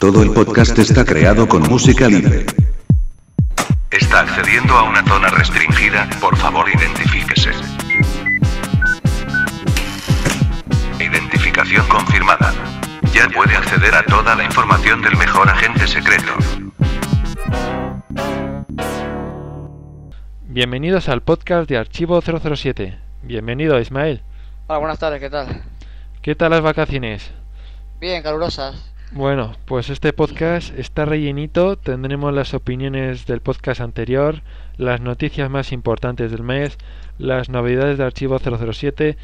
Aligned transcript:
Todo 0.00 0.22
el 0.22 0.30
podcast 0.30 0.78
está 0.78 1.04
creado 1.04 1.48
con 1.48 1.62
música 1.62 2.06
libre. 2.06 2.46
Está 3.90 4.20
accediendo 4.20 4.74
a 4.74 4.84
una 4.84 5.04
zona 5.04 5.28
restringida, 5.28 6.08
por 6.20 6.36
favor 6.36 6.68
identifíquese. 6.68 7.50
Identificación 11.00 11.84
confirmada. 11.88 12.54
Ya 13.12 13.28
puede 13.28 13.56
acceder 13.56 13.92
a 13.94 14.04
toda 14.04 14.36
la 14.36 14.44
información 14.44 15.02
del 15.02 15.16
mejor 15.16 15.48
agente 15.48 15.88
secreto. 15.88 16.32
Bienvenidos 20.42 21.08
al 21.08 21.22
podcast 21.22 21.68
de 21.68 21.76
Archivo 21.76 22.20
007. 22.20 22.96
Bienvenido, 23.24 23.80
Ismael. 23.80 24.22
Hola, 24.68 24.78
buenas 24.78 24.98
tardes, 25.00 25.20
¿qué 25.20 25.28
tal? 25.28 25.62
¿Qué 26.22 26.36
tal 26.36 26.52
las 26.52 26.60
vacaciones? 26.60 27.32
Bien, 27.98 28.22
calurosas. 28.22 28.92
Bueno, 29.10 29.54
pues 29.64 29.88
este 29.88 30.12
podcast 30.12 30.78
está 30.78 31.06
rellenito. 31.06 31.78
Tendremos 31.78 32.34
las 32.34 32.52
opiniones 32.52 33.24
del 33.24 33.40
podcast 33.40 33.80
anterior, 33.80 34.42
las 34.76 35.00
noticias 35.00 35.48
más 35.48 35.72
importantes 35.72 36.30
del 36.30 36.42
mes, 36.42 36.76
las 37.16 37.48
novedades 37.48 37.96
de 37.96 38.04
Archivo 38.04 38.38
007, 38.38 39.16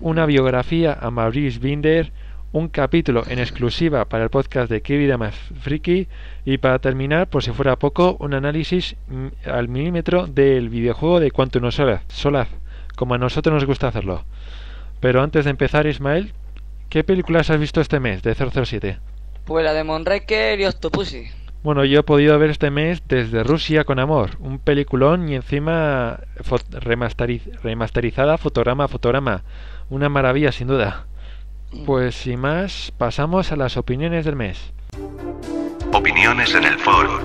una 0.00 0.26
biografía 0.26 0.96
a 1.00 1.10
Maurice 1.10 1.58
Binder, 1.58 2.12
un 2.52 2.68
capítulo 2.68 3.24
en 3.26 3.40
exclusiva 3.40 4.04
para 4.04 4.22
el 4.22 4.30
podcast 4.30 4.70
de 4.70 4.80
Qué 4.80 4.96
vida 4.96 5.18
más 5.18 5.34
friki 5.60 6.06
y 6.44 6.58
para 6.58 6.78
terminar, 6.78 7.28
por 7.28 7.42
si 7.42 7.50
fuera 7.50 7.80
poco, 7.80 8.16
un 8.20 8.32
análisis 8.32 8.94
al 9.44 9.66
milímetro 9.66 10.28
del 10.28 10.68
videojuego 10.68 11.18
de 11.18 11.32
Quantum 11.32 11.68
Solaz, 11.72 12.48
como 12.94 13.14
a 13.14 13.18
nosotros 13.18 13.52
nos 13.52 13.64
gusta 13.64 13.88
hacerlo. 13.88 14.24
Pero 15.00 15.20
antes 15.20 15.46
de 15.46 15.50
empezar, 15.50 15.88
Ismael, 15.88 16.32
¿qué 16.90 17.02
películas 17.02 17.50
has 17.50 17.58
visto 17.58 17.80
este 17.80 17.98
mes 17.98 18.22
de 18.22 18.36
007? 18.36 19.00
Pues 19.46 19.64
la 19.64 19.72
de 19.72 19.84
Monrecker 19.84 20.60
y 20.60 20.66
Octopussy. 20.66 21.28
Bueno, 21.62 21.84
yo 21.84 22.00
he 22.00 22.02
podido 22.02 22.38
ver 22.38 22.50
este 22.50 22.70
mes 22.70 23.02
desde 23.08 23.42
Rusia 23.42 23.84
con 23.84 23.98
amor, 23.98 24.30
un 24.40 24.58
peliculón 24.58 25.28
y 25.28 25.34
encima 25.34 26.20
fo- 26.38 26.62
remasteriz- 26.80 27.50
remasterizada 27.62 28.38
fotograma 28.38 28.84
a 28.84 28.88
fotograma, 28.88 29.42
una 29.90 30.08
maravilla 30.08 30.52
sin 30.52 30.68
duda. 30.68 31.06
Pues 31.84 32.14
sin 32.14 32.40
más, 32.40 32.92
pasamos 32.96 33.50
a 33.50 33.56
las 33.56 33.76
opiniones 33.76 34.24
del 34.24 34.36
mes. 34.36 34.72
Opiniones 35.92 36.54
en 36.54 36.64
el 36.64 36.78
foro. 36.78 37.20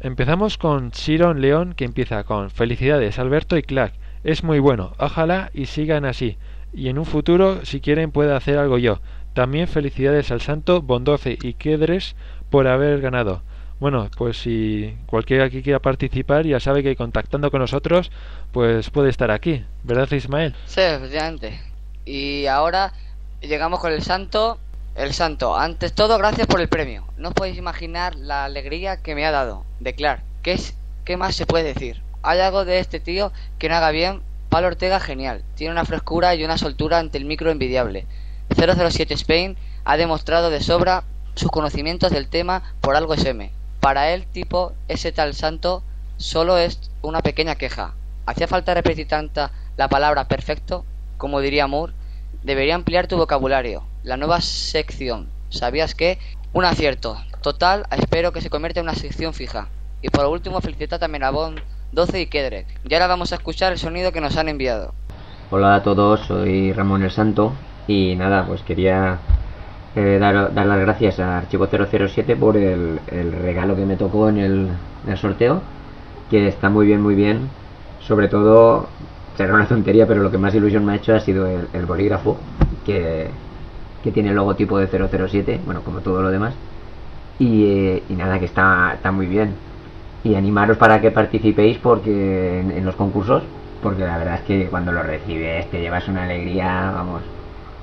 Empezamos 0.00 0.58
con 0.58 0.90
Chiron 0.90 1.40
León 1.40 1.74
que 1.74 1.84
empieza 1.84 2.24
con 2.24 2.50
Felicidades 2.50 3.18
Alberto 3.18 3.56
y 3.56 3.62
Clark, 3.62 3.92
es 4.24 4.42
muy 4.44 4.58
bueno, 4.58 4.92
ojalá 4.98 5.50
y 5.54 5.66
sigan 5.66 6.04
así, 6.04 6.36
y 6.72 6.88
en 6.88 6.98
un 6.98 7.04
futuro 7.06 7.64
si 7.64 7.80
quieren 7.80 8.10
pueda 8.10 8.36
hacer 8.36 8.58
algo 8.58 8.78
yo. 8.78 9.00
También 9.36 9.68
felicidades 9.68 10.30
al 10.30 10.40
Santo, 10.40 10.80
Bondoce 10.80 11.36
y 11.42 11.52
Quedres 11.52 12.16
por 12.48 12.66
haber 12.66 13.02
ganado. 13.02 13.42
Bueno, 13.78 14.08
pues 14.16 14.38
si 14.38 14.96
cualquiera 15.04 15.50
que 15.50 15.62
quiera 15.62 15.78
participar 15.78 16.46
ya 16.46 16.58
sabe 16.58 16.82
que 16.82 16.96
contactando 16.96 17.50
con 17.50 17.60
nosotros 17.60 18.10
pues 18.50 18.88
puede 18.88 19.10
estar 19.10 19.30
aquí, 19.30 19.62
¿verdad 19.82 20.10
Ismael? 20.10 20.54
Sí, 20.64 20.80
efectivamente. 20.80 21.60
Y 22.06 22.46
ahora 22.46 22.94
llegamos 23.42 23.78
con 23.80 23.92
el 23.92 24.00
santo. 24.00 24.58
El 24.94 25.12
santo, 25.12 25.54
antes 25.54 25.92
todo, 25.92 26.16
gracias 26.16 26.46
por 26.46 26.62
el 26.62 26.70
premio. 26.70 27.04
No 27.18 27.28
os 27.28 27.34
podéis 27.34 27.58
imaginar 27.58 28.14
la 28.14 28.46
alegría 28.46 29.02
que 29.02 29.14
me 29.14 29.26
ha 29.26 29.32
dado. 29.32 29.66
De 29.80 29.94
Clark, 29.94 30.22
¿qué, 30.42 30.54
es, 30.54 30.78
¿qué 31.04 31.18
más 31.18 31.36
se 31.36 31.44
puede 31.44 31.74
decir? 31.74 32.00
Hay 32.22 32.40
algo 32.40 32.64
de 32.64 32.78
este 32.78 33.00
tío 33.00 33.32
que 33.58 33.68
no 33.68 33.74
haga 33.74 33.90
bien. 33.90 34.22
Palo 34.48 34.68
Ortega, 34.68 34.98
genial. 34.98 35.42
Tiene 35.56 35.72
una 35.72 35.84
frescura 35.84 36.34
y 36.34 36.42
una 36.42 36.56
soltura 36.56 36.98
ante 36.98 37.18
el 37.18 37.26
micro 37.26 37.50
envidiable. 37.50 38.06
007 38.56 39.14
Spain 39.14 39.56
ha 39.84 39.96
demostrado 39.96 40.50
de 40.50 40.60
sobra 40.60 41.04
sus 41.34 41.50
conocimientos 41.50 42.10
del 42.10 42.28
tema 42.28 42.62
por 42.80 42.96
algo 42.96 43.14
es 43.14 43.24
M. 43.24 43.50
Para 43.80 44.10
él, 44.12 44.26
tipo, 44.26 44.72
ese 44.88 45.12
tal 45.12 45.34
santo 45.34 45.82
solo 46.16 46.56
es 46.56 46.90
una 47.02 47.20
pequeña 47.20 47.56
queja. 47.56 47.92
¿Hacía 48.24 48.48
falta 48.48 48.74
repetir 48.74 49.06
tanta 49.06 49.52
la 49.76 49.88
palabra 49.88 50.26
perfecto? 50.26 50.84
Como 51.18 51.40
diría 51.40 51.66
Moore, 51.66 51.92
debería 52.42 52.74
ampliar 52.74 53.06
tu 53.06 53.18
vocabulario. 53.18 53.84
La 54.02 54.16
nueva 54.16 54.40
sección. 54.40 55.28
¿Sabías 55.50 55.94
qué? 55.94 56.18
Un 56.54 56.64
acierto. 56.64 57.18
Total, 57.42 57.84
espero 57.90 58.32
que 58.32 58.40
se 58.40 58.50
convierta 58.50 58.80
en 58.80 58.86
una 58.86 58.94
sección 58.94 59.34
fija. 59.34 59.68
Y 60.00 60.08
por 60.08 60.24
último, 60.26 60.60
felicita 60.62 60.98
también 60.98 61.24
a 61.24 61.30
Bond 61.30 61.60
12 61.92 62.22
y 62.22 62.26
Kedrek. 62.26 62.66
Y 62.88 62.94
ahora 62.94 63.06
vamos 63.06 63.32
a 63.32 63.36
escuchar 63.36 63.72
el 63.72 63.78
sonido 63.78 64.10
que 64.10 64.22
nos 64.22 64.36
han 64.38 64.48
enviado. 64.48 64.94
Hola 65.50 65.76
a 65.76 65.82
todos, 65.82 66.20
soy 66.26 66.72
Ramón 66.72 67.02
el 67.02 67.10
Santo 67.10 67.52
y 67.86 68.16
nada, 68.16 68.44
pues 68.46 68.62
quería 68.62 69.18
eh, 69.94 70.18
dar, 70.20 70.52
las 70.54 70.80
gracias 70.80 71.20
a 71.20 71.38
Archivo 71.38 71.68
007 71.68 72.36
por 72.36 72.56
el, 72.56 73.00
regalo 73.40 73.76
que 73.76 73.86
me 73.86 73.96
tocó 73.96 74.28
en 74.28 74.38
el, 74.38 75.16
sorteo, 75.16 75.62
que 76.30 76.48
está 76.48 76.68
muy 76.68 76.86
bien, 76.86 77.00
muy 77.02 77.14
bien. 77.14 77.48
Sobre 78.00 78.28
todo, 78.28 78.88
será 79.36 79.54
una 79.54 79.66
tontería, 79.66 80.06
pero 80.06 80.22
lo 80.22 80.30
que 80.30 80.38
más 80.38 80.54
ilusión 80.54 80.84
me 80.84 80.92
ha 80.92 80.96
hecho 80.96 81.14
ha 81.14 81.20
sido 81.20 81.46
el, 81.46 81.86
bolígrafo, 81.86 82.36
que, 82.84 83.28
que 84.02 84.12
tiene 84.12 84.30
el 84.30 84.36
logotipo 84.36 84.78
de 84.78 84.86
007, 84.86 85.60
bueno, 85.64 85.82
como 85.82 86.00
todo 86.00 86.22
lo 86.22 86.30
demás. 86.30 86.54
Y, 87.38 88.02
y 88.08 88.14
nada, 88.16 88.38
que 88.38 88.46
está, 88.46 88.92
está 88.94 89.12
muy 89.12 89.26
bien. 89.26 89.54
Y 90.24 90.34
animaros 90.34 90.76
para 90.76 91.00
que 91.00 91.10
participéis 91.10 91.78
porque 91.78 92.60
en, 92.60 92.70
en 92.72 92.84
los 92.84 92.96
concursos, 92.96 93.44
porque 93.82 94.04
la 94.04 94.18
verdad 94.18 94.34
es 94.36 94.40
que 94.42 94.66
cuando 94.66 94.92
lo 94.92 95.02
recibes 95.02 95.70
te 95.70 95.80
llevas 95.80 96.08
una 96.08 96.24
alegría, 96.24 96.92
vamos. 96.94 97.35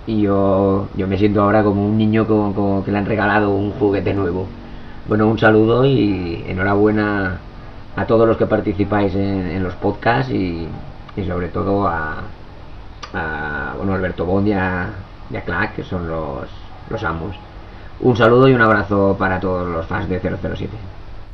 Y 0.05 0.21
yo, 0.21 0.87
yo 0.95 1.07
me 1.07 1.17
siento 1.17 1.41
ahora 1.41 1.63
como 1.63 1.85
un 1.85 1.97
niño 1.97 2.27
como, 2.27 2.83
que 2.83 2.91
le 2.91 2.97
han 2.97 3.05
regalado 3.05 3.51
un 3.51 3.71
juguete 3.71 4.13
nuevo. 4.13 4.47
Bueno, 5.07 5.27
un 5.27 5.39
saludo 5.39 5.85
y 5.85 6.43
enhorabuena 6.47 7.37
a 7.95 8.05
todos 8.05 8.27
los 8.27 8.37
que 8.37 8.45
participáis 8.45 9.15
en, 9.15 9.63
los 9.63 9.73
podcasts 9.75 10.31
y, 10.31 10.67
sobre 11.27 11.47
todo 11.49 11.87
a, 11.87 12.23
bueno, 13.77 13.93
Alberto 13.93 14.25
Bond 14.25 14.47
y 14.47 14.53
a, 14.53 14.89
Clark, 15.45 15.75
que 15.75 15.83
son 15.83 16.07
los, 16.07 16.47
los 16.89 17.03
amos. 17.03 17.35
Un 18.01 18.17
saludo 18.17 18.47
y 18.49 18.53
un 18.53 18.61
abrazo 18.61 19.15
para 19.17 19.39
todos 19.39 19.67
los 19.69 19.85
fans 19.85 20.09
de 20.09 20.19
007. 20.19 20.69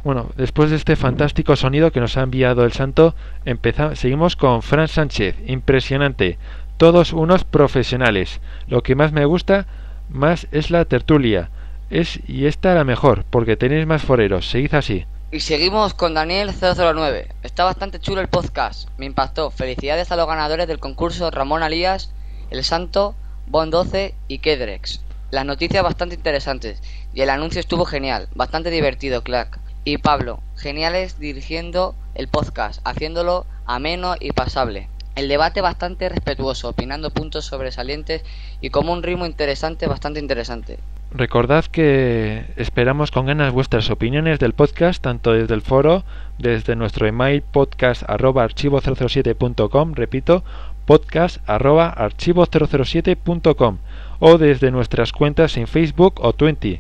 Bueno, 0.04 0.28
después 0.38 0.70
de 0.70 0.78
este 0.78 0.96
fantástico 0.96 1.56
sonido 1.56 1.92
que 1.92 2.00
nos 2.00 2.16
ha 2.18 2.22
enviado 2.22 2.64
el 2.64 2.72
santo, 2.72 3.16
empeza- 3.46 3.96
seguimos 3.96 4.36
con 4.36 4.62
Fran 4.62 4.88
Sánchez. 4.88 5.36
Impresionante. 5.48 6.38
Todos 6.80 7.12
unos 7.12 7.44
profesionales. 7.44 8.40
Lo 8.68 8.84
que 8.84 8.96
más 8.96 9.12
me 9.12 9.26
gusta 9.26 9.68
más 10.08 10.48
es 10.54 10.72
la 10.72 10.86
tertulia. 10.86 11.50
Es 11.90 12.22
y 12.26 12.46
esta 12.46 12.74
la 12.74 12.86
mejor, 12.86 13.26
porque 13.30 13.58
tenéis 13.58 13.86
más 13.86 14.02
foreros. 14.02 14.50
Seguid 14.50 14.74
así. 14.74 15.06
Y 15.30 15.42
seguimos 15.42 15.94
con 15.94 16.14
Daniel 16.14 16.52
009. 16.58 17.28
Está 17.44 17.66
bastante 17.66 18.00
chulo 18.00 18.22
el 18.22 18.30
podcast. 18.30 18.88
Me 18.98 19.06
impactó. 19.06 19.52
Felicidades 19.52 20.10
a 20.14 20.16
los 20.16 20.26
ganadores 20.26 20.70
del 20.70 20.80
concurso 20.80 21.30
Ramón 21.32 21.64
Alías, 21.64 22.14
El 22.50 22.64
Santo, 22.64 23.14
Bon 23.48 23.70
12 23.70 24.16
y 24.30 24.40
Kedrex. 24.40 25.02
Las 25.32 25.46
noticias 25.46 25.84
bastante 25.84 26.16
interesantes 26.16 26.82
y 27.14 27.20
el 27.20 27.30
anuncio 27.30 27.60
estuvo 27.60 27.84
genial, 27.84 28.30
bastante 28.36 28.72
divertido, 28.72 29.22
Clark. 29.22 29.60
Y 29.84 29.98
Pablo, 29.98 30.40
geniales 30.56 31.20
dirigiendo 31.20 31.94
el 32.16 32.30
podcast, 32.30 32.80
haciéndolo 32.86 33.46
ameno 33.66 34.16
y 34.18 34.32
pasable. 34.32 34.88
El 35.20 35.28
debate 35.28 35.60
bastante 35.60 36.08
respetuoso, 36.08 36.70
opinando 36.70 37.10
puntos 37.10 37.44
sobresalientes 37.44 38.24
y 38.62 38.70
como 38.70 38.94
un 38.94 39.04
ritmo 39.04 39.26
interesante, 39.26 39.86
bastante 39.86 40.22
interesante. 40.22 40.80
Recordad 41.12 41.66
que 41.66 42.46
esperamos 42.56 43.12
con 43.12 43.26
ganas 43.26 43.52
vuestras 43.52 43.90
opiniones 43.90 44.40
del 44.40 44.54
podcast, 44.54 45.04
tanto 45.04 45.34
desde 45.34 45.56
el 45.56 45.62
foro, 45.62 46.06
desde 46.38 46.78
nuestro 46.78 47.06
email 47.06 47.42
podcast 47.42 48.04
arroba 48.08 48.46
archivo 48.46 48.80
007.com, 48.80 49.94
repito, 49.94 50.46
podcast 50.86 51.40
arroba 51.50 51.90
archivo 51.90 52.46
007.com 52.46 53.78
o 54.20 54.38
desde 54.38 54.72
nuestras 54.72 55.12
cuentas 55.12 55.58
en 55.58 55.68
Facebook 55.68 56.22
o 56.22 56.32
Twenty. 56.32 56.80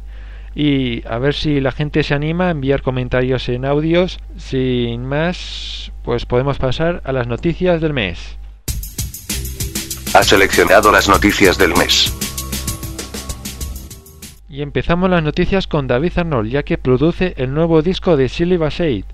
Y 0.55 1.07
a 1.07 1.17
ver 1.19 1.33
si 1.33 1.59
la 1.59 1.71
gente 1.71 2.03
se 2.03 2.13
anima 2.13 2.47
a 2.47 2.51
enviar 2.51 2.81
comentarios 2.81 3.47
en 3.49 3.65
audios. 3.65 4.19
Sin 4.37 5.05
más, 5.05 5.91
pues 6.03 6.25
podemos 6.25 6.57
pasar 6.57 7.01
a 7.05 7.11
las 7.11 7.27
noticias 7.27 7.81
del 7.81 7.93
mes. 7.93 8.37
Ha 10.13 10.23
seleccionado 10.23 10.91
las 10.91 11.07
noticias 11.07 11.57
del 11.57 11.75
mes. 11.75 12.13
Y 14.49 14.63
empezamos 14.63 15.09
las 15.11 15.21
noticias 15.21 15.67
con 15.67 15.85
David 15.87 16.13
Arnold, 16.15 16.49
ya 16.49 16.63
que 16.63 16.79
produce 16.79 17.35
el 17.37 17.53
nuevo 17.53 17.83
disco 17.83 18.17
de 18.17 18.27
Silly 18.27 18.57
Bassett. 18.57 19.05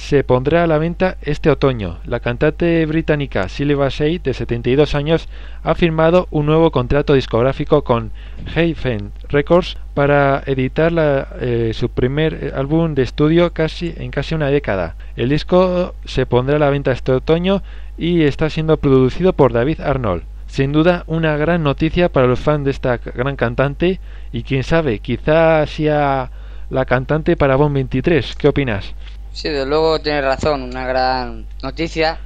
Se 0.00 0.24
pondrá 0.24 0.64
a 0.64 0.66
la 0.66 0.78
venta 0.78 1.18
este 1.22 1.50
otoño. 1.50 1.98
La 2.04 2.18
cantante 2.18 2.84
británica 2.86 3.48
Silly 3.48 3.74
Bassett, 3.74 4.24
de 4.24 4.34
72 4.34 4.96
años, 4.96 5.28
ha 5.62 5.74
firmado 5.76 6.26
un 6.32 6.46
nuevo 6.46 6.72
contrato 6.72 7.14
discográfico 7.14 7.84
con 7.84 8.10
Hayfen 8.56 9.12
Records 9.28 9.76
para 9.94 10.42
editar 10.46 10.90
la, 10.90 11.28
eh, 11.40 11.72
su 11.74 11.90
primer 11.90 12.54
álbum 12.56 12.94
de 12.94 13.02
estudio 13.02 13.52
casi 13.52 13.94
en 13.98 14.10
casi 14.10 14.34
una 14.34 14.48
década. 14.48 14.96
El 15.14 15.28
disco 15.28 15.94
se 16.06 16.26
pondrá 16.26 16.56
a 16.56 16.60
la 16.60 16.70
venta 16.70 16.90
este 16.90 17.12
otoño 17.12 17.62
y 17.96 18.22
está 18.22 18.50
siendo 18.50 18.78
producido 18.78 19.34
por 19.34 19.52
David 19.52 19.80
Arnold. 19.80 20.24
Sin 20.48 20.72
duda 20.72 21.04
una 21.06 21.36
gran 21.36 21.62
noticia 21.62 22.08
para 22.08 22.26
los 22.26 22.40
fans 22.40 22.64
de 22.64 22.72
esta 22.72 22.96
gran 22.96 23.36
cantante 23.36 24.00
y 24.32 24.42
quién 24.42 24.64
sabe, 24.64 24.98
quizá 24.98 25.64
sea 25.66 26.30
la 26.70 26.84
cantante 26.86 27.36
para 27.36 27.56
Bond 27.56 27.74
23. 27.74 28.34
¿Qué 28.36 28.48
opinas? 28.48 28.94
Sí, 29.32 29.48
desde 29.48 29.66
luego 29.66 30.00
tienes 30.00 30.24
razón, 30.24 30.62
una 30.62 30.86
gran 30.86 31.46
noticia. 31.62 32.20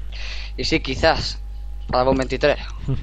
Y 0.56 0.64
sí, 0.64 0.80
quizás, 0.80 1.38
para 1.88 2.04
Bond 2.04 2.18
23. 2.18 2.58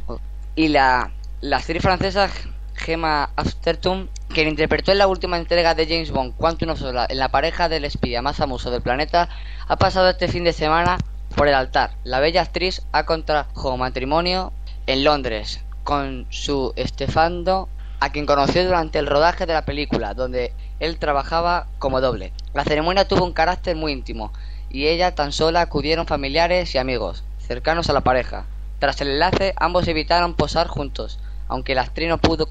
y 0.55 0.67
la, 0.69 1.11
la 1.41 1.57
actriz 1.57 1.81
francesa 1.81 2.29
Gemma 2.75 3.29
Afterton, 3.35 4.09
quien 4.29 4.47
interpretó 4.47 4.91
en 4.91 4.97
la 4.97 5.07
última 5.07 5.37
entrega 5.37 5.75
de 5.75 5.85
James 5.85 6.11
Bond, 6.11 6.35
Quantum 6.35 6.69
of 6.69 6.79
Solace, 6.79 7.13
en 7.13 7.19
la 7.19 7.29
pareja 7.29 7.69
del 7.69 7.85
espía 7.85 8.21
más 8.21 8.37
famoso 8.37 8.71
del 8.71 8.81
planeta, 8.81 9.29
ha 9.67 9.75
pasado 9.77 10.09
este 10.09 10.27
fin 10.27 10.43
de 10.43 10.53
semana 10.53 10.97
por 11.35 11.47
el 11.47 11.53
altar. 11.53 11.91
La 12.03 12.19
bella 12.19 12.41
actriz 12.41 12.81
ha 12.91 13.05
contrajo 13.05 13.77
matrimonio 13.77 14.51
en 14.87 15.03
Londres 15.03 15.63
con 15.83 16.25
su 16.29 16.73
Estefando, 16.75 17.69
a 17.99 18.11
quien 18.11 18.25
conoció 18.25 18.65
durante 18.65 18.99
el 18.99 19.07
rodaje 19.07 19.45
de 19.45 19.53
la 19.53 19.65
película, 19.65 20.13
donde 20.13 20.53
él 20.81 20.97
trabajaba 20.97 21.67
como 21.79 22.01
doble. 22.01 22.33
La 22.53 22.65
ceremonia 22.65 23.07
tuvo 23.07 23.23
un 23.23 23.33
carácter 23.33 23.75
muy 23.75 23.93
íntimo, 23.93 24.33
y 24.69 24.87
ella 24.87 25.13
tan 25.13 25.31
sola 25.31 25.61
acudieron 25.61 26.07
familiares 26.07 26.73
y 26.73 26.79
amigos, 26.79 27.23
cercanos 27.39 27.89
a 27.89 27.93
la 27.93 28.01
pareja. 28.01 28.45
Tras 28.79 28.99
el 28.99 29.09
enlace, 29.09 29.53
ambos 29.57 29.87
evitaron 29.87 30.33
posar 30.33 30.67
juntos, 30.67 31.19
aunque 31.47 31.75
la 31.75 31.83
actriz 31.83 32.09
no 32.09 32.17
pudo 32.17 32.47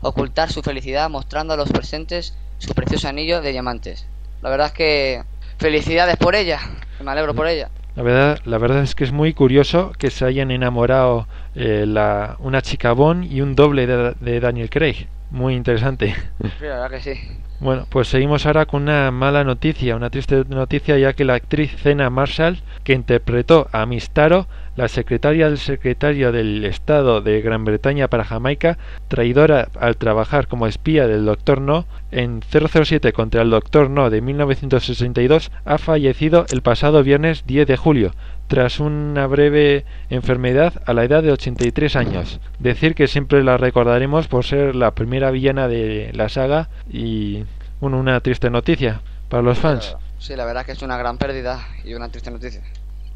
ocultar 0.00 0.50
su 0.50 0.62
felicidad 0.62 1.10
mostrando 1.10 1.52
a 1.52 1.56
los 1.58 1.70
presentes 1.70 2.34
su 2.58 2.72
precioso 2.72 3.06
anillo 3.06 3.42
de 3.42 3.52
diamantes. 3.52 4.06
La 4.40 4.48
verdad 4.48 4.68
es 4.68 4.72
que 4.72 5.22
felicidades 5.58 6.16
por 6.16 6.34
ella, 6.34 6.60
me 7.04 7.10
alegro 7.10 7.34
por 7.34 7.46
ella. 7.46 7.68
La 7.96 8.02
verdad, 8.02 8.40
la 8.44 8.58
verdad 8.58 8.82
es 8.82 8.94
que 8.94 9.04
es 9.04 9.12
muy 9.12 9.34
curioso 9.34 9.92
que 9.98 10.10
se 10.10 10.24
hayan 10.24 10.50
enamorado 10.50 11.28
eh, 11.54 11.84
la, 11.86 12.36
una 12.38 12.62
chica 12.62 12.92
Bond 12.92 13.30
y 13.30 13.42
un 13.42 13.54
doble 13.54 13.86
de, 13.86 14.14
de 14.20 14.40
Daniel 14.40 14.70
Craig. 14.70 15.06
Muy 15.34 15.56
interesante. 15.56 16.14
Sí, 16.40 16.64
la 16.64 16.78
verdad 16.78 16.90
que 16.90 17.00
sí. 17.00 17.20
Bueno, 17.58 17.88
pues 17.90 18.06
seguimos 18.06 18.46
ahora 18.46 18.66
con 18.66 18.82
una 18.82 19.10
mala 19.10 19.42
noticia, 19.42 19.96
una 19.96 20.08
triste 20.08 20.44
noticia, 20.48 20.96
ya 20.96 21.12
que 21.12 21.24
la 21.24 21.34
actriz 21.34 21.74
Cena 21.76 22.08
Marshall, 22.08 22.62
que 22.84 22.92
interpretó 22.92 23.66
a 23.72 23.84
Miss 23.84 24.10
Taro, 24.10 24.46
la 24.76 24.88
secretaria 24.88 25.46
del 25.46 25.58
secretario 25.58 26.32
del 26.32 26.64
Estado 26.64 27.20
de 27.20 27.40
Gran 27.40 27.64
Bretaña 27.64 28.08
para 28.08 28.24
Jamaica, 28.24 28.78
traidora 29.08 29.68
al 29.78 29.96
trabajar 29.96 30.48
como 30.48 30.66
espía 30.66 31.06
del 31.06 31.24
Dr. 31.24 31.60
No 31.60 31.86
en 32.10 32.42
007 32.42 33.12
contra 33.12 33.42
el 33.42 33.50
Dr. 33.50 33.90
No 33.90 34.10
de 34.10 34.20
1962, 34.20 35.50
ha 35.64 35.78
fallecido 35.78 36.46
el 36.50 36.62
pasado 36.62 37.02
viernes 37.02 37.46
10 37.46 37.66
de 37.66 37.76
julio, 37.76 38.14
tras 38.48 38.80
una 38.80 39.26
breve 39.26 39.84
enfermedad 40.10 40.82
a 40.86 40.92
la 40.92 41.04
edad 41.04 41.22
de 41.22 41.32
83 41.32 41.96
años. 41.96 42.40
Decir 42.58 42.94
que 42.94 43.06
siempre 43.06 43.42
la 43.42 43.56
recordaremos 43.56 44.28
por 44.28 44.44
ser 44.44 44.74
la 44.74 44.94
primera 44.94 45.30
villana 45.30 45.68
de 45.68 46.10
la 46.14 46.28
saga 46.28 46.68
y 46.90 47.44
bueno, 47.80 47.98
una 47.98 48.20
triste 48.20 48.50
noticia 48.50 49.00
para 49.28 49.42
los 49.42 49.58
fans. 49.58 49.96
Sí, 50.18 50.34
la 50.36 50.44
verdad 50.44 50.62
es 50.62 50.66
que 50.66 50.72
es 50.72 50.82
una 50.82 50.96
gran 50.96 51.18
pérdida 51.18 51.66
y 51.84 51.94
una 51.94 52.08
triste 52.08 52.30
noticia. 52.30 52.62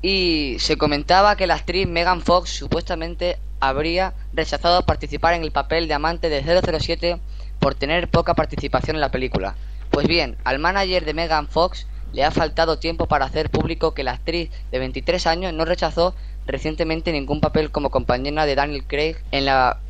Y 0.00 0.56
se 0.60 0.76
comentaba 0.76 1.36
que 1.36 1.46
la 1.46 1.54
actriz 1.54 1.88
Megan 1.88 2.20
Fox 2.20 2.50
supuestamente 2.50 3.38
habría 3.60 4.14
rechazado 4.32 4.86
participar 4.86 5.34
en 5.34 5.42
el 5.42 5.50
papel 5.50 5.88
de 5.88 5.94
amante 5.94 6.28
de 6.28 6.42
007 6.42 7.18
por 7.58 7.74
tener 7.74 8.08
poca 8.08 8.34
participación 8.34 8.96
en 8.96 9.00
la 9.00 9.10
película. 9.10 9.56
Pues 9.90 10.06
bien, 10.06 10.36
al 10.44 10.60
manager 10.60 11.04
de 11.04 11.14
Megan 11.14 11.48
Fox 11.48 11.86
le 12.12 12.24
ha 12.24 12.30
faltado 12.30 12.78
tiempo 12.78 13.06
para 13.06 13.24
hacer 13.24 13.50
público 13.50 13.94
que 13.94 14.04
la 14.04 14.12
actriz 14.12 14.50
de 14.70 14.78
23 14.78 15.26
años 15.26 15.52
no 15.52 15.64
rechazó 15.64 16.14
recientemente 16.46 17.12
ningún 17.12 17.40
papel 17.40 17.70
como 17.70 17.90
compañera 17.90 18.46
de 18.46 18.54
Daniel 18.54 18.84
Craig 18.86 19.16
en 19.32 19.44
la 19.44 19.80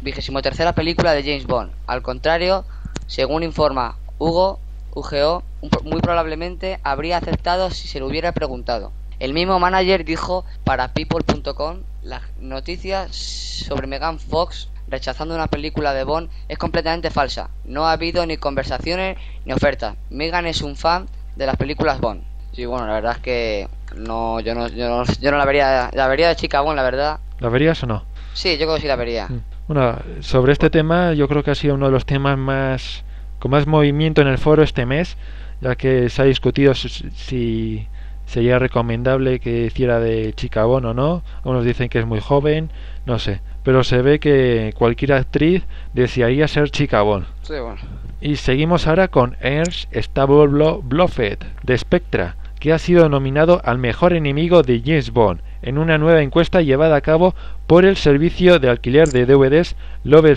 tercera 0.42 0.74
película 0.74 1.12
de 1.12 1.22
James 1.22 1.46
Bond. 1.46 1.72
Al 1.86 2.02
contrario, 2.02 2.64
según 3.06 3.42
informa 3.42 3.96
Hugo, 4.18 4.58
UGO, 4.94 5.44
muy 5.84 6.00
probablemente 6.00 6.80
habría 6.82 7.18
aceptado 7.18 7.70
si 7.70 7.86
se 7.86 8.00
lo 8.00 8.06
hubiera 8.06 8.32
preguntado. 8.32 8.92
El 9.20 9.34
mismo 9.34 9.58
manager 9.58 10.04
dijo 10.04 10.44
para 10.62 10.88
people.com 10.88 11.78
las 12.02 12.22
noticias 12.38 13.14
sobre 13.14 13.88
Megan 13.88 14.20
Fox 14.20 14.70
rechazando 14.86 15.34
una 15.34 15.48
película 15.48 15.92
de 15.92 16.04
Bond 16.04 16.30
es 16.48 16.56
completamente 16.56 17.10
falsa. 17.10 17.50
No 17.64 17.86
ha 17.86 17.92
habido 17.92 18.24
ni 18.26 18.36
conversaciones 18.36 19.18
ni 19.44 19.52
ofertas. 19.52 19.96
Megan 20.08 20.46
es 20.46 20.62
un 20.62 20.76
fan 20.76 21.08
de 21.34 21.46
las 21.46 21.56
películas 21.56 22.00
Bond. 22.00 22.22
Sí, 22.52 22.64
bueno, 22.64 22.86
la 22.86 22.94
verdad 22.94 23.16
es 23.16 23.18
que 23.18 23.68
no, 23.96 24.38
yo 24.38 24.54
no, 24.54 24.68
yo 24.68 24.88
no, 24.88 25.04
yo 25.04 25.30
no 25.32 25.36
la 25.36 25.44
vería, 25.44 25.90
la 25.92 26.06
vería 26.06 26.28
de 26.28 26.36
chica 26.36 26.60
Bond, 26.60 26.76
la 26.76 26.82
verdad. 26.84 27.18
¿La 27.40 27.48
verías 27.48 27.82
o 27.82 27.86
no? 27.86 28.04
Sí, 28.34 28.52
yo 28.52 28.66
creo 28.66 28.76
que 28.76 28.82
sí 28.82 28.86
la 28.86 28.96
vería. 28.96 29.28
Bueno, 29.66 29.98
sobre 30.20 30.52
este 30.52 30.70
tema 30.70 31.12
yo 31.12 31.26
creo 31.26 31.42
que 31.42 31.50
ha 31.50 31.56
sido 31.56 31.74
uno 31.74 31.86
de 31.86 31.92
los 31.92 32.06
temas 32.06 32.38
más 32.38 33.04
con 33.40 33.50
más 33.50 33.66
movimiento 33.66 34.22
en 34.22 34.28
el 34.28 34.38
foro 34.38 34.62
este 34.62 34.86
mes, 34.86 35.16
ya 35.60 35.74
que 35.74 36.08
se 36.08 36.22
ha 36.22 36.24
discutido 36.24 36.74
si 36.74 37.88
sería 38.28 38.58
recomendable 38.58 39.40
que 39.40 39.64
hiciera 39.64 39.98
de 39.98 40.32
chica 40.34 40.66
o 40.66 40.80
no. 40.80 41.22
Unos 41.44 41.64
dicen 41.64 41.88
que 41.88 41.98
es 41.98 42.06
muy 42.06 42.20
joven, 42.20 42.70
no 43.06 43.18
sé. 43.18 43.40
Pero 43.64 43.82
se 43.82 44.02
ve 44.02 44.20
que 44.20 44.72
cualquier 44.76 45.14
actriz 45.14 45.64
desearía 45.94 46.46
ser 46.46 46.70
chica. 46.70 47.02
Sí, 47.42 47.54
bueno. 47.54 47.78
Y 48.20 48.36
seguimos 48.36 48.86
ahora 48.86 49.08
con 49.08 49.36
Ernst 49.40 49.94
Stavro 49.94 50.82
Blofeld 50.82 51.44
de 51.62 51.78
Spectra, 51.78 52.36
que 52.60 52.72
ha 52.72 52.78
sido 52.78 53.08
nominado 53.08 53.60
al 53.64 53.78
mejor 53.78 54.12
enemigo 54.12 54.62
de 54.62 54.82
James 54.84 55.10
Bond 55.10 55.40
en 55.62 55.78
una 55.78 55.98
nueva 55.98 56.22
encuesta 56.22 56.60
llevada 56.60 56.96
a 56.96 57.00
cabo 57.00 57.34
por 57.66 57.84
el 57.84 57.96
servicio 57.96 58.58
de 58.58 58.68
alquiler 58.68 59.08
de 59.08 59.26
DVDs 59.26 59.74
Lover 60.04 60.36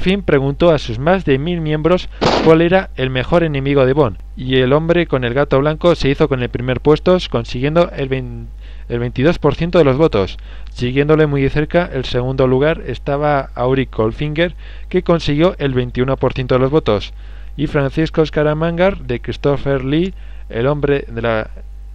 Film 0.00 0.22
preguntó 0.22 0.70
a 0.70 0.78
sus 0.78 0.98
más 0.98 1.24
de 1.24 1.38
mil 1.38 1.60
miembros 1.60 2.08
cuál 2.44 2.60
era 2.60 2.90
el 2.96 3.10
mejor 3.10 3.44
enemigo 3.44 3.86
de 3.86 3.92
Bond, 3.92 4.18
y 4.36 4.56
el 4.56 4.72
hombre 4.72 5.06
con 5.06 5.24
el 5.24 5.34
gato 5.34 5.58
blanco 5.60 5.94
se 5.94 6.08
hizo 6.08 6.28
con 6.28 6.42
el 6.42 6.48
primer 6.48 6.80
puesto, 6.80 7.16
consiguiendo 7.30 7.90
el, 7.92 8.12
el 8.88 9.00
22% 9.00 9.70
de 9.70 9.84
los 9.84 9.96
votos. 9.96 10.38
Siguiéndole 10.70 11.26
muy 11.26 11.42
de 11.42 11.50
cerca, 11.50 11.88
el 11.92 12.04
segundo 12.04 12.46
lugar 12.46 12.82
estaba 12.86 13.50
Auric 13.54 13.94
Goldfinger, 13.96 14.54
que 14.88 15.02
consiguió 15.02 15.54
el 15.58 15.74
21% 15.74 16.46
de 16.46 16.58
los 16.58 16.70
votos, 16.70 17.14
y 17.56 17.66
Francisco 17.66 18.26
Scaramangar 18.26 18.98
de 18.98 19.20
Christopher 19.20 19.84
Lee, 19.84 20.14
el 20.48 20.66
hombre 20.66 21.04
de 21.08 21.22
la 21.22 21.50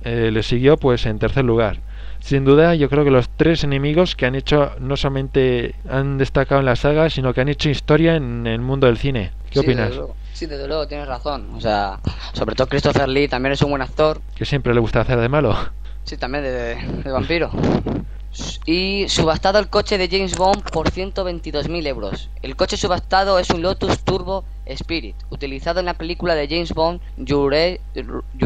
eh, 0.06 0.30
le 0.32 0.44
siguió 0.44 0.78
pues 0.78 1.08
en 1.08 1.18
tercer 1.18 1.44
lugar. 1.44 1.80
Sin 2.26 2.44
duda, 2.44 2.74
yo 2.74 2.90
creo 2.90 3.04
que 3.04 3.12
los 3.12 3.30
tres 3.30 3.64
enemigos 3.64 4.16
que 4.16 4.26
han 4.26 4.34
hecho 4.34 4.72
no 4.80 4.98
solamente 4.98 5.76
han 5.88 6.18
destacado 6.18 6.60
en 6.60 6.66
la 6.66 6.76
saga, 6.76 7.08
sino 7.12 7.36
que 7.36 7.42
han 7.42 7.50
hecho 7.50 7.70
historia 7.70 8.16
en 8.16 8.48
el 8.48 8.62
mundo 8.62 8.88
del 8.88 8.98
cine. 8.98 9.32
¿Qué 9.52 9.60
sí, 9.60 9.66
opinas? 9.66 9.92
Desde. 9.92 10.06
Sí, 10.34 10.48
desde 10.48 10.68
luego, 10.68 10.88
tienes 10.88 11.08
razón. 11.08 11.52
O 11.54 11.62
sea, 11.62 12.00
sobre 12.34 12.56
todo 12.56 12.68
Christopher 12.68 13.08
Lee 13.08 13.28
también 13.28 13.54
es 13.54 13.62
un 13.62 13.70
buen 13.70 13.84
actor. 13.84 14.22
Que 14.34 14.44
siempre 14.44 14.74
le 14.74 14.80
gusta 14.80 15.02
hacer 15.02 15.20
de 15.20 15.30
malo. 15.30 15.56
Sí, 16.04 16.18
también 16.18 16.44
de, 16.44 16.76
de 17.04 17.12
vampiro. 17.12 17.52
Y 18.66 19.08
subastado 19.08 19.60
el 19.60 19.70
coche 19.70 20.00
de 20.00 20.10
James 20.10 20.36
Bond 20.36 20.64
por 20.72 20.90
122.000 20.90 21.86
euros. 21.86 22.32
El 22.42 22.56
coche 22.56 22.76
subastado 22.76 23.38
es 23.38 23.52
un 23.52 23.62
Lotus 23.62 24.00
Turbo 24.00 24.46
Spirit, 24.66 25.16
utilizado 25.30 25.80
en 25.80 25.86
la 25.86 25.94
película 25.94 26.36
de 26.36 26.48
James 26.48 26.74
Bond 26.74 27.02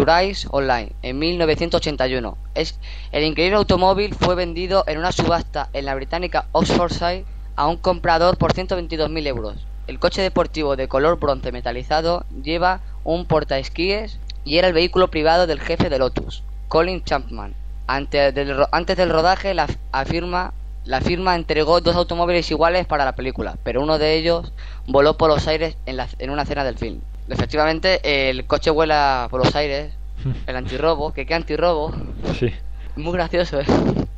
Eyes 0.08 0.48
Online 0.52 0.92
en 1.02 1.20
1981. 1.20 2.38
Es, 2.56 2.80
el 3.12 3.24
increíble 3.24 3.58
automóvil 3.58 4.14
fue 4.14 4.36
vendido 4.36 4.84
en 4.88 4.98
una 4.98 5.12
subasta 5.12 5.70
en 5.74 5.86
la 5.86 5.96
británica 5.96 6.48
Oxfordshire 6.52 7.26
a 7.56 7.68
un 7.68 7.78
comprador 7.78 8.38
por 8.38 8.54
122.000 8.54 9.28
euros. 9.28 9.66
El 9.88 10.00
coche 10.00 10.22
deportivo 10.22 10.76
de 10.76 10.88
color 10.88 11.20
bronce 11.20 11.52
metalizado 11.52 12.26
lleva 12.44 12.82
un 13.04 13.26
portaesquíes 13.26 14.20
y 14.46 14.58
era 14.58 14.68
el 14.68 14.74
vehículo 14.74 15.10
privado 15.10 15.48
del 15.48 15.60
jefe 15.60 15.90
de 15.90 16.00
Lotus, 16.00 16.44
Colin 16.68 17.04
Chapman. 17.04 17.56
Antes 17.88 18.34
del, 18.36 18.66
antes 18.72 18.96
del 18.98 19.10
rodaje, 19.10 19.54
la, 19.54 19.68
afirma, 19.92 20.54
la 20.90 21.02
firma 21.02 21.36
entregó 21.36 21.82
dos 21.82 21.96
automóviles 21.96 22.50
iguales 22.50 22.88
para 22.88 23.06
la 23.06 23.14
película, 23.16 23.58
pero 23.64 23.82
uno 23.84 24.00
de 24.00 24.16
ellos 24.16 24.52
voló 24.88 25.18
por 25.18 25.30
los 25.30 25.48
aires 25.48 25.78
en, 25.86 25.98
la, 25.98 26.08
en 26.18 26.32
una 26.32 26.42
escena 26.42 26.64
del 26.64 26.78
film. 26.78 27.00
Efectivamente, 27.30 28.30
el 28.30 28.46
coche 28.46 28.72
vuela 28.72 29.28
por 29.30 29.44
los 29.46 29.56
aires, 29.56 29.94
el 30.48 30.56
antirrobo, 30.56 31.14
que 31.14 31.26
qué 31.28 31.36
antirrobo. 31.36 31.94
Sí. 32.40 32.52
Muy 32.96 33.14
gracioso, 33.14 33.62
¿eh? 33.62 33.66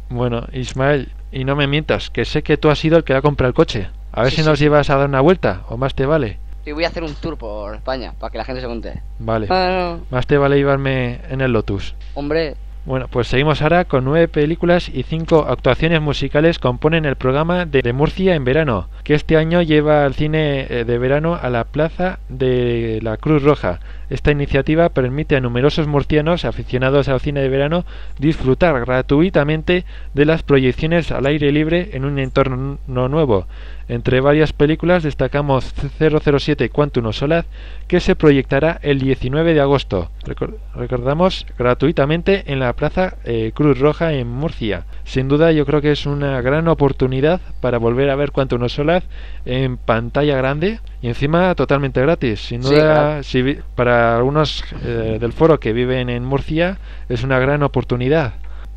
Bueno, 0.10 0.48
Ismael, 0.54 1.12
y 1.32 1.44
no 1.44 1.56
me 1.58 1.68
mientas, 1.68 2.10
que 2.10 2.24
sé 2.24 2.42
que 2.42 2.56
tú 2.58 2.70
has 2.70 2.80
sido 2.80 2.98
el 2.98 3.04
que 3.04 3.13
ha 3.13 3.22
comprado 3.22 3.50
el 3.50 3.54
coche. 3.54 3.90
A 4.13 4.24
ver 4.24 4.32
Sí, 4.32 4.38
si 4.42 4.48
nos 4.48 4.58
llevas 4.60 4.90
a 4.90 4.96
dar 4.98 5.08
una 5.10 5.22
vuelta, 5.22 5.63
o 5.70 5.75
más 5.78 5.94
te 5.94 6.06
vale. 6.06 6.40
Y 6.66 6.72
voy 6.72 6.84
a 6.86 6.88
hacer 6.88 7.04
un 7.04 7.13
tour 7.16 7.38
por 7.38 7.75
España, 7.75 8.13
para 8.20 8.32
que 8.32 8.38
la 8.38 8.46
gente 8.46 8.62
se 8.62 8.68
cuente. 8.68 9.01
Vale. 9.20 9.48
Ah, 9.50 9.98
Más 10.10 10.25
te 10.28 10.38
vale 10.38 10.56
llevarme 10.58 11.20
en 11.30 11.42
el 11.42 11.51
Lotus. 11.51 11.96
hombre, 12.13 12.56
Bueno, 12.83 13.07
pues 13.07 13.27
seguimos 13.27 13.61
ahora 13.61 13.85
con 13.85 14.03
nueve 14.05 14.27
películas 14.27 14.89
y 14.89 15.03
cinco 15.03 15.45
actuaciones 15.47 16.01
musicales 16.01 16.57
componen 16.57 17.05
el 17.05 17.15
programa 17.15 17.67
de, 17.67 17.93
Murcia 17.93 18.33
en 18.33 18.43
verano, 18.43 18.89
que 19.03 19.13
este 19.13 19.38
año 19.38 19.61
lleva 19.61 20.03
al 20.03 20.15
cine 20.15 20.65
eh, 20.67 20.83
de 20.83 20.97
verano 20.97 21.38
a 21.39 21.51
la 21.51 21.65
plaza 21.65 22.17
de 22.27 23.00
la 23.03 23.17
Cruz 23.17 23.43
Roja. 23.43 23.79
Esta 24.12 24.30
iniciativa 24.30 24.89
permite 24.89 25.38
a 25.38 25.39
numerosos 25.39 25.88
murcianos 25.88 26.44
aficionados 26.44 27.08
al 27.08 27.22
cine 27.22 27.39
de 27.39 27.48
verano 27.48 27.86
disfrutar 28.20 28.77
gratuitamente 28.82 29.86
de 30.13 30.25
las 30.25 30.44
proyecciones 30.44 31.13
al 31.13 31.25
aire 31.27 31.50
libre 31.53 31.91
en 31.94 32.03
un 32.03 32.20
entorno 32.20 32.77
nuevo. 32.88 33.48
Entre 33.88 34.22
varias 34.22 34.51
películas 34.53 35.03
destacamos 35.03 35.74
007 36.00 36.70
Quantum 36.70 37.12
Solaz, 37.12 37.46
que 37.88 38.00
se 38.00 38.15
proyectará 38.15 38.80
el 38.84 39.00
19 39.00 39.53
de 39.53 39.62
agosto. 39.62 40.12
recordamos 40.75 41.46
gratuitamente 41.58 42.51
en 42.51 42.60
la 42.60 42.74
Plaza 42.74 43.15
eh, 43.24 43.51
Cruz 43.53 43.80
Roja 43.80 44.13
en 44.13 44.27
Murcia. 44.27 44.86
Sin 45.03 45.27
duda 45.27 45.51
yo 45.51 45.65
creo 45.65 45.82
que 45.82 45.91
es 45.91 46.06
una 46.06 46.41
gran 46.41 46.68
oportunidad 46.68 47.41
para 47.60 47.80
volver 47.80 48.10
a 48.10 48.15
ver 48.15 48.32
Quantum 48.32 48.68
Solaz 48.70 49.03
en 49.46 49.77
pantalla 49.77 50.38
grande 50.38 50.80
y 51.01 51.08
encima 51.08 51.53
totalmente 51.56 52.00
gratis. 52.01 52.39
Sin 52.39 52.62
duda, 52.62 53.24
si, 53.24 53.58
para 53.75 54.00
algunos 54.01 54.63
eh, 54.84 55.17
del 55.20 55.34
foro 55.34 55.60
que 55.60 55.74
viven 55.74 56.10
en 56.10 56.24
Murcia 56.25 56.79
es 57.10 57.24
una 57.24 57.39
gran 57.39 57.63
oportunididad. 57.63 58.34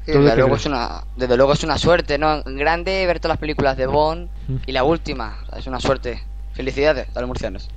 desde, 0.06 0.36
luego 0.36 0.56
es 0.56 0.66
una, 0.66 1.04
desde 1.16 1.36
luego 1.36 1.52
es 1.52 1.64
una 1.64 1.78
suerte, 1.78 2.18
¿no? 2.18 2.42
Grande 2.44 3.06
ver 3.06 3.20
todas 3.20 3.34
las 3.34 3.40
películas 3.40 3.76
de 3.76 3.86
Bond 3.86 4.28
y 4.66 4.72
la 4.72 4.84
última, 4.84 5.38
es 5.56 5.66
una 5.66 5.80
suerte. 5.80 6.22
Felicidades 6.52 7.08
a 7.16 7.20
los 7.20 7.28
murcianos. 7.28 7.68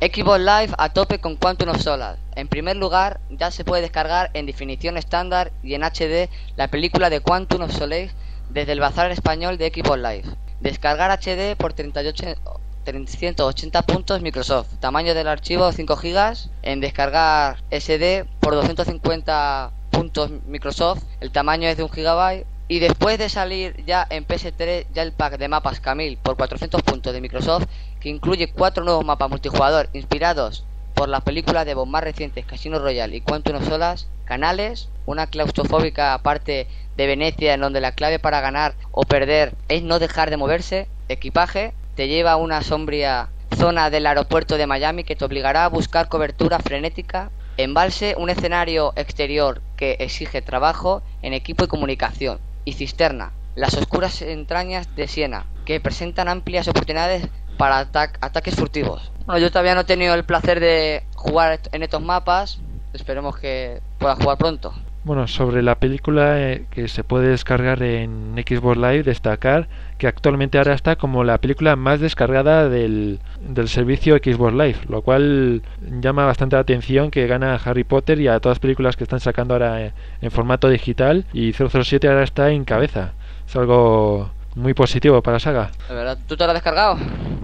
Xbox 0.00 0.40
Live 0.40 0.74
a 0.76 0.90
tope 0.90 1.20
con 1.20 1.36
Quantum 1.36 1.70
of 1.70 1.80
Solace. 1.80 2.20
En 2.34 2.48
primer 2.48 2.76
lugar, 2.76 3.20
ya 3.30 3.50
se 3.50 3.64
puede 3.64 3.80
descargar 3.80 4.30
en 4.34 4.44
definición 4.44 4.98
estándar 4.98 5.52
y 5.62 5.74
en 5.74 5.82
HD 5.84 6.28
la 6.56 6.68
película 6.68 7.08
de 7.08 7.20
Quantum 7.20 7.62
of 7.62 7.72
Solace 7.72 8.10
desde 8.50 8.72
el 8.72 8.80
bazar 8.80 9.10
español 9.10 9.56
de 9.56 9.72
Xbox 9.74 9.96
Live. 9.96 10.24
Descargar 10.60 11.10
HD 11.10 11.56
por 11.56 11.72
38, 11.72 12.34
380 12.86 13.82
puntos 13.82 14.22
Microsoft. 14.22 14.68
Tamaño 14.78 15.12
del 15.12 15.26
archivo 15.26 15.72
5 15.72 15.96
GB. 15.96 16.36
En 16.62 16.80
descargar 16.80 17.58
SD 17.70 18.24
por 18.40 18.54
250 18.54 19.72
puntos 19.90 20.30
Microsoft. 20.46 21.02
El 21.20 21.32
tamaño 21.32 21.68
es 21.68 21.76
de 21.76 21.82
1 21.82 21.92
GB. 21.92 22.46
Y 22.68 22.78
después 22.78 23.18
de 23.18 23.28
salir 23.28 23.84
ya 23.84 24.06
en 24.08 24.26
PS3 24.26 24.86
ya 24.94 25.02
el 25.02 25.12
pack 25.12 25.36
de 25.38 25.48
mapas 25.48 25.80
Camille 25.80 26.16
por 26.16 26.36
400 26.36 26.82
puntos 26.82 27.12
de 27.12 27.20
Microsoft 27.20 27.66
que 28.00 28.08
incluye 28.08 28.50
cuatro 28.50 28.84
nuevos 28.84 29.04
mapas 29.04 29.30
multijugador 29.30 29.88
inspirados 29.92 30.64
por 30.94 31.08
las 31.08 31.22
películas 31.22 31.66
de 31.66 31.74
voz 31.74 31.86
más 31.86 32.02
recientes 32.02 32.46
Casino 32.46 32.78
Royale 32.78 33.16
y 33.16 33.20
Quantum 33.20 33.56
of 33.56 33.68
Solas, 33.68 34.08
canales, 34.24 34.88
una 35.04 35.26
claustrofóbica 35.26 36.18
parte 36.22 36.66
de 36.96 37.06
Venecia 37.06 37.54
en 37.54 37.60
donde 37.60 37.80
la 37.80 37.92
clave 37.92 38.18
para 38.18 38.40
ganar 38.40 38.74
o 38.90 39.02
perder 39.02 39.54
es 39.68 39.82
no 39.82 39.98
dejar 39.98 40.30
de 40.30 40.38
moverse, 40.38 40.88
equipaje, 41.08 41.72
te 41.96 42.08
lleva 42.08 42.32
a 42.32 42.36
una 42.36 42.62
sombría 42.62 43.30
zona 43.56 43.88
del 43.88 44.06
aeropuerto 44.06 44.58
de 44.58 44.66
Miami 44.66 45.02
que 45.02 45.16
te 45.16 45.24
obligará 45.24 45.64
a 45.64 45.68
buscar 45.68 46.08
cobertura 46.08 46.58
frenética, 46.58 47.30
embalse, 47.56 48.14
un 48.18 48.28
escenario 48.28 48.92
exterior 48.96 49.62
que 49.76 49.96
exige 50.00 50.42
trabajo 50.42 51.02
en 51.22 51.32
equipo 51.32 51.64
y 51.64 51.68
comunicación, 51.68 52.38
y 52.66 52.74
cisterna, 52.74 53.32
las 53.54 53.74
oscuras 53.74 54.20
entrañas 54.20 54.94
de 54.94 55.08
Siena, 55.08 55.46
que 55.64 55.80
presentan 55.80 56.28
amplias 56.28 56.68
oportunidades 56.68 57.26
para 57.56 57.78
ataques 57.78 58.54
furtivos. 58.54 59.10
Bueno, 59.24 59.38
yo 59.38 59.48
todavía 59.48 59.74
no 59.74 59.80
he 59.80 59.84
tenido 59.84 60.14
el 60.14 60.24
placer 60.24 60.60
de 60.60 61.02
jugar 61.14 61.60
en 61.72 61.82
estos 61.82 62.02
mapas, 62.02 62.58
esperemos 62.92 63.38
que 63.38 63.80
pueda 63.98 64.16
jugar 64.16 64.36
pronto. 64.36 64.74
Bueno, 65.06 65.28
sobre 65.28 65.62
la 65.62 65.78
película 65.78 66.42
eh, 66.42 66.64
que 66.68 66.88
se 66.88 67.04
puede 67.04 67.28
descargar 67.28 67.80
en 67.84 68.34
Xbox 68.44 68.76
Live, 68.76 69.04
destacar 69.04 69.68
que 69.98 70.08
actualmente 70.08 70.58
ahora 70.58 70.74
está 70.74 70.96
como 70.96 71.22
la 71.22 71.38
película 71.38 71.76
más 71.76 72.00
descargada 72.00 72.68
del, 72.68 73.20
del 73.40 73.68
servicio 73.68 74.16
Xbox 74.16 74.52
Live, 74.54 74.78
lo 74.88 75.02
cual 75.02 75.62
llama 76.00 76.26
bastante 76.26 76.56
la 76.56 76.62
atención 76.62 77.12
que 77.12 77.28
gana 77.28 77.54
a 77.54 77.58
Harry 77.58 77.84
Potter 77.84 78.20
y 78.20 78.26
a 78.26 78.40
todas 78.40 78.56
las 78.56 78.58
películas 78.58 78.96
que 78.96 79.04
están 79.04 79.20
sacando 79.20 79.54
ahora 79.54 79.80
en, 79.80 79.92
en 80.22 80.30
formato 80.32 80.68
digital 80.68 81.24
y 81.32 81.52
007 81.52 82.08
ahora 82.08 82.24
está 82.24 82.50
en 82.50 82.64
cabeza. 82.64 83.12
Es 83.46 83.54
algo 83.54 84.32
muy 84.56 84.74
positivo 84.74 85.22
para 85.22 85.36
la 85.36 85.40
saga. 85.40 85.70
verdad? 85.88 86.18
¿Tú 86.26 86.36
te 86.36 86.44
la 86.44 86.52
has 86.52 86.56
descargado? 86.56 86.98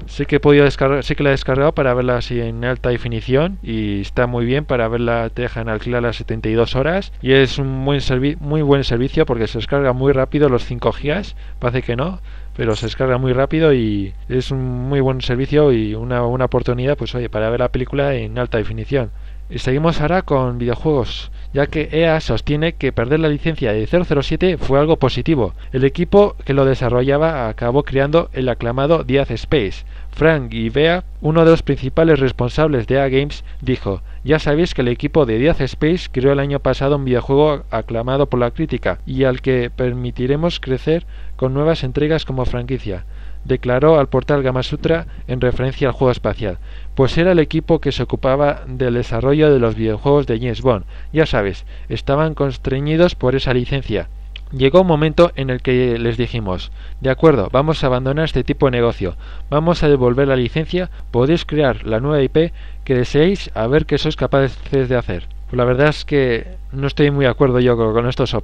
Sí 0.07 0.27
que 0.27 0.37
he 0.37 0.41
podido 0.41 0.65
descargar, 0.65 1.05
sí 1.05 1.15
que 1.15 1.23
la 1.23 1.29
he 1.29 1.33
descargado 1.33 1.73
para 1.73 1.95
verla 1.95 2.17
así 2.17 2.41
en 2.41 2.65
alta 2.65 2.89
definición 2.89 3.59
y 3.63 4.01
está 4.01 4.27
muy 4.27 4.45
bien 4.45 4.65
para 4.65 4.89
verla, 4.89 5.31
te 5.33 5.43
dejan 5.43 5.69
alquilar 5.69 6.03
las 6.03 6.17
72 6.17 6.75
horas 6.75 7.13
y 7.23 7.33
es 7.33 7.59
un 7.59 7.85
buen 7.85 8.01
muy 8.41 8.63
buen 8.63 8.83
servicio 8.83 9.27
porque 9.27 9.47
se 9.47 9.59
descarga 9.59 9.93
muy 9.93 10.13
rápido 10.13 10.49
los 10.49 10.65
5 10.65 10.93
gigas, 10.93 11.37
parece 11.61 11.83
que 11.83 11.97
no, 11.97 12.21
pero 12.57 12.75
se 12.75 12.87
descarga 12.87 13.19
muy 13.19 13.33
rápido 13.33 13.73
y 13.73 14.15
es 14.29 14.51
un 14.51 14.89
muy 14.89 15.01
buen 15.01 15.21
servicio 15.21 15.73
y 15.73 15.95
una, 15.95 16.25
una 16.25 16.47
oportunidad 16.47 16.97
pues 16.97 17.15
oye 17.15 17.29
para 17.29 17.51
ver 17.51 17.61
la 17.61 17.71
película 17.71 18.15
en 18.15 18.39
alta 18.39 18.59
definición. 18.59 19.11
Y 19.51 19.59
seguimos 19.59 20.01
ahora 20.01 20.23
con 20.23 20.57
videojuegos 20.57 21.31
ya 21.53 21.67
que 21.67 21.89
EA 21.93 22.21
sostiene 22.21 22.75
que 22.75 22.93
perder 22.93 23.21
la 23.21 23.29
licencia 23.29 23.73
de 23.73 23.87
007 23.87 24.57
fue 24.59 24.79
algo 24.79 24.97
positivo. 24.97 25.55
El 25.73 25.85
equipo 25.85 26.37
que 26.45 26.55
lo 26.55 26.65
desarrollaba 26.65 27.49
acabó 27.49 27.83
creando 27.83 28.31
el 28.33 28.49
aclamado 28.49 29.05
Diaz 29.05 29.31
Space. 29.31 29.85
Frank 30.11 30.53
Ivea, 30.53 31.05
uno 31.21 31.45
de 31.45 31.51
los 31.51 31.63
principales 31.63 32.21
responsables 32.21 32.87
de 32.87 32.97
EA 32.97 33.09
Games, 33.09 33.45
dijo, 33.61 34.03
ya 34.25 34.39
sabéis 34.39 34.75
que 34.75 34.83
el 34.83 34.89
equipo 34.89 35.27
de 35.27 35.39
Diaz 35.39 35.61
Space 35.61 36.09
creó 36.11 36.33
el 36.33 36.41
año 36.41 36.61
pasado 36.61 36.97
un 36.97 37.05
videojuego 37.05 37.65
aclamado 37.71 38.27
por 38.27 38.41
la 38.41 38.51
crítica 38.51 38.99
y 39.07 39.25
al 39.25 39.41
que 39.41 39.71
permitiremos 39.71 40.61
crecer 40.61 41.07
con 41.37 41.55
nuevas 41.55 41.83
entregas 41.83 42.25
como 42.25 42.45
franquicia 42.45 43.05
declaró 43.45 43.99
al 43.99 44.09
portal 44.09 44.43
Gamasutra 44.43 45.07
en 45.27 45.41
referencia 45.41 45.89
al 45.89 45.95
juego 45.95 46.11
espacial, 46.11 46.59
pues 46.95 47.17
era 47.19 47.33
el 47.33 47.39
equipo 47.39 47.81
que 47.81 47.93
se 47.93 48.03
ocupaba 48.03 48.63
del 48.67 48.95
desarrollo 48.95 49.53
de 49.53 49.59
los 49.59 49.75
videojuegos 49.75 50.27
de 50.27 50.39
James 50.39 50.63
Bond. 50.63 50.85
Ya 51.13 51.27
sabes, 51.27 51.65
estaban 51.89 52.35
constreñidos 52.35 53.15
por 53.15 53.35
esa 53.35 53.55
licencia. 53.55 54.09
Llegó 54.53 54.83
un 54.83 54.87
momento 54.87 55.33
en 55.35 55.49
el 55.49 55.63
que 55.63 55.99
les 55.99 56.19
dijimos, 56.19 56.73
de 57.01 57.09
acuerdo, 57.09 57.49
vamos 57.51 57.83
a 57.83 57.87
abandonar 57.87 58.27
este 58.27 58.45
tipo 58.45 58.67
de 58.67 58.73
negocio, 58.73 59.17
vamos 59.49 59.83
a 59.83 59.89
devolver 59.89 60.29
la 60.29 60.37
licencia, 60.37 60.91
podéis 61.11 61.47
crear 61.47 61.87
la 61.87 62.01
nueva 62.01 62.23
IP 62.23 62.53
que 62.85 62.95
deseéis 62.95 63.51
a 63.55 63.67
ver 63.67 63.87
qué 63.87 63.97
sois 63.97 64.15
capaces 64.15 64.89
de 64.89 64.97
hacer. 64.97 65.32
Pues 65.53 65.59
la 65.59 65.65
verdad 65.67 65.89
es 65.89 66.07
que 66.07 66.57
no 66.73 66.87
estoy 66.87 67.11
muy 67.11 67.27
de 67.27 67.31
acuerdo 67.31 67.61
yo 67.61 67.77
con 67.77 68.09
estos 68.09 68.35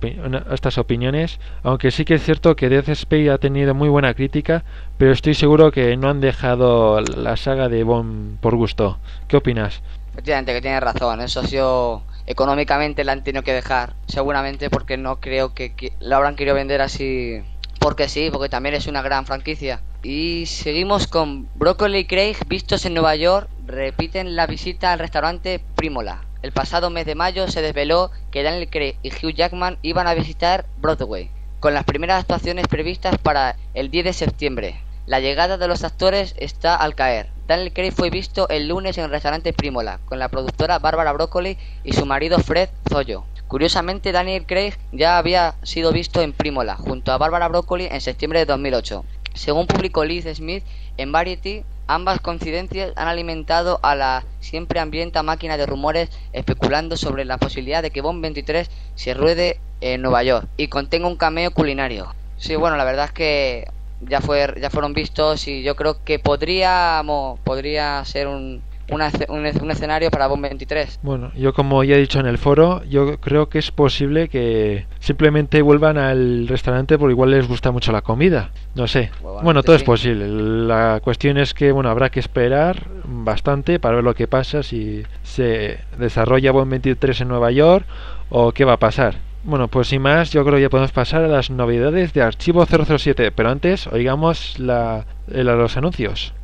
estas 0.52 0.76
opiniones, 0.76 1.40
aunque 1.62 1.90
sí 1.90 2.04
que 2.04 2.16
es 2.16 2.22
cierto 2.22 2.54
que 2.54 2.68
Death 2.68 2.90
Space 2.90 3.30
ha 3.30 3.38
tenido 3.38 3.72
muy 3.74 3.88
buena 3.88 4.12
crítica, 4.12 4.62
pero 4.98 5.12
estoy 5.12 5.32
seguro 5.32 5.72
que 5.72 5.96
no 5.96 6.10
han 6.10 6.20
dejado 6.20 7.00
la 7.00 7.38
saga 7.38 7.70
de 7.70 7.82
Bond 7.82 8.38
por 8.40 8.56
gusto. 8.56 8.98
¿Qué 9.26 9.38
opinas? 9.38 9.80
Efectivamente, 10.12 10.52
que 10.52 10.60
tiene 10.60 10.80
razón, 10.80 11.22
eso 11.22 11.42
sido 11.44 12.02
económicamente 12.26 13.04
la 13.04 13.12
han 13.12 13.24
tenido 13.24 13.42
que 13.42 13.54
dejar, 13.54 13.94
seguramente 14.06 14.68
porque 14.68 14.98
no 14.98 15.18
creo 15.18 15.54
que, 15.54 15.72
que 15.72 15.94
la 16.00 16.16
habrán 16.16 16.36
querido 16.36 16.56
vender 16.56 16.82
así 16.82 17.40
porque 17.78 18.10
sí, 18.10 18.28
porque 18.30 18.50
también 18.50 18.74
es 18.74 18.86
una 18.86 19.00
gran 19.00 19.24
franquicia. 19.24 19.80
Y 20.02 20.44
seguimos 20.44 21.06
con 21.06 21.48
Broccoli 21.54 22.00
y 22.00 22.04
Craig 22.04 22.36
vistos 22.46 22.84
en 22.84 22.92
Nueva 22.92 23.16
York, 23.16 23.48
repiten 23.66 24.36
la 24.36 24.46
visita 24.46 24.92
al 24.92 24.98
restaurante 24.98 25.58
Primola. 25.74 26.27
El 26.40 26.52
pasado 26.52 26.88
mes 26.88 27.04
de 27.04 27.16
mayo 27.16 27.48
se 27.48 27.62
desveló 27.62 28.12
que 28.30 28.44
Daniel 28.44 28.70
Craig 28.70 28.94
y 29.02 29.08
Hugh 29.08 29.34
Jackman 29.34 29.76
iban 29.82 30.06
a 30.06 30.14
visitar 30.14 30.66
Broadway, 30.80 31.30
con 31.58 31.74
las 31.74 31.82
primeras 31.82 32.20
actuaciones 32.20 32.68
previstas 32.68 33.18
para 33.18 33.56
el 33.74 33.90
10 33.90 34.04
de 34.04 34.12
septiembre. 34.12 34.80
La 35.06 35.18
llegada 35.18 35.58
de 35.58 35.66
los 35.66 35.82
actores 35.82 36.36
está 36.38 36.76
al 36.76 36.94
caer. 36.94 37.30
Daniel 37.48 37.72
Craig 37.72 37.90
fue 37.90 38.10
visto 38.10 38.48
el 38.50 38.68
lunes 38.68 38.96
en 38.98 39.04
el 39.04 39.10
restaurante 39.10 39.52
Primola, 39.52 39.98
con 40.04 40.20
la 40.20 40.28
productora 40.28 40.78
Bárbara 40.78 41.12
Broccoli 41.12 41.58
y 41.82 41.94
su 41.94 42.06
marido 42.06 42.38
Fred 42.38 42.68
Zollo. 42.88 43.24
Curiosamente, 43.48 44.12
Daniel 44.12 44.46
Craig 44.46 44.74
ya 44.92 45.18
había 45.18 45.56
sido 45.64 45.90
visto 45.90 46.22
en 46.22 46.34
Primola, 46.34 46.76
junto 46.76 47.10
a 47.10 47.18
Bárbara 47.18 47.48
Broccoli 47.48 47.86
en 47.90 48.00
septiembre 48.00 48.38
de 48.38 48.46
2008. 48.46 49.04
Según 49.34 49.66
publicó 49.66 50.04
Liz 50.04 50.26
Smith 50.32 50.62
en 50.98 51.10
Variety, 51.10 51.64
Ambas 51.90 52.20
coincidencias 52.20 52.92
han 52.96 53.08
alimentado 53.08 53.80
a 53.82 53.94
la 53.94 54.22
siempre 54.40 54.78
hambrienta 54.78 55.22
máquina 55.22 55.56
de 55.56 55.64
rumores 55.64 56.10
especulando 56.34 56.98
sobre 56.98 57.24
la 57.24 57.38
posibilidad 57.38 57.82
de 57.82 57.90
que 57.90 58.02
Bond 58.02 58.20
23 58.20 58.70
se 58.94 59.14
ruede 59.14 59.58
en 59.80 60.02
Nueva 60.02 60.22
York 60.22 60.46
y 60.58 60.68
contenga 60.68 61.08
un 61.08 61.16
cameo 61.16 61.50
culinario. 61.50 62.14
Sí, 62.36 62.56
bueno, 62.56 62.76
la 62.76 62.84
verdad 62.84 63.06
es 63.06 63.12
que 63.12 63.68
ya 64.00 64.20
fue 64.20 64.54
ya 64.60 64.68
fueron 64.68 64.92
vistos 64.92 65.48
y 65.48 65.62
yo 65.62 65.76
creo 65.76 66.04
que 66.04 66.18
podríamos 66.18 67.40
podría 67.40 68.04
ser 68.04 68.28
un 68.28 68.62
un, 68.90 69.70
escenario 69.70 70.10
para 70.10 70.26
Bomb 70.26 70.42
23. 70.42 71.00
Bueno, 71.02 71.30
yo 71.34 71.52
como 71.52 71.84
ya 71.84 71.96
he 71.96 71.98
dicho 71.98 72.20
en 72.20 72.26
el 72.26 72.38
foro, 72.38 72.82
yo 72.84 73.18
creo 73.18 73.48
que 73.48 73.58
es 73.58 73.70
posible 73.70 74.28
que 74.28 74.86
simplemente 74.98 75.62
vuelvan 75.62 75.98
al 75.98 76.48
restaurante 76.48 76.98
porque 76.98 77.12
igual 77.12 77.30
les 77.30 77.46
gusta 77.46 77.70
mucho 77.70 77.92
la 77.92 78.02
comida. 78.02 78.50
No 78.74 78.86
sé. 78.86 79.10
Bueno, 79.42 79.62
todo 79.62 79.76
es 79.76 79.84
posible. 79.84 80.28
La 80.28 81.00
cuestión 81.02 81.38
es 81.38 81.54
que 81.54 81.72
bueno, 81.72 81.90
habrá 81.90 82.10
que 82.10 82.20
esperar 82.20 82.86
bastante 83.04 83.78
para 83.78 83.96
ver 83.96 84.04
lo 84.04 84.14
que 84.14 84.26
pasa 84.26 84.62
si 84.62 85.04
se 85.22 85.78
desarrolla 85.98 86.52
Bomb 86.52 86.70
23 86.70 87.20
en 87.20 87.28
Nueva 87.28 87.50
York 87.50 87.86
o 88.30 88.52
qué 88.52 88.64
va 88.64 88.74
a 88.74 88.78
pasar. 88.78 89.28
Bueno, 89.44 89.68
pues 89.68 89.88
sin 89.88 90.02
más, 90.02 90.30
yo 90.32 90.44
creo 90.44 90.56
que 90.56 90.62
ya 90.62 90.68
podemos 90.68 90.92
pasar 90.92 91.22
a 91.22 91.28
las 91.28 91.48
novedades 91.48 92.12
de 92.12 92.22
Archivo 92.22 92.66
007, 92.66 93.30
pero 93.30 93.50
antes 93.50 93.86
oigamos 93.86 94.58
la, 94.58 95.06
los 95.26 95.76
anuncios. 95.76 96.34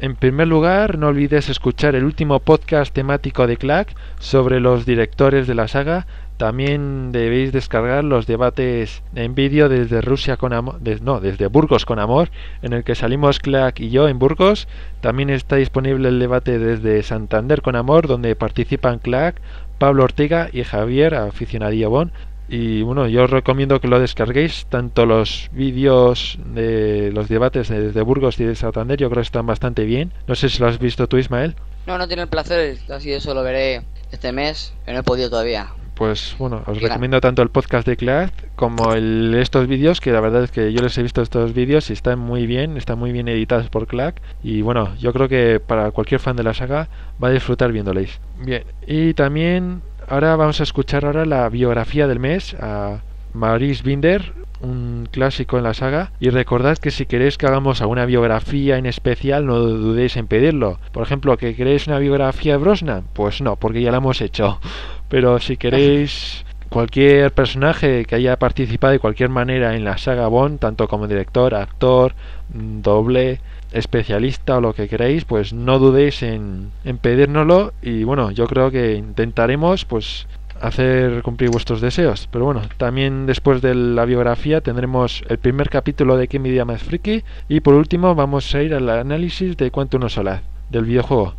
En 0.00 0.16
primer 0.16 0.48
lugar, 0.48 0.98
no 0.98 1.06
olvides 1.08 1.48
escuchar 1.48 1.94
el 1.94 2.04
último 2.04 2.40
podcast 2.40 2.92
temático 2.92 3.46
de 3.46 3.56
Clack 3.56 3.94
sobre 4.18 4.60
los 4.60 4.84
directores 4.86 5.46
de 5.46 5.54
la 5.54 5.68
saga. 5.68 6.06
También 6.36 7.12
debéis 7.12 7.52
descargar 7.52 8.02
los 8.02 8.26
debates 8.26 9.04
en 9.14 9.36
vídeo 9.36 9.68
desde 9.68 10.00
Rusia 10.00 10.36
con 10.36 10.52
amor, 10.52 10.80
no, 11.00 11.20
desde 11.20 11.46
Burgos 11.46 11.86
con 11.86 12.00
amor, 12.00 12.30
en 12.60 12.72
el 12.72 12.82
que 12.82 12.96
salimos 12.96 13.38
Clack 13.38 13.78
y 13.78 13.90
yo 13.90 14.08
en 14.08 14.18
Burgos. 14.18 14.66
También 15.00 15.30
está 15.30 15.54
disponible 15.56 16.08
el 16.08 16.18
debate 16.18 16.58
desde 16.58 17.04
Santander 17.04 17.62
con 17.62 17.76
amor, 17.76 18.08
donde 18.08 18.34
participan 18.34 18.98
Clack, 18.98 19.40
Pablo 19.78 20.04
Ortega 20.04 20.48
y 20.52 20.64
Javier, 20.64 21.14
aficionadillo 21.14 21.90
Bon. 21.90 22.12
Y 22.48 22.82
bueno, 22.82 23.08
yo 23.08 23.24
os 23.24 23.30
recomiendo 23.30 23.80
que 23.80 23.88
lo 23.88 23.98
descarguéis, 23.98 24.66
tanto 24.68 25.06
los 25.06 25.48
vídeos 25.52 26.38
de 26.44 27.10
los 27.12 27.28
debates 27.28 27.68
desde 27.68 28.02
Burgos 28.02 28.38
y 28.38 28.44
de 28.44 28.54
Santander, 28.54 28.98
yo 28.98 29.08
creo 29.08 29.22
que 29.22 29.26
están 29.26 29.46
bastante 29.46 29.84
bien. 29.84 30.12
No 30.26 30.34
sé 30.34 30.50
si 30.50 30.58
lo 30.58 30.68
has 30.68 30.78
visto 30.78 31.06
tú, 31.06 31.16
Ismael. 31.16 31.54
No, 31.86 31.96
no 31.96 32.06
tiene 32.06 32.22
el 32.22 32.28
placer, 32.28 32.78
así 32.90 33.12
eso 33.12 33.34
lo 33.34 33.42
veré 33.42 33.82
este 34.12 34.32
mes, 34.32 34.74
que 34.84 34.92
no 34.92 35.00
he 35.00 35.02
podido 35.02 35.30
todavía. 35.30 35.68
Pues 35.94 36.34
bueno, 36.38 36.62
os 36.66 36.80
recomiendo 36.80 37.20
tanto 37.20 37.42
el 37.42 37.50
podcast 37.50 37.86
de 37.86 37.96
Clash 37.96 38.30
como 38.56 38.94
el, 38.94 39.34
estos 39.34 39.68
vídeos, 39.68 40.00
que 40.00 40.10
la 40.10 40.20
verdad 40.20 40.42
es 40.42 40.50
que 40.50 40.72
yo 40.72 40.82
les 40.82 40.98
he 40.98 41.02
visto 41.02 41.22
estos 41.22 41.54
vídeos 41.54 41.88
y 41.90 41.92
están 41.92 42.18
muy 42.18 42.46
bien, 42.46 42.76
están 42.76 42.98
muy 42.98 43.12
bien 43.12 43.28
editados 43.28 43.68
por 43.68 43.86
Clack. 43.86 44.20
Y 44.42 44.62
bueno, 44.62 44.94
yo 44.96 45.12
creo 45.12 45.28
que 45.28 45.60
para 45.60 45.92
cualquier 45.92 46.20
fan 46.20 46.36
de 46.36 46.42
la 46.42 46.52
saga 46.52 46.88
va 47.22 47.28
a 47.28 47.30
disfrutar 47.30 47.70
viéndoles. 47.70 48.20
Bien, 48.40 48.64
y 48.86 49.14
también 49.14 49.82
ahora 50.08 50.34
vamos 50.34 50.60
a 50.60 50.64
escuchar 50.64 51.04
ahora 51.04 51.24
la 51.26 51.48
biografía 51.48 52.08
del 52.08 52.18
mes 52.18 52.54
a 52.60 53.02
Maurice 53.32 53.82
Binder, 53.84 54.32
un 54.60 55.08
clásico 55.10 55.58
en 55.58 55.64
la 55.64 55.74
saga. 55.74 56.12
Y 56.18 56.30
recordad 56.30 56.78
que 56.78 56.90
si 56.90 57.06
queréis 57.06 57.38
que 57.38 57.46
hagamos 57.46 57.80
alguna 57.80 58.06
biografía 58.06 58.78
en 58.78 58.86
especial, 58.86 59.46
no 59.46 59.58
dudéis 59.58 60.16
en 60.16 60.26
pedirlo. 60.26 60.78
Por 60.92 61.02
ejemplo, 61.02 61.36
que 61.36 61.54
queréis 61.54 61.86
una 61.86 61.98
biografía 61.98 62.52
de 62.54 62.58
Brosnan, 62.58 63.04
pues 63.12 63.40
no, 63.40 63.56
porque 63.56 63.82
ya 63.82 63.90
la 63.90 63.98
hemos 63.98 64.20
hecho. 64.20 64.60
Pero 65.08 65.38
si 65.38 65.56
queréis 65.56 66.44
cualquier 66.68 67.32
personaje 67.32 68.04
que 68.04 68.16
haya 68.16 68.36
participado 68.36 68.92
de 68.92 68.98
cualquier 68.98 69.28
manera 69.28 69.76
en 69.76 69.84
la 69.84 69.96
saga 69.96 70.26
Bond, 70.26 70.58
tanto 70.58 70.88
como 70.88 71.06
director, 71.06 71.54
actor, 71.54 72.14
doble, 72.48 73.40
especialista 73.72 74.56
o 74.56 74.60
lo 74.60 74.72
que 74.72 74.88
queráis, 74.88 75.24
pues 75.24 75.52
no 75.52 75.78
dudéis 75.78 76.22
en, 76.22 76.70
en 76.84 76.98
pedírnoslo 76.98 77.72
y 77.82 78.04
bueno, 78.04 78.30
yo 78.30 78.46
creo 78.46 78.70
que 78.70 78.94
intentaremos 78.94 79.84
pues 79.84 80.26
hacer 80.60 81.22
cumplir 81.22 81.50
vuestros 81.50 81.80
deseos. 81.80 82.28
Pero 82.30 82.46
bueno, 82.46 82.62
también 82.76 83.26
después 83.26 83.62
de 83.62 83.74
la 83.74 84.04
biografía 84.04 84.60
tendremos 84.60 85.22
el 85.28 85.38
primer 85.38 85.68
capítulo 85.68 86.16
de 86.16 86.28
Que 86.28 86.38
mi 86.38 86.50
día 86.50 86.64
más 86.64 86.82
friki 86.82 87.22
y 87.48 87.60
por 87.60 87.74
último 87.74 88.14
vamos 88.14 88.54
a 88.54 88.62
ir 88.62 88.74
al 88.74 88.88
análisis 88.88 89.56
de 89.56 89.70
Quantum 89.70 90.08
Solar, 90.08 90.42
del 90.70 90.84
videojuego. 90.84 91.34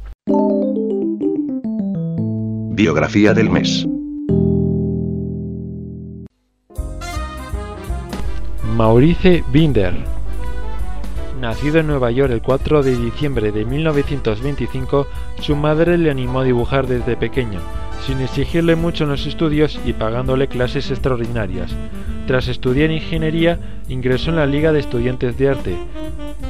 Biografía 2.75 3.33
del 3.33 3.49
mes. 3.49 3.87
Maurice 8.75 9.45
Binder. 9.49 9.93
Nacido 11.39 11.79
en 11.79 11.87
Nueva 11.87 12.11
York 12.11 12.33
el 12.33 12.41
4 12.41 12.83
de 12.83 12.97
diciembre 12.97 13.53
de 13.53 13.63
1925, 13.63 15.07
su 15.39 15.55
madre 15.55 15.97
le 15.97 16.11
animó 16.11 16.41
a 16.41 16.43
dibujar 16.43 16.85
desde 16.85 17.15
pequeño, 17.15 17.61
sin 18.05 18.19
exigirle 18.19 18.75
mucho 18.75 19.05
en 19.05 19.11
los 19.11 19.25
estudios 19.25 19.79
y 19.85 19.93
pagándole 19.93 20.49
clases 20.49 20.91
extraordinarias. 20.91 21.73
Tras 22.27 22.49
estudiar 22.49 22.91
ingeniería, 22.91 23.57
ingresó 23.87 24.31
en 24.31 24.35
la 24.35 24.47
Liga 24.47 24.73
de 24.73 24.81
Estudiantes 24.81 25.37
de 25.37 25.47
Arte. 25.47 25.77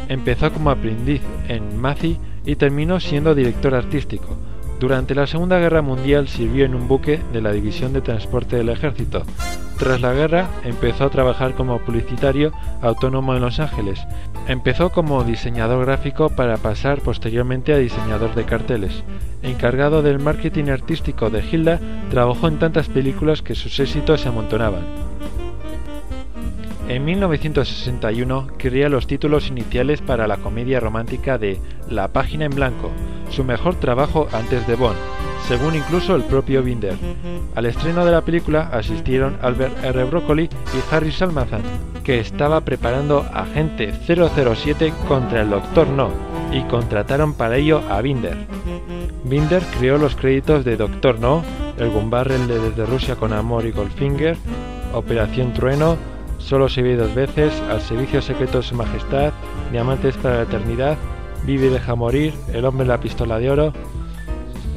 Empezó 0.10 0.52
como 0.52 0.72
aprendiz 0.72 1.22
en 1.50 1.80
Macy 1.80 2.18
y 2.48 2.56
terminó 2.56 3.00
siendo 3.00 3.36
director 3.36 3.76
artístico. 3.76 4.40
Durante 4.80 5.16
la 5.16 5.26
Segunda 5.26 5.58
Guerra 5.58 5.82
Mundial 5.82 6.28
sirvió 6.28 6.66
en 6.66 6.76
un 6.76 6.88
buque 6.88 7.22
de 7.32 7.42
la 7.42 7.52
División 7.52 7.94
de 7.94 8.02
Transporte 8.02 8.58
del 8.58 8.70
Ejército. 8.70 9.24
Tras 9.78 10.00
la 10.00 10.14
guerra 10.14 10.48
empezó 10.64 11.06
a 11.06 11.10
trabajar 11.10 11.54
como 11.54 11.80
publicitario 11.80 12.54
autónomo 12.82 13.36
en 13.36 13.42
Los 13.42 13.60
Ángeles. 13.60 14.00
Empezó 14.48 14.92
como 14.92 15.24
diseñador 15.24 15.86
gráfico 15.86 16.30
para 16.30 16.58
pasar 16.58 17.02
posteriormente 17.02 17.74
a 17.74 17.78
diseñador 17.78 18.36
de 18.36 18.46
carteles. 18.46 19.04
Encargado 19.44 20.02
del 20.02 20.20
marketing 20.20 20.70
artístico 20.70 21.30
de 21.30 21.44
Hilda, 21.44 21.80
trabajó 22.10 22.48
en 22.48 22.60
tantas 22.60 22.88
películas 22.88 23.42
que 23.42 23.56
sus 23.56 23.80
éxitos 23.80 24.22
se 24.22 24.30
amontonaban. 24.30 24.86
En 26.88 27.04
1961 27.04 28.48
crea 28.60 28.90
los 28.90 29.08
títulos 29.08 29.48
iniciales 29.48 30.02
para 30.02 30.28
la 30.28 30.38
comedia 30.38 30.80
romántica 30.80 31.40
de 31.40 31.60
La 31.90 32.10
página 32.10 32.46
en 32.46 32.54
blanco, 32.54 32.92
su 33.32 33.44
mejor 33.44 33.76
trabajo 33.76 34.28
antes 34.32 34.68
de 34.68 34.76
Bond, 34.76 34.96
según 35.48 35.74
incluso 35.74 36.16
el 36.16 36.24
propio 36.24 36.62
Binder. 36.62 36.96
Al 37.56 37.66
estreno 37.66 38.06
de 38.06 38.12
la 38.12 38.22
película 38.22 38.70
asistieron 38.72 39.36
Albert 39.42 39.84
R. 39.84 40.04
Broccoli 40.04 40.44
y 40.44 40.94
Harry 40.94 41.12
Salmazan, 41.12 41.64
que 42.04 42.20
estaba 42.20 42.62
preparando 42.62 43.26
Agente 43.34 43.92
007 43.92 44.94
contra 45.08 45.42
el 45.42 45.50
Doctor 45.50 45.88
No, 45.88 46.12
y 46.52 46.62
contrataron 46.64 47.34
para 47.34 47.58
ello 47.58 47.82
a 47.90 48.00
Binder. 48.02 48.38
Binder 49.24 49.64
creó 49.80 49.98
los 49.98 50.16
créditos 50.16 50.64
de 50.64 50.78
Doctor 50.78 51.20
No, 51.20 51.44
El 51.80 51.90
Gumbarrel 51.90 52.48
de 52.48 52.60
Desde 52.60 52.86
Rusia 52.86 53.16
con 53.16 53.34
Amor 53.34 53.66
y 53.66 53.72
Goldfinger, 53.72 54.38
Operación 54.94 55.52
Trueno, 55.54 55.98
Solo 56.46 56.70
se 56.70 56.84
ve 56.84 56.96
dos 56.96 57.16
veces, 57.16 57.60
Al 57.72 57.82
Servicio 57.82 58.22
Secreto 58.22 58.60
de 58.60 58.64
Su 58.64 58.76
Majestad, 58.76 59.34
Diamantes 59.72 60.16
para 60.18 60.38
la 60.38 60.44
Eternidad, 60.44 60.96
Vive 61.44 61.68
y 61.68 61.70
deja 61.70 61.96
morir, 61.96 62.36
El 62.54 62.66
hombre 62.66 62.86
la 62.86 63.00
pistola 63.00 63.40
de 63.40 63.50
oro. 63.50 63.74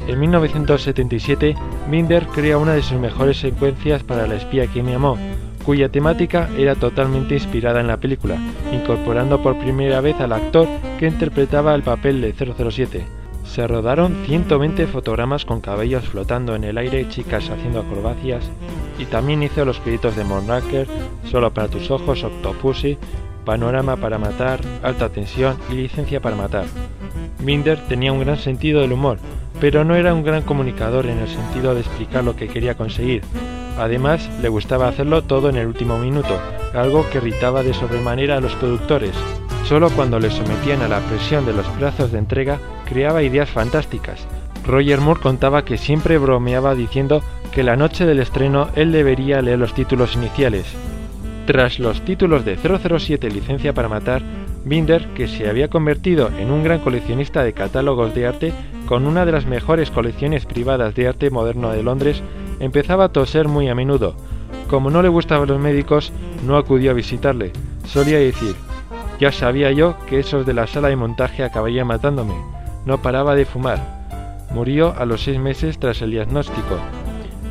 En 0.07 0.19
1977, 0.19 1.55
Binder 1.91 2.25
crea 2.25 2.57
una 2.57 2.73
de 2.73 2.81
sus 2.81 2.99
mejores 2.99 3.37
secuencias 3.37 4.01
para 4.01 4.25
La 4.25 4.33
espía 4.33 4.65
que 4.65 4.81
me 4.81 4.95
amó, 4.95 5.15
cuya 5.63 5.89
temática 5.89 6.49
era 6.57 6.73
totalmente 6.73 7.35
inspirada 7.35 7.81
en 7.81 7.87
la 7.87 7.97
película, 7.97 8.37
incorporando 8.73 9.39
por 9.43 9.59
primera 9.59 10.01
vez 10.01 10.19
al 10.19 10.33
actor 10.33 10.67
que 10.97 11.05
interpretaba 11.05 11.75
el 11.75 11.83
papel 11.83 12.19
de 12.21 12.33
007. 12.33 13.18
Se 13.49 13.65
rodaron 13.65 14.25
120 14.27 14.85
fotogramas 14.85 15.43
con 15.43 15.59
cabellos 15.59 16.07
flotando 16.07 16.53
en 16.53 16.63
el 16.63 16.77
aire, 16.77 17.09
chicas 17.09 17.49
haciendo 17.49 17.79
acrobacias, 17.79 18.43
y 18.99 19.05
también 19.05 19.41
hizo 19.41 19.65
los 19.65 19.79
créditos 19.79 20.15
de 20.15 20.23
Moonraker, 20.23 20.87
Solo 21.25 21.51
para 21.51 21.67
tus 21.67 21.89
ojos, 21.89 22.23
Octopussy, 22.23 22.99
Panorama 23.45 23.97
para 23.97 24.19
matar, 24.19 24.61
Alta 24.83 25.09
tensión 25.09 25.57
y 25.71 25.73
Licencia 25.73 26.21
para 26.21 26.35
matar. 26.35 26.65
Binder 27.39 27.79
tenía 27.87 28.13
un 28.13 28.19
gran 28.19 28.37
sentido 28.37 28.81
del 28.81 28.93
humor, 28.93 29.17
pero 29.59 29.83
no 29.83 29.95
era 29.95 30.13
un 30.13 30.23
gran 30.23 30.43
comunicador 30.43 31.07
en 31.07 31.17
el 31.17 31.27
sentido 31.27 31.73
de 31.73 31.81
explicar 31.81 32.23
lo 32.23 32.35
que 32.35 32.49
quería 32.49 32.75
conseguir. 32.77 33.23
Además, 33.79 34.29
le 34.43 34.49
gustaba 34.49 34.87
hacerlo 34.87 35.23
todo 35.23 35.49
en 35.49 35.55
el 35.55 35.65
último 35.65 35.97
minuto, 35.97 36.39
algo 36.75 37.09
que 37.09 37.17
irritaba 37.17 37.63
de 37.63 37.73
sobremanera 37.73 38.37
a 38.37 38.41
los 38.41 38.53
productores. 38.55 39.15
Solo 39.69 39.91
cuando 39.91 40.19
le 40.19 40.31
sometían 40.31 40.81
a 40.81 40.87
la 40.87 40.99
presión 41.01 41.45
de 41.45 41.53
los 41.53 41.67
plazos 41.67 42.11
de 42.11 42.17
entrega, 42.17 42.57
creaba 42.85 43.21
ideas 43.21 43.51
fantásticas. 43.51 44.25
Roger 44.65 44.99
Moore 44.99 45.21
contaba 45.21 45.63
que 45.63 45.77
siempre 45.77 46.17
bromeaba 46.17 46.73
diciendo 46.73 47.21
que 47.51 47.61
la 47.61 47.75
noche 47.75 48.07
del 48.07 48.17
estreno 48.17 48.69
él 48.75 48.91
debería 48.91 49.43
leer 49.43 49.59
los 49.59 49.75
títulos 49.75 50.15
iniciales. 50.15 50.65
Tras 51.45 51.77
los 51.77 52.01
títulos 52.01 52.45
de 52.45 52.57
007 52.57 53.29
Licencia 53.29 53.71
para 53.71 53.87
Matar, 53.87 54.23
Binder, 54.65 55.07
que 55.13 55.27
se 55.27 55.47
había 55.47 55.67
convertido 55.67 56.31
en 56.39 56.49
un 56.49 56.63
gran 56.63 56.79
coleccionista 56.79 57.43
de 57.43 57.53
catálogos 57.53 58.15
de 58.15 58.25
arte 58.25 58.53
con 58.87 59.05
una 59.05 59.23
de 59.23 59.33
las 59.33 59.45
mejores 59.45 59.91
colecciones 59.91 60.47
privadas 60.47 60.95
de 60.95 61.09
arte 61.09 61.29
moderno 61.29 61.69
de 61.69 61.83
Londres, 61.83 62.23
empezaba 62.59 63.03
a 63.03 63.09
toser 63.09 63.47
muy 63.47 63.69
a 63.69 63.75
menudo. 63.75 64.15
Como 64.67 64.89
no 64.89 65.03
le 65.03 65.09
gustaban 65.09 65.47
los 65.47 65.59
médicos, 65.59 66.11
no 66.43 66.57
acudió 66.57 66.89
a 66.89 66.95
visitarle. 66.95 67.51
Solía 67.85 68.17
decir, 68.17 68.55
ya 69.19 69.31
sabía 69.31 69.71
yo 69.71 69.97
que 70.07 70.19
esos 70.19 70.45
de 70.45 70.53
la 70.53 70.65
sala 70.65 70.87
de 70.87 70.95
montaje 70.95 71.43
acabarían 71.43 71.87
matándome. 71.87 72.35
No 72.85 73.01
paraba 73.01 73.35
de 73.35 73.45
fumar. 73.45 73.99
Murió 74.51 74.95
a 74.97 75.05
los 75.05 75.23
seis 75.23 75.39
meses 75.39 75.77
tras 75.77 76.01
el 76.01 76.11
diagnóstico. 76.11 76.77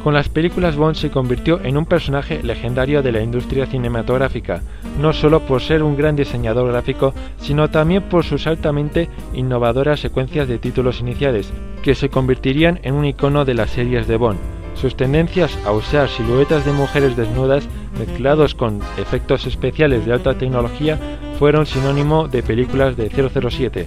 Con 0.02 0.14
las 0.14 0.28
películas 0.28 0.76
Bond 0.76 0.94
se 0.94 1.10
convirtió 1.10 1.60
en 1.62 1.76
un 1.76 1.84
personaje 1.84 2.42
legendario 2.42 3.02
de 3.02 3.12
la 3.12 3.20
industria 3.20 3.66
cinematográfica, 3.66 4.62
no 4.98 5.12
solo 5.12 5.40
por 5.40 5.60
ser 5.60 5.82
un 5.82 5.96
gran 5.96 6.16
diseñador 6.16 6.68
gráfico, 6.68 7.12
sino 7.38 7.68
también 7.68 8.04
por 8.04 8.24
sus 8.24 8.46
altamente 8.46 9.08
innovadoras 9.34 10.00
secuencias 10.00 10.48
de 10.48 10.58
títulos 10.58 11.00
iniciales, 11.00 11.52
que 11.82 11.94
se 11.94 12.08
convertirían 12.08 12.80
en 12.84 12.94
un 12.94 13.04
icono 13.04 13.44
de 13.44 13.54
las 13.54 13.70
series 13.70 14.06
de 14.06 14.16
Bond. 14.16 14.38
Sus 14.74 14.96
tendencias 14.96 15.58
a 15.66 15.72
usar 15.72 16.08
siluetas 16.08 16.64
de 16.64 16.72
mujeres 16.72 17.16
desnudas 17.16 17.68
mezclados 17.98 18.54
con 18.54 18.80
efectos 18.96 19.46
especiales 19.46 20.06
de 20.06 20.12
alta 20.12 20.38
tecnología 20.38 20.98
fueron 21.38 21.66
sinónimo 21.66 22.26
de 22.26 22.42
películas 22.42 22.96
de 22.96 23.08
007. 23.10 23.86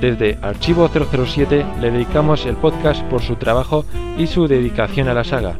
Desde 0.00 0.38
Archivo 0.40 0.88
007 0.88 1.66
le 1.80 1.90
dedicamos 1.90 2.46
el 2.46 2.56
podcast 2.56 3.02
por 3.04 3.22
su 3.22 3.34
trabajo 3.36 3.84
y 4.16 4.26
su 4.28 4.46
dedicación 4.46 5.08
a 5.08 5.14
la 5.14 5.24
saga. 5.24 5.56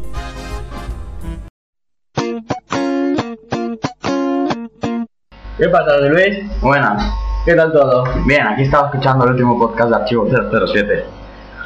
¿Qué 5.59 5.69
pasa, 5.69 5.99
Luis? 5.99 6.39
Buenas. 6.63 7.13
¿Qué 7.45 7.55
tal 7.55 7.73
todo? 7.73 8.05
Bien, 8.27 8.47
aquí 8.47 8.63
estaba 8.63 8.87
escuchando 8.87 9.25
el 9.25 9.33
último 9.33 9.59
podcast 9.59 9.91
de 9.91 9.97
Archivo 9.97 10.29
007. 10.31 11.05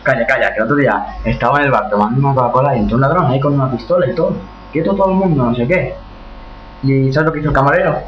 Calla, 0.02 0.26
calla, 0.26 0.52
que 0.52 0.56
el 0.56 0.64
otro 0.64 0.76
día 0.76 1.04
estaba 1.24 1.58
en 1.58 1.66
el 1.66 1.70
bar 1.70 1.90
tomando 1.90 2.18
una 2.18 2.34
Coca-Cola 2.34 2.76
y 2.76 2.80
entró 2.80 2.96
un 2.96 3.02
ladrón 3.02 3.26
ahí 3.26 3.38
con 3.38 3.54
una 3.54 3.70
pistola 3.70 4.10
y 4.10 4.14
todo. 4.14 4.34
Quieto 4.72 4.94
todo 4.94 5.10
el 5.10 5.16
mundo, 5.16 5.44
no 5.44 5.54
sé 5.54 5.66
qué. 5.68 5.94
¿Y 6.82 7.12
sabes 7.12 7.26
lo 7.26 7.32
que 7.32 7.40
hizo 7.40 7.48
el 7.50 7.54
camarero? 7.54 7.98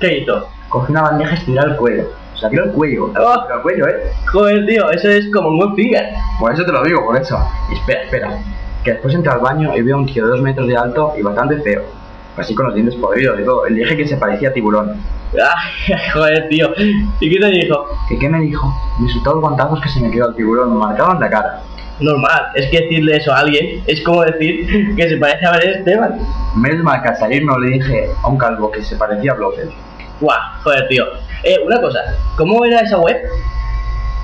¿Qué 0.00 0.18
hizo? 0.18 0.48
Cogió 0.70 0.92
una 0.92 1.02
bandeja 1.02 1.34
y 1.34 1.38
se 1.38 1.44
tiró 1.44 1.64
el 1.64 1.76
cuello. 1.76 2.04
O 2.34 2.38
sea, 2.38 2.48
tiró 2.48 2.64
el 2.64 2.72
cuello. 2.72 3.12
Oh. 3.18 3.54
El 3.54 3.60
cuello, 3.60 3.86
¿eh? 3.86 4.12
Joder, 4.32 4.66
tío, 4.66 4.90
eso 4.90 5.08
es 5.10 5.30
como 5.30 5.48
un 5.48 5.58
buen 5.58 5.74
finger. 5.74 6.08
Por 6.38 6.54
eso 6.54 6.64
te 6.64 6.72
lo 6.72 6.82
digo, 6.82 7.04
por 7.04 7.16
eso. 7.16 7.38
Y 7.70 7.74
espera, 7.74 8.02
espera. 8.04 8.38
Que 8.82 8.92
después 8.92 9.14
entré 9.14 9.30
al 9.30 9.40
baño 9.40 9.76
y 9.76 9.82
vi 9.82 9.90
a 9.90 9.96
un 9.96 10.06
tío 10.06 10.24
de 10.24 10.30
dos 10.30 10.40
metros 10.40 10.66
de 10.66 10.76
alto 10.76 11.12
y 11.18 11.22
bastante 11.22 11.60
feo. 11.60 11.82
Así 12.36 12.54
con 12.54 12.66
los 12.66 12.74
dientes 12.74 12.94
podridos 12.94 13.38
y 13.38 13.44
todo. 13.44 13.68
Le 13.68 13.80
dije 13.80 13.96
que 13.96 14.08
se 14.08 14.16
parecía 14.16 14.48
a 14.48 14.52
tiburón. 14.52 14.96
Ay, 15.34 15.94
joder, 16.14 16.48
tío. 16.48 16.70
¿Y 17.20 17.30
qué 17.30 17.38
te 17.38 17.46
dijo? 17.50 17.86
¿Que 18.08 18.18
qué 18.18 18.28
me 18.28 18.40
dijo? 18.40 18.72
Me 19.00 19.12
soltó 19.12 19.32
los 19.32 19.40
guantazos 19.42 19.80
que 19.82 19.88
se 19.88 20.00
me 20.00 20.10
quedó 20.10 20.28
el 20.28 20.34
tiburón. 20.36 20.72
Me 20.72 20.78
marcaban 20.78 21.20
la 21.20 21.28
cara. 21.28 21.62
Normal, 22.00 22.46
es 22.54 22.70
que 22.70 22.80
decirle 22.80 23.16
eso 23.16 23.30
a 23.30 23.40
alguien 23.40 23.82
es 23.86 24.02
como 24.02 24.22
decir 24.24 24.94
que 24.96 25.08
se 25.08 25.18
parece 25.18 25.44
a 25.44 25.50
Belén 25.52 25.78
Esteban. 25.78 26.18
Menos 26.56 26.82
mal 26.82 27.02
que 27.02 27.08
al 27.08 27.16
salir 27.18 27.44
no 27.44 27.58
le 27.58 27.72
dije 27.72 28.08
a 28.22 28.28
un 28.28 28.38
calvo 28.38 28.70
que 28.70 28.82
se 28.82 28.96
parecía 28.96 29.32
a 29.32 29.34
Blofeld. 29.34 29.70
Guau, 30.20 30.38
joder, 30.62 30.88
tío. 30.88 31.04
Eh, 31.44 31.58
una 31.64 31.80
cosa, 31.80 32.00
¿cómo 32.36 32.64
era 32.64 32.80
esa 32.80 32.98
web? 32.98 33.16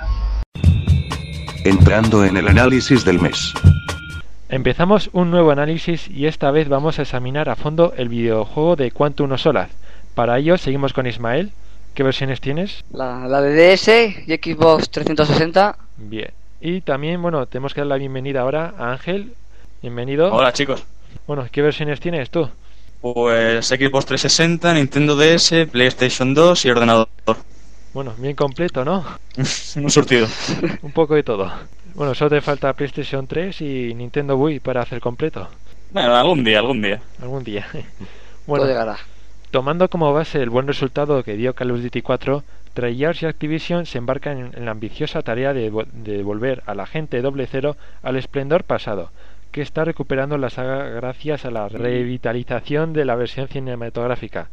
Entrando 1.65 2.25
en 2.25 2.37
el 2.37 2.49
análisis 2.49 3.05
del 3.05 3.21
mes. 3.21 3.53
Empezamos 4.49 5.11
un 5.13 5.31
nuevo 5.31 5.51
análisis 5.51 6.09
y 6.09 6.27
esta 6.27 6.51
vez 6.51 6.69
vamos 6.69 6.99
a 6.99 7.03
examinar 7.03 7.49
a 7.49 7.57
fondo 7.57 7.93
el 7.97 8.09
videojuego 8.09 8.77
de 8.77 8.91
Quantum 8.91 9.33
of 9.33 9.41
Solace. 9.41 9.73
Para 10.15 10.39
ello 10.39 10.59
seguimos 10.59 10.93
con 10.93 11.07
Ismael. 11.07 11.53
¿Qué 11.95 12.03
versiones 12.03 12.41
tienes? 12.41 12.85
La, 12.93 13.27
la 13.27 13.41
de 13.41 13.75
DS 13.75 13.89
y 14.27 14.35
Xbox 14.37 14.91
360. 14.91 15.77
Bien. 15.99 16.31
Y 16.61 16.83
también, 16.83 17.23
bueno, 17.23 17.47
tenemos 17.47 17.73
que 17.75 17.81
dar 17.81 17.89
la 17.89 17.97
bienvenida 17.97 18.43
ahora 18.43 18.75
a 18.77 18.93
Ángel. 18.93 19.35
Bienvenido. 19.81 20.33
Hola 20.33 20.53
chicos. 20.53 20.85
Bueno, 21.27 21.47
¿qué 21.51 21.63
versiones 21.63 22.01
tienes 22.01 22.31
tú? 22.31 22.49
Pues 23.01 23.67
Xbox 23.67 24.05
360, 24.07 24.75
Nintendo 24.75 25.17
DS, 25.17 25.67
PlayStation 25.71 26.35
2 26.35 26.65
y 26.67 26.71
ordenador. 26.71 27.09
Bueno, 27.95 28.15
bien 28.19 28.37
completo, 28.37 28.85
¿no? 28.85 29.05
Un 29.77 29.91
surtido. 29.91 30.29
Un 30.83 30.93
poco 30.93 31.15
de 31.15 31.23
todo. 31.23 31.51
Bueno, 31.95 32.15
solo 32.15 32.31
te 32.31 32.41
falta 32.43 32.73
PlayStation 32.75 33.27
3 33.27 33.61
y 33.63 33.95
Nintendo 33.95 34.37
Wii 34.37 34.61
para 34.61 34.83
hacer 34.83 35.01
completo. 35.01 35.49
Bueno, 35.91 36.15
algún 36.15 36.45
día, 36.45 36.59
algún 36.59 36.83
día. 36.83 37.01
Algún 37.21 37.43
día. 37.43 37.67
Todo 37.73 37.85
bueno, 38.47 38.67
llegará. 38.67 38.99
tomando 39.51 39.89
como 39.89 40.13
base 40.13 40.43
el 40.43 40.51
buen 40.51 40.67
resultado 40.67 41.23
que 41.25 41.37
dio 41.37 41.55
Call 41.55 41.71
of 41.71 41.81
Duty 41.83 42.03
4, 42.03 42.45
Treyarch 42.75 43.23
y 43.23 43.27
Activision 43.27 43.87
se 43.87 43.99
embarcan 43.99 44.53
en, 44.55 44.65
la 44.65 44.71
ambiciosa 44.71 45.23
tarea 45.23 45.53
de 45.53 45.71
devolver 45.93 46.63
a 46.67 46.75
la 46.75 46.87
gente 46.87 47.23
doble 47.23 47.47
cero 47.47 47.77
al 48.03 48.17
esplendor 48.17 48.65
pasado, 48.65 49.11
que 49.51 49.63
está 49.63 49.85
recuperando 49.85 50.39
la 50.39 50.51
saga 50.51 50.85
gracias 50.89 51.45
a 51.45 51.51
la 51.51 51.69
revitalización 51.69 52.93
de 52.93 53.05
la 53.05 53.17
versión 53.17 53.49
cinematográfica. 53.49 54.49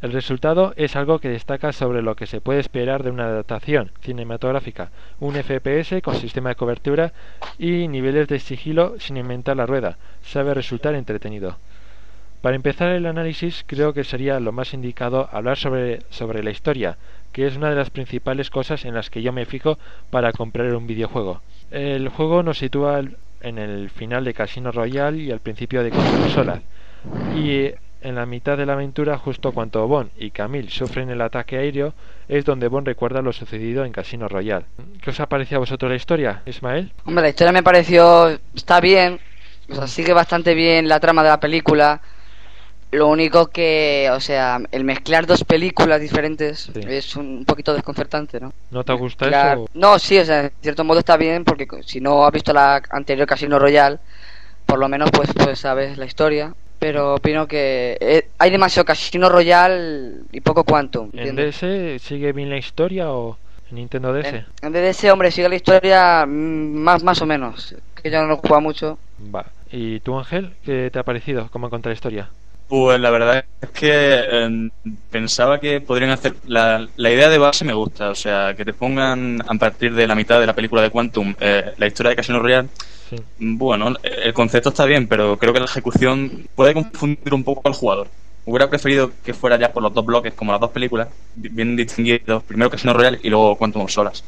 El 0.00 0.12
resultado 0.12 0.74
es 0.76 0.96
algo 0.96 1.20
que 1.20 1.28
destaca 1.28 1.72
sobre 1.72 2.02
lo 2.02 2.16
que 2.16 2.26
se 2.26 2.40
puede 2.40 2.58
esperar 2.58 3.04
de 3.04 3.10
una 3.10 3.26
adaptación 3.26 3.92
cinematográfica, 4.00 4.90
un 5.20 5.34
FPS 5.34 6.02
con 6.02 6.16
sistema 6.16 6.48
de 6.48 6.56
cobertura 6.56 7.12
y 7.56 7.86
niveles 7.86 8.26
de 8.26 8.40
sigilo 8.40 8.96
sin 8.98 9.16
inventar 9.16 9.56
la 9.56 9.66
rueda. 9.66 9.98
Sabe 10.22 10.54
resultar 10.54 10.96
entretenido. 10.96 11.56
Para 12.40 12.56
empezar 12.56 12.90
el 12.90 13.06
análisis, 13.06 13.62
creo 13.64 13.92
que 13.92 14.02
sería 14.02 14.40
lo 14.40 14.50
más 14.50 14.74
indicado 14.74 15.28
hablar 15.30 15.56
sobre, 15.56 16.00
sobre 16.10 16.42
la 16.42 16.50
historia, 16.50 16.98
que 17.32 17.46
es 17.46 17.56
una 17.56 17.70
de 17.70 17.76
las 17.76 17.90
principales 17.90 18.50
cosas 18.50 18.84
en 18.84 18.94
las 18.94 19.10
que 19.10 19.22
yo 19.22 19.32
me 19.32 19.46
fijo 19.46 19.78
para 20.10 20.32
comprar 20.32 20.74
un 20.74 20.86
videojuego. 20.86 21.40
El 21.70 22.08
juego 22.08 22.42
nos 22.42 22.58
sitúa 22.58 23.02
en 23.40 23.58
el 23.58 23.90
final 23.90 24.24
de 24.24 24.34
Casino 24.34 24.70
Royale 24.70 25.18
y 25.18 25.30
al 25.30 25.40
principio 25.40 25.82
de 25.82 25.92
Solace, 26.32 26.62
y 27.34 27.70
en 28.02 28.14
la 28.16 28.26
mitad 28.26 28.56
de 28.58 28.66
la 28.66 28.72
aventura, 28.72 29.16
justo 29.16 29.52
cuando 29.52 29.86
Bond 29.86 30.10
y 30.18 30.30
Camille 30.30 30.70
sufren 30.70 31.10
el 31.10 31.20
ataque 31.20 31.56
aéreo, 31.56 31.94
es 32.28 32.44
donde 32.44 32.68
Bond 32.68 32.86
recuerda 32.86 33.22
lo 33.22 33.32
sucedido 33.32 33.84
en 33.84 33.92
Casino 33.92 34.28
Royale. 34.28 34.66
¿Qué 35.00 35.10
os 35.10 35.20
ha 35.20 35.28
parecido 35.28 35.58
a 35.58 35.60
vosotros 35.60 35.90
la 35.90 35.96
historia, 35.96 36.42
Ismael? 36.46 36.92
Hombre, 37.04 37.22
la 37.22 37.28
historia 37.28 37.52
me 37.52 37.62
pareció. 37.62 38.28
Está 38.54 38.80
bien. 38.80 39.20
O 39.70 39.74
sea, 39.76 39.86
sigue 39.86 40.12
bastante 40.12 40.54
bien 40.54 40.88
la 40.88 41.00
trama 41.00 41.22
de 41.22 41.28
la 41.28 41.40
película. 41.40 42.00
Lo 42.92 43.08
único 43.08 43.46
que, 43.46 44.08
o 44.12 44.20
sea, 44.20 44.60
el 44.70 44.84
mezclar 44.84 45.26
dos 45.26 45.44
películas 45.44 45.98
diferentes 45.98 46.70
Sí. 46.74 46.80
es 46.86 47.16
un 47.16 47.44
poquito 47.46 47.72
desconcertante, 47.72 48.38
¿no? 48.38 48.52
¿No 48.70 48.84
te 48.84 48.92
gusta 48.92 49.28
Claro. 49.28 49.62
eso? 49.64 49.70
No, 49.72 49.98
sí, 49.98 50.18
o 50.18 50.24
sea, 50.26 50.40
en 50.44 50.52
cierto 50.60 50.84
modo 50.84 50.98
está 50.98 51.16
bien 51.16 51.42
porque 51.44 51.66
si 51.86 52.00
no 52.02 52.26
has 52.26 52.32
visto 52.32 52.52
la 52.52 52.82
anterior 52.90 53.26
Casino 53.26 53.58
Royale, 53.58 53.98
por 54.66 54.78
lo 54.78 54.88
menos 54.90 55.10
pues, 55.10 55.30
pues 55.34 55.58
sabes 55.58 55.96
la 55.96 56.04
historia. 56.04 56.52
Pero 56.78 57.14
opino 57.14 57.46
que 57.46 57.96
eh, 58.00 58.28
hay 58.38 58.50
demasiado 58.50 58.84
Casino 58.84 59.28
Royale 59.28 60.14
y 60.32 60.40
poco 60.40 60.64
Quantum. 60.64 61.10
¿En. 61.14 61.36
DS 61.36 61.98
sigue 62.02 62.32
bien 62.32 62.50
la 62.50 62.58
historia 62.58 63.10
o 63.12 63.38
en 63.70 63.76
Nintendo 63.76 64.12
DS? 64.12 64.26
En, 64.28 64.46
en 64.62 64.72
DDS, 64.72 65.04
hombre, 65.12 65.30
sigue 65.30 65.48
la 65.48 65.54
historia 65.54 66.26
mm, 66.26 66.30
más, 66.74 67.02
más 67.04 67.22
o 67.22 67.26
menos. 67.26 67.74
Que 67.94 68.10
yo 68.10 68.26
no 68.26 68.36
juego 68.36 68.60
mucho. 68.60 68.98
Va. 69.34 69.46
¿Y 69.70 70.00
tú, 70.00 70.18
Ángel? 70.18 70.54
¿Qué 70.64 70.90
te 70.92 70.98
ha 70.98 71.04
parecido? 71.04 71.48
¿Cómo 71.52 71.70
contra 71.70 71.90
la 71.90 71.94
historia? 71.94 72.28
Pues 72.72 72.98
la 73.00 73.10
verdad 73.10 73.44
es 73.60 73.68
que 73.68 73.90
eh, 73.92 74.70
pensaba 75.10 75.60
que 75.60 75.82
podrían 75.82 76.08
hacer. 76.08 76.36
La, 76.46 76.88
la 76.96 77.10
idea 77.10 77.28
de 77.28 77.36
base 77.36 77.66
me 77.66 77.74
gusta, 77.74 78.08
o 78.08 78.14
sea, 78.14 78.54
que 78.56 78.64
te 78.64 78.72
pongan 78.72 79.42
a 79.46 79.52
partir 79.58 79.94
de 79.94 80.06
la 80.06 80.14
mitad 80.14 80.40
de 80.40 80.46
la 80.46 80.54
película 80.54 80.80
de 80.80 80.88
Quantum 80.88 81.34
eh, 81.38 81.74
la 81.76 81.86
historia 81.86 82.08
de 82.10 82.16
Casino 82.16 82.38
Royale. 82.38 82.70
Sí. 83.10 83.16
Bueno, 83.40 83.94
el 84.02 84.32
concepto 84.32 84.70
está 84.70 84.86
bien, 84.86 85.06
pero 85.06 85.36
creo 85.36 85.52
que 85.52 85.58
la 85.58 85.66
ejecución 85.66 86.46
puede 86.54 86.72
confundir 86.72 87.34
un 87.34 87.44
poco 87.44 87.60
al 87.68 87.74
jugador. 87.74 88.08
Hubiera 88.46 88.70
preferido 88.70 89.10
que 89.22 89.34
fuera 89.34 89.58
ya 89.58 89.70
por 89.70 89.82
los 89.82 89.92
dos 89.92 90.06
bloques, 90.06 90.32
como 90.32 90.52
las 90.52 90.60
dos 90.62 90.70
películas, 90.70 91.08
bi- 91.34 91.50
bien 91.50 91.76
distinguidos. 91.76 92.42
Primero 92.44 92.70
Casino 92.70 92.94
Royale 92.94 93.20
y 93.22 93.28
luego 93.28 93.54
Quantum 93.56 93.82
of 93.82 93.90
Solace. 93.90 94.24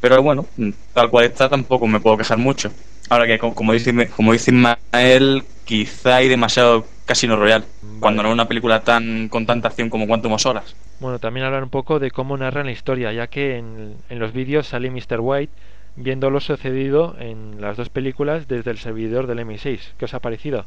Pero 0.00 0.22
bueno, 0.22 0.44
tal 0.92 1.08
cual 1.08 1.24
está, 1.24 1.48
tampoco 1.48 1.86
me 1.86 2.00
puedo 2.00 2.18
quejar 2.18 2.36
mucho. 2.36 2.70
Ahora 3.10 3.26
que, 3.26 3.38
co- 3.38 3.54
como 3.54 3.72
dice, 3.72 4.08
como 4.10 4.32
dice 4.32 4.50
Ismael, 4.50 5.42
quizá 5.64 6.16
hay 6.16 6.28
demasiado 6.28 6.84
Casino 7.06 7.36
Royale. 7.36 7.64
Cuando 8.00 8.22
no 8.22 8.28
es 8.28 8.34
una 8.34 8.46
película 8.48 8.80
tan 8.80 9.28
con 9.28 9.46
tanta 9.46 9.68
acción 9.68 9.88
como 9.90 10.06
Quantum 10.06 10.32
of 10.32 10.40
Solace. 10.42 10.74
Bueno, 11.00 11.18
también 11.18 11.46
hablar 11.46 11.62
un 11.62 11.70
poco 11.70 11.98
de 11.98 12.10
cómo 12.10 12.36
narran 12.36 12.66
la 12.66 12.72
historia, 12.72 13.12
ya 13.12 13.26
que 13.28 13.56
en, 13.56 13.94
en 14.10 14.18
los 14.18 14.32
vídeos 14.32 14.66
sale 14.68 14.90
Mr. 14.90 15.20
White 15.20 15.52
viendo 15.96 16.30
lo 16.30 16.40
sucedido 16.40 17.16
en 17.18 17.60
las 17.60 17.76
dos 17.76 17.88
películas 17.88 18.46
desde 18.46 18.70
el 18.70 18.78
servidor 18.78 19.26
del 19.26 19.40
M6. 19.40 19.80
¿Qué 19.98 20.04
os 20.04 20.14
ha 20.14 20.20
parecido? 20.20 20.66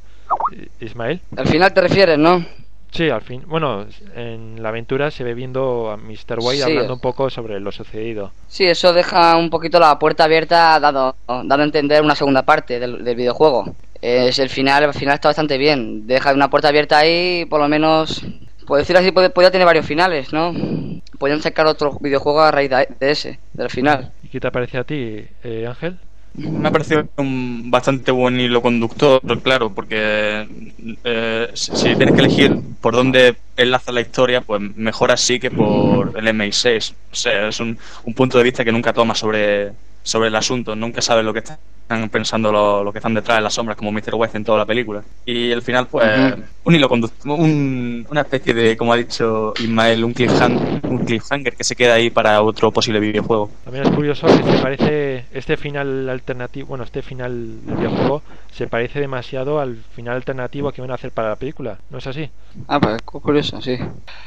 Ismael. 0.80 1.22
Al 1.38 1.48
final 1.48 1.74
te 1.74 1.82
refieres, 1.82 2.18
¿no? 2.18 2.46
Sí, 2.92 3.10
al 3.10 3.22
fin. 3.22 3.44
Bueno, 3.48 3.86
en 4.16 4.62
la 4.62 4.70
aventura 4.70 5.12
se 5.12 5.24
ve 5.24 5.34
viendo 5.34 5.90
a 5.92 5.98
Mr. 5.98 6.40
White 6.40 6.58
Sí. 6.58 6.62
hablando 6.64 6.94
un 6.96 7.00
poco 7.00 7.30
sobre 7.30 7.60
lo 7.60 7.72
sucedido. 7.72 8.32
Sí, 8.48 8.66
eso 8.66 8.92
deja 8.92 9.38
un 9.38 9.50
poquito 9.50 9.80
la 9.80 9.98
puerta 9.98 10.26
abierta, 10.26 10.78
dado, 10.80 11.16
dando 11.28 11.56
a 11.56 11.64
entender 11.64 12.02
una 12.04 12.16
segunda 12.16 12.44
parte 12.44 12.80
del, 12.80 13.04
del 13.04 13.16
videojuego. 13.16 13.74
Es 14.02 14.40
el 14.40 14.50
final, 14.50 14.84
el 14.84 14.94
final 14.94 15.16
está 15.16 15.30
bastante 15.30 15.58
bien. 15.58 16.06
Deja 16.06 16.34
una 16.34 16.50
puerta 16.50 16.68
abierta 16.68 16.98
ahí, 16.98 17.46
por 17.46 17.62
lo 17.62 17.70
menos, 17.70 18.26
por 18.68 18.78
decir 18.80 18.98
así, 18.98 19.12
podría 19.12 19.52
tener 19.52 19.66
varios 19.66 19.86
finales, 19.86 20.34
¿no? 20.34 20.54
Podrían 21.18 21.42
sacar 21.42 21.68
otro 21.68 21.98
videojuego 22.02 22.42
a 22.42 22.52
raíz 22.52 22.70
de, 22.72 22.88
de 23.00 23.12
ese, 23.12 23.40
del 23.54 23.70
final. 23.70 24.12
¿Y 24.24 24.28
qué 24.28 24.40
te 24.40 24.52
parece 24.52 24.78
a 24.80 24.84
ti, 24.84 25.24
eh, 25.44 25.66
Ángel? 25.68 25.98
Me 26.34 26.70
ha 26.70 26.72
parecido 26.72 27.08
un 27.17 27.70
bastante 27.70 28.12
buen 28.12 28.39
hilo 28.39 28.62
conductor, 28.62 29.22
claro, 29.41 29.74
porque 29.74 30.48
eh, 31.04 31.50
si 31.54 31.96
tienes 31.96 32.15
que 32.15 32.22
elegir 32.22 32.58
por 32.80 32.96
dónde 32.96 33.36
enlaza 33.58 33.91
la 33.91 34.00
historia, 34.00 34.39
pues 34.39 34.62
mejor 34.78 35.12
así 35.12 35.39
que 35.39 35.52
por 35.52 36.17
el 36.17 36.28
MI6. 36.28 36.94
O 37.12 37.15
sea, 37.15 37.50
es 37.50 37.60
un 37.60 37.78
punto 38.15 38.38
de 38.38 38.46
vista 38.46 38.63
que 38.63 38.72
nunca 38.72 38.94
toma 38.94 39.13
sobre, 39.13 39.74
sobre 40.04 40.30
el 40.30 40.36
asunto, 40.36 40.76
nunca 40.76 41.02
sabes 41.02 41.24
lo 41.26 41.34
que 41.34 41.40
están 41.40 41.58
pensando 42.10 42.52
los 42.54 42.86
lo 42.86 42.92
que 42.94 43.00
están 43.00 43.14
detrás 43.14 43.38
de 43.40 43.42
las 43.42 43.54
sombras, 43.54 43.78
como 43.78 43.92
Mr. 43.92 44.16
West 44.16 44.36
en 44.36 44.46
toda 44.46 44.60
la 44.60 44.66
película. 44.66 45.04
Y 45.26 45.52
al 45.52 45.62
final, 45.62 45.88
pues, 45.88 46.08
un 46.64 46.74
hilo 46.76 46.88
conductor, 46.88 47.32
un- 47.38 48.08
una 48.10 48.22
especie 48.22 48.54
de, 48.54 48.78
como 48.78 48.94
ha 48.94 48.96
dicho 48.96 49.54
Ismael, 49.60 50.04
un 50.06 50.14
cliffhanger, 50.14 50.80
un 50.90 51.00
cliffhanger 51.00 51.54
que 51.54 51.64
se 51.66 51.76
queda 51.76 51.96
ahí 51.96 52.10
para 52.10 52.42
otro 52.44 52.72
posible 52.72 53.00
videojuego. 53.02 53.52
También 53.66 53.86
es 53.86 53.92
curioso 53.92 54.26
que 54.28 54.42
se 54.42 54.58
parece 54.60 55.26
este 55.34 55.58
final 55.58 56.08
alternativo, 56.10 56.68
bueno, 56.70 56.86
este 56.86 57.02
final 57.02 57.66
del 57.66 57.76
videojuego 57.76 58.22
se 58.54 58.68
parece 58.68 59.00
demasiado 59.02 59.60
al 59.60 59.76
final 59.94 60.16
alternativo 60.16 60.72
que 60.72 60.80
van 60.82 60.92
a 60.92 60.96
hacer 60.96 61.12
para 61.12 61.30
la 61.30 61.36
película. 61.36 61.78
¿No 61.90 61.98
es 61.98 62.08
así? 62.08 62.30
Ah, 62.70 62.80
pues 62.80 63.02
cu- 63.04 63.20
curioso, 63.20 63.62
sí. 63.62 63.78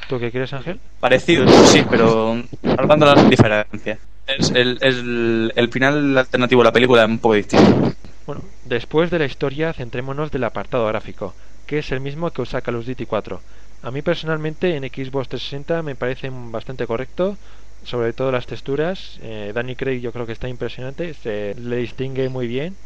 ¿Tú 0.09 0.19
qué 0.19 0.31
crees, 0.31 0.53
Ángel? 0.53 0.79
Parecido, 1.01 1.47
sí, 1.65 1.83
pero 1.91 2.37
hablando 2.77 3.07
de 3.07 3.15
las 3.15 3.31
diferencias. 3.31 3.99
El 4.27 5.69
final 5.71 6.17
alternativo 6.19 6.63
de 6.63 6.65
la 6.65 6.73
película 6.73 7.03
es 7.03 7.09
un 7.09 7.19
poco 7.19 7.35
distinto. 7.35 7.93
Bueno, 8.27 8.43
después 8.65 9.11
de 9.11 9.19
la 9.19 9.27
historia, 9.27 9.73
centrémonos 9.73 10.31
del 10.31 10.45
apartado 10.45 10.87
gráfico, 10.87 11.35
que 11.67 11.79
es 11.79 11.93
el 11.93 12.01
mismo 12.01 12.31
que 12.31 12.43
usa 12.43 12.63
Call 12.63 12.77
of 12.77 12.87
Duty 12.87 13.05
4. 13.05 13.41
A 13.83 13.91
mí 13.91 14.01
personalmente 14.01 14.77
en 14.77 14.85
Xbox 14.85 15.29
360 15.29 15.83
me 15.83 15.95
parece 15.95 16.31
bastante 16.33 16.87
correcto, 16.87 17.37
sobre 17.85 18.15
todo 18.15 18.33
las 18.33 18.47
texturas. 18.47 19.19
Eh, 19.23 19.53
Danny 19.55 19.77
Craig 19.77 20.01
yo 20.01 20.11
creo 20.11 20.25
que 20.25 20.33
está 20.33 20.49
impresionante, 20.49 21.13
se 21.13 21.55
le 21.57 21.77
distingue 21.77 22.31
muy 22.31 22.47
bien, 22.47 22.77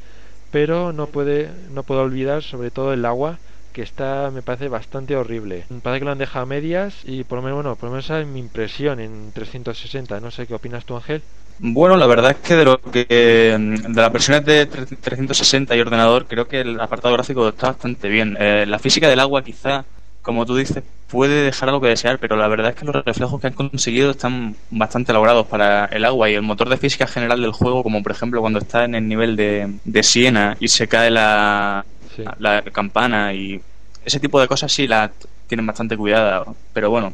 pero 0.50 0.92
no 0.92 1.06
puede 1.06 1.50
no 1.70 1.84
puedo 1.84 2.02
olvidar 2.02 2.42
sobre 2.42 2.72
todo 2.72 2.92
el 2.92 3.04
agua 3.04 3.38
que 3.72 3.82
está 3.82 4.30
me 4.30 4.42
parece 4.42 4.68
bastante 4.68 5.16
horrible. 5.16 5.66
Parece 5.82 6.00
que 6.00 6.04
lo 6.04 6.12
han 6.12 6.18
dejado 6.18 6.42
a 6.44 6.46
medias 6.46 7.02
y 7.04 7.24
por 7.24 7.38
lo 7.38 7.42
menos 7.42 7.56
bueno, 7.56 7.76
por 7.76 7.88
lo 7.88 7.92
menos 7.92 8.06
esa 8.06 8.20
es 8.20 8.26
mi 8.26 8.40
impresión 8.40 9.00
en 9.00 9.32
360. 9.32 10.20
No 10.20 10.30
sé 10.30 10.46
qué 10.46 10.54
opinas 10.54 10.84
tú, 10.84 10.96
Ángel. 10.96 11.22
Bueno, 11.60 11.96
la 11.96 12.06
verdad 12.06 12.30
es 12.32 12.36
que 12.38 12.54
de 12.54 12.64
lo 12.64 12.80
que 12.80 13.04
de 13.08 14.00
las 14.00 14.12
versiones 14.12 14.44
de 14.44 14.70
tre- 14.70 14.96
360 15.00 15.74
y 15.74 15.80
ordenador, 15.80 16.26
creo 16.28 16.46
que 16.46 16.60
el 16.60 16.78
apartado 16.80 17.14
gráfico 17.14 17.48
está 17.48 17.68
bastante 17.68 18.08
bien. 18.08 18.36
Eh, 18.38 18.64
la 18.68 18.78
física 18.78 19.08
del 19.08 19.18
agua, 19.18 19.42
quizá, 19.42 19.84
como 20.22 20.46
tú 20.46 20.54
dices, 20.54 20.84
puede 21.08 21.42
dejar 21.42 21.68
algo 21.70 21.80
que 21.80 21.88
desear, 21.88 22.20
pero 22.20 22.36
la 22.36 22.46
verdad 22.46 22.70
es 22.70 22.76
que 22.76 22.84
los 22.86 23.04
reflejos 23.04 23.40
que 23.40 23.48
han 23.48 23.54
conseguido 23.54 24.12
están 24.12 24.54
bastante 24.70 25.10
elaborados 25.10 25.48
para 25.48 25.86
el 25.86 26.04
agua 26.04 26.30
y 26.30 26.34
el 26.34 26.42
motor 26.42 26.68
de 26.68 26.76
física 26.76 27.08
general 27.08 27.40
del 27.42 27.50
juego, 27.52 27.82
como 27.82 28.04
por 28.04 28.12
ejemplo 28.12 28.40
cuando 28.40 28.60
está 28.60 28.84
en 28.84 28.94
el 28.94 29.08
nivel 29.08 29.34
de, 29.34 29.78
de 29.84 30.02
Siena 30.04 30.56
y 30.60 30.68
se 30.68 30.86
cae 30.86 31.10
la, 31.10 31.84
Sí. 32.18 32.30
la 32.38 32.62
campana 32.62 33.32
y 33.32 33.60
ese 34.04 34.20
tipo 34.20 34.40
de 34.40 34.48
cosas 34.48 34.72
sí 34.72 34.86
la 34.86 35.10
tienen 35.46 35.66
bastante 35.66 35.96
cuidada, 35.96 36.44
pero 36.72 36.90
bueno, 36.90 37.12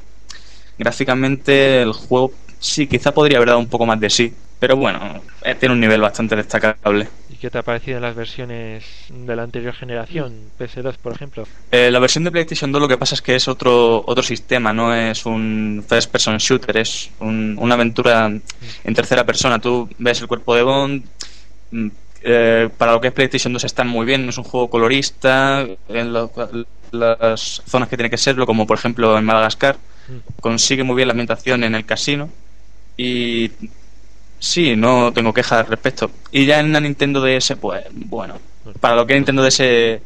gráficamente 0.79 1.83
el 1.83 1.93
juego 1.93 2.33
sí 2.59 2.87
quizá 2.87 3.13
podría 3.13 3.39
haber 3.39 3.49
dado 3.49 3.61
un 3.61 3.69
poco 3.69 3.87
más 3.87 4.01
de 4.01 4.11
sí, 4.11 4.33
pero 4.59 4.77
bueno, 4.77 5.21
eh, 5.43 5.55
tiene 5.55 5.75
un 5.75 5.81
nivel 5.81 6.01
bastante 6.01 6.35
destacable. 6.37 7.09
¿Y 7.31 7.37
qué 7.37 7.51
te 7.51 7.59
ha 7.59 7.63
parecido 7.63 7.99
en 7.99 8.03
las 8.03 8.15
versiones 8.15 8.85
de 9.11 9.37
la 9.37 9.43
anterior 9.43 9.75
generación, 9.75 10.51
PS2 10.59 10.97
por 10.97 11.13
ejemplo? 11.13 11.47
Eh, 11.71 11.91
la 11.91 11.99
versión 11.99 12.25
de 12.25 12.31
PlayStation 12.31 12.73
2 12.73 12.81
lo 12.81 12.89
que 12.89 12.97
pasa 12.97 13.15
es 13.15 13.23
que 13.23 13.35
es 13.35 13.47
otro 13.49 14.03
otro 14.07 14.23
sistema, 14.23 14.73
no 14.73 14.95
es 14.95 15.27
un 15.27 15.85
first 15.87 16.11
person 16.11 16.39
shooter, 16.39 16.77
es 16.79 17.11
un- 17.21 17.57
una 17.61 17.75
aventura 17.75 18.27
en 18.27 18.95
tercera 18.95 19.25
persona. 19.25 19.59
Tú 19.61 19.89
ves 19.99 20.21
el 20.21 20.27
cuerpo 20.29 20.55
de 20.55 20.63
Bond. 20.63 21.05
Mm, 22.25 22.31
eh, 22.31 22.69
para 22.77 22.93
lo 22.93 23.01
que 23.01 23.09
es 23.09 23.13
PlayStation 23.15 23.53
2 23.53 23.65
está 23.65 23.85
muy 23.85 24.07
bien, 24.07 24.25
no 24.25 24.31
es 24.31 24.39
un 24.39 24.45
juego 24.45 24.71
colorista 24.71 25.67
en 25.89 26.13
lo- 26.13 26.31
las 26.93 27.63
zonas 27.67 27.89
que 27.89 27.97
tiene 27.97 28.11
que 28.11 28.17
serlo, 28.19 28.47
como 28.47 28.67
por 28.67 28.79
ejemplo 28.79 29.19
en 29.19 29.25
Madagascar. 29.25 29.77
Consigue 30.41 30.85
muy 30.85 30.97
bien 30.97 31.09
la 31.09 31.13
ambientación 31.13 31.65
en 31.65 31.75
el 31.75 31.87
casino 31.87 32.29
y 32.97 33.51
sí, 34.39 34.77
no 34.77 35.13
tengo 35.13 35.33
quejas 35.33 35.61
al 35.61 35.67
respecto. 35.67 36.11
Y 36.31 36.47
ya 36.47 36.61
en 36.61 36.73
la 36.73 36.81
Nintendo 36.81 37.21
DS, 37.21 37.57
pues 37.57 37.85
bueno, 37.93 38.35
para 38.81 38.97
lo 38.97 39.07
que 39.07 39.15
es 39.15 39.19
Nintendo 39.21 39.43
DS 39.43 40.01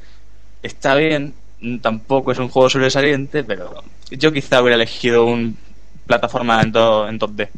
está 0.63 0.95
bien, 0.95 1.35
tampoco 1.83 2.33
es 2.33 2.39
un 2.39 2.49
juego 2.49 2.71
sobresaliente, 2.71 3.45
pero 3.45 3.83
yo 4.11 4.33
quizá 4.33 4.63
hubiera 4.63 4.77
elegido 4.77 5.25
un 5.27 5.57
plataforma 6.07 6.63
en, 6.63 6.73
do- 6.73 7.09
en 7.09 7.19
2D. 7.19 7.49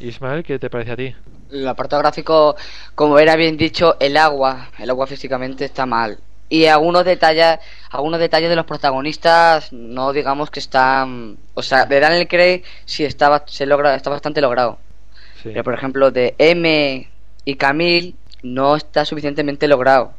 Ismael, 0.00 0.44
¿qué 0.44 0.58
te 0.58 0.70
parece 0.70 0.92
a 0.92 0.96
ti? 0.96 1.14
El 1.50 1.66
apartado 1.66 2.02
gráfico, 2.02 2.56
como 2.94 3.18
era 3.18 3.36
bien 3.36 3.56
dicho, 3.56 3.96
el 4.00 4.16
agua, 4.16 4.70
el 4.78 4.90
agua 4.90 5.06
físicamente 5.06 5.64
está 5.64 5.86
mal. 5.86 6.18
Y 6.50 6.66
algunos 6.66 7.04
detalles, 7.04 7.58
algunos 7.90 8.20
detalles 8.20 8.48
de 8.48 8.56
los 8.56 8.64
protagonistas, 8.64 9.72
no 9.72 10.12
digamos 10.12 10.50
que 10.50 10.60
están, 10.60 11.36
o 11.54 11.62
sea, 11.62 11.84
de 11.84 12.00
Daniel 12.00 12.26
Craig 12.26 12.62
sí 12.86 13.04
estaba, 13.04 13.44
se 13.46 13.66
logra, 13.66 13.94
está 13.94 14.08
bastante 14.10 14.40
logrado. 14.40 14.78
Sí. 15.42 15.50
Pero 15.50 15.64
por 15.64 15.74
ejemplo 15.74 16.10
de 16.10 16.34
M 16.38 17.08
y 17.44 17.54
Camille 17.56 18.14
no 18.42 18.76
está 18.76 19.04
suficientemente 19.04 19.68
logrado. 19.68 20.12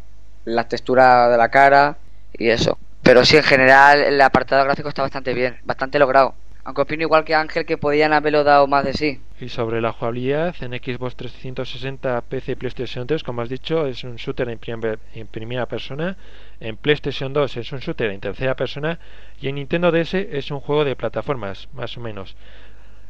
La 0.46 0.68
textura 0.68 1.30
de 1.30 1.38
la 1.38 1.50
cara 1.50 1.98
y 2.34 2.50
eso. 2.50 2.78
Pero 3.02 3.26
sí, 3.26 3.38
en 3.38 3.44
general 3.44 4.02
el 4.02 4.22
apartado 4.22 4.64
gráfico 4.64 4.90
está 4.90 5.02
bastante 5.02 5.34
bien, 5.34 5.58
bastante 5.64 6.00
logrado. 6.00 6.36
Aunque 6.64 6.82
opino 6.82 7.04
igual 7.04 7.24
que 7.26 7.34
Ángel 7.34 7.66
que 7.66 7.78
podían 7.78 8.14
haberlo 8.14 8.44
dado 8.44 8.68
más 8.68 8.86
de 8.86 8.94
sí. 8.94 9.20
Y 9.42 9.48
sobre 9.48 9.80
la 9.80 9.94
jugabilidad, 9.94 10.54
en 10.62 10.72
Xbox 10.74 11.16
360, 11.16 12.22
PC 12.28 12.52
y 12.52 12.56
PlayStation 12.56 13.08
3, 13.08 13.24
como 13.24 13.42
has 13.42 13.48
dicho, 13.50 13.86
es 13.88 14.04
un 14.04 14.18
shooter 14.18 14.50
en, 14.50 14.60
primer- 14.60 15.00
en 15.16 15.28
primera 15.28 15.66
persona. 15.66 16.18
En 16.60 16.76
PlayStation 16.76 17.32
2 17.32 17.56
es 17.58 17.72
un 17.72 17.80
shooter 17.80 18.12
en 18.12 18.20
tercera 18.20 18.56
persona. 18.56 19.00
Y 19.40 19.48
en 19.48 19.56
Nintendo 19.56 19.92
DS 19.92 20.14
es 20.16 20.52
un 20.52 20.60
juego 20.60 20.84
de 20.84 20.98
plataformas, 20.98 21.70
más 21.74 21.96
o 21.96 22.02
menos. 22.02 22.36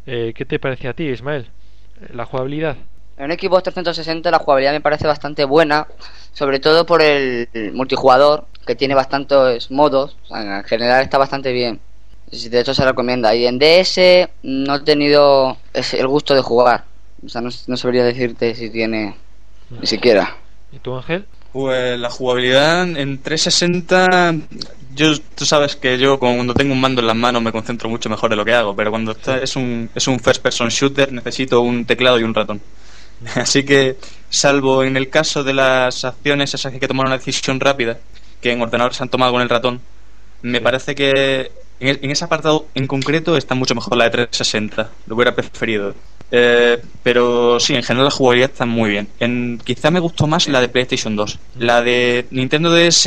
Eh, 0.06 0.34
¿Qué 0.36 0.46
te 0.46 0.60
parece 0.60 0.88
a 0.88 0.94
ti, 0.94 1.06
Ismael? 1.06 1.48
La 2.14 2.26
jugabilidad. 2.26 2.78
En 3.18 3.32
Xbox 3.32 3.64
360 3.64 4.32
la 4.32 4.40
jugabilidad 4.40 4.72
me 4.72 4.80
parece 4.82 5.08
bastante 5.08 5.44
buena, 5.46 5.88
sobre 6.32 6.60
todo 6.60 6.86
por 6.86 7.02
el 7.02 7.50
multijugador, 7.74 8.46
que 8.66 8.76
tiene 8.76 8.94
bastantes 8.96 9.72
modos, 9.72 10.16
en 10.30 10.64
general 10.64 11.02
está 11.04 11.18
bastante 11.18 11.52
bien. 11.52 11.82
De 12.32 12.60
hecho 12.60 12.74
se 12.74 12.86
recomienda. 12.86 13.36
Y 13.36 13.46
en 13.46 13.58
DS 13.60 14.30
no 14.44 14.76
he 14.76 14.80
tenido 14.82 15.58
el 15.74 16.08
gusto 16.08 16.36
de 16.36 16.42
jugar. 16.42 16.86
O 17.26 17.30
sea, 17.30 17.42
no, 17.42 17.50
no 17.68 17.78
sabría 17.78 18.04
decirte 18.04 18.56
si 18.56 18.70
tiene 18.70 19.16
ni 19.70 19.88
siquiera. 19.88 20.38
¿Y 20.72 20.80
tú, 20.80 20.96
Ángel? 20.96 21.26
Pues 21.52 22.00
la 22.00 22.12
jugabilidad 22.12 22.84
en 22.84 23.22
360, 23.22 24.36
yo, 24.94 25.14
tú 25.36 25.46
sabes 25.46 25.76
que 25.76 25.98
yo 25.98 26.20
cuando 26.20 26.54
tengo 26.54 26.74
un 26.74 26.80
mando 26.80 27.02
en 27.02 27.08
las 27.08 27.16
manos 27.16 27.42
me 27.42 27.52
concentro 27.52 27.90
mucho 27.90 28.08
mejor 28.08 28.30
de 28.30 28.36
lo 28.36 28.46
que 28.46 28.54
hago, 28.54 28.76
pero 28.76 28.92
cuando 28.92 29.14
está, 29.14 29.40
es 29.40 29.56
un 29.56 29.90
es 29.96 30.08
un 30.08 30.20
first 30.20 30.44
person 30.44 30.70
shooter 30.70 31.12
necesito 31.12 31.62
un 31.62 31.86
teclado 31.86 32.20
y 32.20 32.24
un 32.24 32.36
ratón. 32.36 32.62
Así 33.36 33.64
que, 33.64 33.98
salvo 34.30 34.84
en 34.84 34.96
el 34.96 35.10
caso 35.10 35.44
de 35.44 35.54
las 35.54 36.06
acciones 36.06 36.54
esas 36.54 36.72
que 36.72 36.76
hay 36.76 36.80
que 36.80 36.88
tomar 36.88 37.08
una 37.08 37.18
decisión 37.18 37.60
rápida, 37.60 37.98
que 38.42 38.52
en 38.52 38.62
ordenador 38.62 38.94
se 38.94 39.02
han 39.04 39.10
tomado 39.10 39.34
con 39.34 39.42
el 39.42 39.50
ratón, 39.50 39.82
me 40.44 40.62
parece 40.62 40.94
que 40.94 41.52
en, 41.80 42.00
en 42.02 42.12
ese 42.12 42.26
apartado 42.26 42.68
en 42.76 42.88
concreto 42.88 43.38
está 43.38 43.56
mucho 43.56 43.76
mejor 43.76 43.98
la 43.98 44.06
de 44.06 44.12
360, 44.12 44.90
lo 45.08 45.16
hubiera 45.16 45.36
preferido. 45.36 45.94
Eh, 46.32 46.80
pero 47.02 47.60
sí, 47.60 47.74
en 47.76 47.84
general 47.84 48.06
la 48.06 48.12
jugabilidad 48.12 48.52
está 48.52 48.66
muy 48.66 48.92
bien. 48.92 49.08
En, 49.20 49.60
quizá 49.64 49.90
me 49.90 50.00
gustó 50.00 50.28
más 50.28 50.48
la 50.48 50.62
de 50.62 50.70
PlayStation 50.70 51.16
2. 51.16 51.40
La 51.58 51.82
de 51.82 52.28
Nintendo 52.32 52.72
DS 52.72 53.06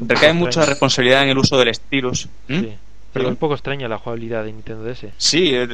recae 0.00 0.32
mucha 0.32 0.64
responsabilidad 0.64 1.24
en 1.24 1.30
el 1.30 1.38
uso 1.38 1.58
del 1.58 1.74
stylus. 1.74 2.28
¿Mm? 2.48 2.60
Sí. 2.60 2.72
Pero 3.12 3.28
un 3.30 3.36
poco 3.36 3.54
extraña 3.54 3.88
la 3.88 3.98
jugabilidad 3.98 4.44
de 4.44 4.52
Nintendo 4.52 4.84
DS. 4.84 5.06
Sí, 5.16 5.54
eh, 5.54 5.68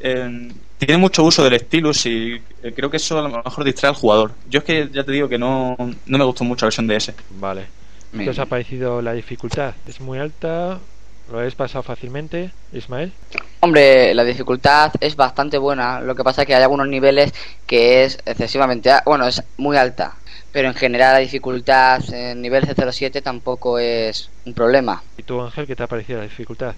eh, 0.00 0.52
tiene 0.78 0.96
mucho 0.96 1.22
uso 1.22 1.44
del 1.44 1.60
stylus 1.60 2.06
y 2.06 2.40
eh, 2.62 2.72
creo 2.74 2.90
que 2.90 2.96
eso 2.96 3.18
a 3.18 3.28
lo 3.28 3.42
mejor 3.42 3.64
distrae 3.64 3.90
al 3.90 3.96
jugador. 3.96 4.32
Yo 4.48 4.58
es 4.58 4.64
que 4.64 4.88
ya 4.92 5.04
te 5.04 5.12
digo 5.12 5.28
que 5.28 5.38
no, 5.38 5.76
no 5.78 6.18
me 6.18 6.24
gustó 6.24 6.42
mucho 6.44 6.66
la 6.66 6.68
versión 6.68 6.88
DS. 6.88 7.12
Vale. 7.38 7.66
¿Qué 8.12 8.28
os 8.28 8.38
ha 8.40 8.46
parecido 8.46 9.00
la 9.00 9.12
dificultad? 9.12 9.74
¿Es 9.86 10.00
muy 10.00 10.18
alta? 10.18 10.80
¿Lo 11.30 11.38
habéis 11.38 11.54
pasado 11.54 11.82
fácilmente, 11.82 12.50
Ismael? 12.72 13.12
Hombre, 13.60 14.14
la 14.14 14.24
dificultad 14.24 14.92
es 15.00 15.16
bastante 15.16 15.58
buena. 15.58 16.00
Lo 16.00 16.14
que 16.14 16.24
pasa 16.24 16.42
es 16.42 16.46
que 16.46 16.54
hay 16.54 16.62
algunos 16.62 16.88
niveles 16.88 17.32
que 17.66 18.04
es 18.04 18.18
excesivamente, 18.26 18.90
bueno, 19.04 19.26
es 19.26 19.42
muy 19.56 19.76
alta. 19.76 20.14
Pero 20.52 20.68
en 20.68 20.74
general 20.74 21.14
la 21.14 21.20
dificultad 21.20 22.02
en 22.12 22.42
nivel 22.42 22.66
C07 22.66 23.22
tampoco 23.22 23.78
es 23.78 24.28
un 24.44 24.54
problema. 24.54 25.02
¿Y 25.16 25.22
tú, 25.22 25.40
Ángel, 25.40 25.66
qué 25.66 25.76
te 25.76 25.84
ha 25.84 25.86
parecido 25.86 26.18
la 26.18 26.24
dificultad 26.24 26.74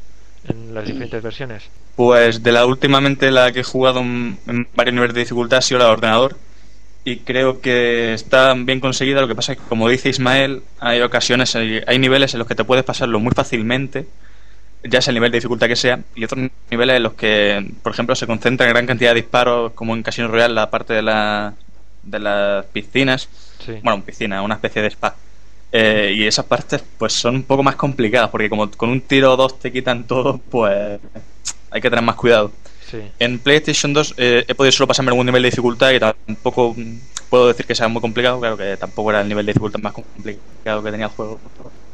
en 0.46 0.74
las 0.74 0.84
diferentes 0.84 1.22
versiones? 1.22 1.64
Pues 1.96 2.42
de 2.42 2.52
la 2.52 2.66
últimamente 2.66 3.30
la 3.30 3.52
que 3.52 3.60
he 3.60 3.64
jugado 3.64 4.00
en 4.00 4.38
en 4.46 4.68
varios 4.74 4.94
niveles 4.94 5.14
de 5.14 5.20
dificultad 5.20 5.60
ha 5.60 5.62
sido 5.62 5.78
la 5.78 5.86
de 5.86 5.90
ordenador 5.92 6.36
y 7.04 7.18
creo 7.18 7.60
que 7.60 8.14
está 8.14 8.54
bien 8.54 8.80
conseguida. 8.80 9.20
Lo 9.20 9.28
que 9.28 9.34
pasa 9.34 9.52
es 9.52 9.58
que, 9.58 9.64
como 9.64 9.88
dice 9.88 10.08
Ismael, 10.08 10.62
hay 10.78 11.00
ocasiones, 11.00 11.54
hay, 11.56 11.80
hay 11.86 11.98
niveles 11.98 12.34
en 12.34 12.38
los 12.38 12.48
que 12.48 12.54
te 12.54 12.64
puedes 12.64 12.84
pasarlo 12.84 13.18
muy 13.20 13.32
fácilmente, 13.32 14.06
ya 14.84 15.00
sea 15.00 15.10
el 15.12 15.14
nivel 15.14 15.30
de 15.30 15.38
dificultad 15.38 15.66
que 15.68 15.76
sea, 15.76 16.00
y 16.14 16.24
otros 16.24 16.48
niveles 16.70 16.96
en 16.96 17.02
los 17.02 17.14
que, 17.14 17.64
por 17.82 17.92
ejemplo, 17.92 18.14
se 18.14 18.26
concentra 18.26 18.66
gran 18.66 18.86
cantidad 18.86 19.10
de 19.10 19.20
disparos, 19.22 19.72
como 19.72 19.94
en 19.94 20.02
Casino 20.02 20.28
Royale, 20.28 20.54
la 20.54 20.70
parte 20.70 20.94
de, 20.94 21.02
la, 21.02 21.54
de 22.02 22.18
las 22.18 22.66
piscinas, 22.66 23.28
Sí. 23.64 23.74
bueno, 23.82 24.02
piscina, 24.02 24.42
una 24.42 24.54
especie 24.56 24.82
de 24.82 24.88
spa. 24.88 25.14
Eh, 25.70 26.12
y 26.16 26.26
esas 26.26 26.44
partes 26.44 26.82
pues 26.98 27.12
son 27.14 27.36
un 27.36 27.42
poco 27.44 27.62
más 27.62 27.76
complicadas 27.76 28.28
porque 28.28 28.50
como 28.50 28.70
con 28.72 28.90
un 28.90 29.00
tiro 29.00 29.32
o 29.32 29.36
dos 29.36 29.58
te 29.58 29.72
quitan 29.72 30.04
todo, 30.04 30.36
pues 30.38 30.98
hay 31.70 31.80
que 31.80 31.88
tener 31.88 32.04
más 32.04 32.16
cuidado. 32.16 32.50
Sí. 32.90 32.98
En 33.18 33.38
PlayStation 33.38 33.92
2 33.94 34.14
eh, 34.18 34.44
he 34.48 34.54
podido 34.54 34.72
solo 34.72 34.88
pasarme 34.88 35.10
algún 35.12 35.24
nivel 35.24 35.42
de 35.42 35.48
dificultad 35.50 35.92
y 35.92 36.00
tampoco 36.00 36.76
puedo 37.30 37.46
decir 37.48 37.64
que 37.64 37.74
sea 37.74 37.88
muy 37.88 38.02
complicado, 38.02 38.38
claro 38.40 38.56
que 38.58 38.76
tampoco 38.76 39.10
era 39.10 39.22
el 39.22 39.28
nivel 39.28 39.46
de 39.46 39.52
dificultad 39.52 39.80
más 39.80 39.92
complicado 39.94 40.82
que 40.82 40.90
tenía 40.90 41.06
el 41.06 41.12
juego. 41.12 41.40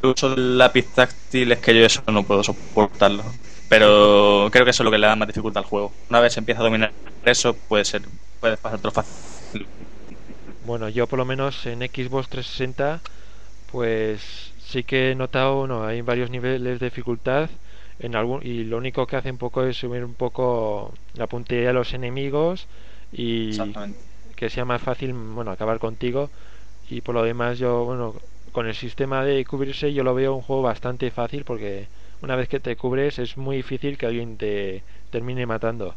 El 0.02 0.10
uso 0.10 0.34
del 0.34 0.58
lápiz 0.58 0.86
táctil 0.94 1.52
es 1.52 1.58
que 1.58 1.74
yo 1.74 1.84
eso 1.84 2.02
no 2.08 2.22
puedo 2.22 2.42
soportarlo. 2.44 3.24
Pero 3.68 4.48
creo 4.50 4.64
que 4.64 4.70
eso 4.70 4.82
es 4.82 4.84
lo 4.84 4.90
que 4.90 4.98
le 4.98 5.06
da 5.06 5.16
más 5.16 5.28
dificultad 5.28 5.62
al 5.62 5.68
juego. 5.68 5.92
Una 6.08 6.20
vez 6.20 6.36
empieza 6.36 6.60
a 6.60 6.64
dominar 6.64 6.92
eso, 7.24 7.54
puede 7.54 7.84
ser, 7.84 8.02
puedes 8.40 8.58
pasártelo 8.58 8.92
fácil. 8.92 9.66
Bueno, 10.66 10.88
yo 10.88 11.06
por 11.06 11.18
lo 11.18 11.24
menos 11.24 11.66
en 11.66 11.80
Xbox 11.80 12.28
360, 12.28 13.00
pues 13.72 14.52
sí 14.66 14.82
que 14.84 15.10
he 15.10 15.14
notado, 15.14 15.56
bueno, 15.56 15.84
hay 15.84 16.00
varios 16.02 16.30
niveles 16.30 16.78
de 16.78 16.86
dificultad 16.86 17.50
en 18.00 18.14
algún 18.14 18.46
y 18.46 18.64
lo 18.64 18.76
único 18.76 19.06
que 19.06 19.16
hace 19.16 19.30
un 19.30 19.38
poco 19.38 19.64
es 19.64 19.76
subir 19.76 20.04
un 20.04 20.14
poco 20.14 20.94
la 21.14 21.26
puntería 21.26 21.68
de 21.68 21.72
los 21.72 21.94
enemigos 21.94 22.66
y 23.12 23.58
que 24.36 24.50
sea 24.50 24.64
más 24.64 24.80
fácil, 24.80 25.12
bueno, 25.12 25.50
acabar 25.50 25.78
contigo 25.78 26.30
y 26.90 27.00
por 27.00 27.14
lo 27.14 27.22
demás 27.22 27.58
yo, 27.58 27.84
bueno, 27.84 28.14
con 28.58 28.66
el 28.66 28.74
sistema 28.74 29.24
de 29.24 29.44
cubrirse 29.44 29.92
yo 29.92 30.02
lo 30.02 30.16
veo 30.16 30.34
un 30.34 30.42
juego 30.42 30.62
bastante 30.62 31.12
fácil 31.12 31.44
porque 31.44 31.86
una 32.22 32.34
vez 32.34 32.48
que 32.48 32.58
te 32.58 32.74
cubres 32.74 33.20
es 33.20 33.36
muy 33.36 33.58
difícil 33.58 33.96
que 33.96 34.06
alguien 34.06 34.36
te 34.36 34.82
termine 35.12 35.46
matando. 35.46 35.94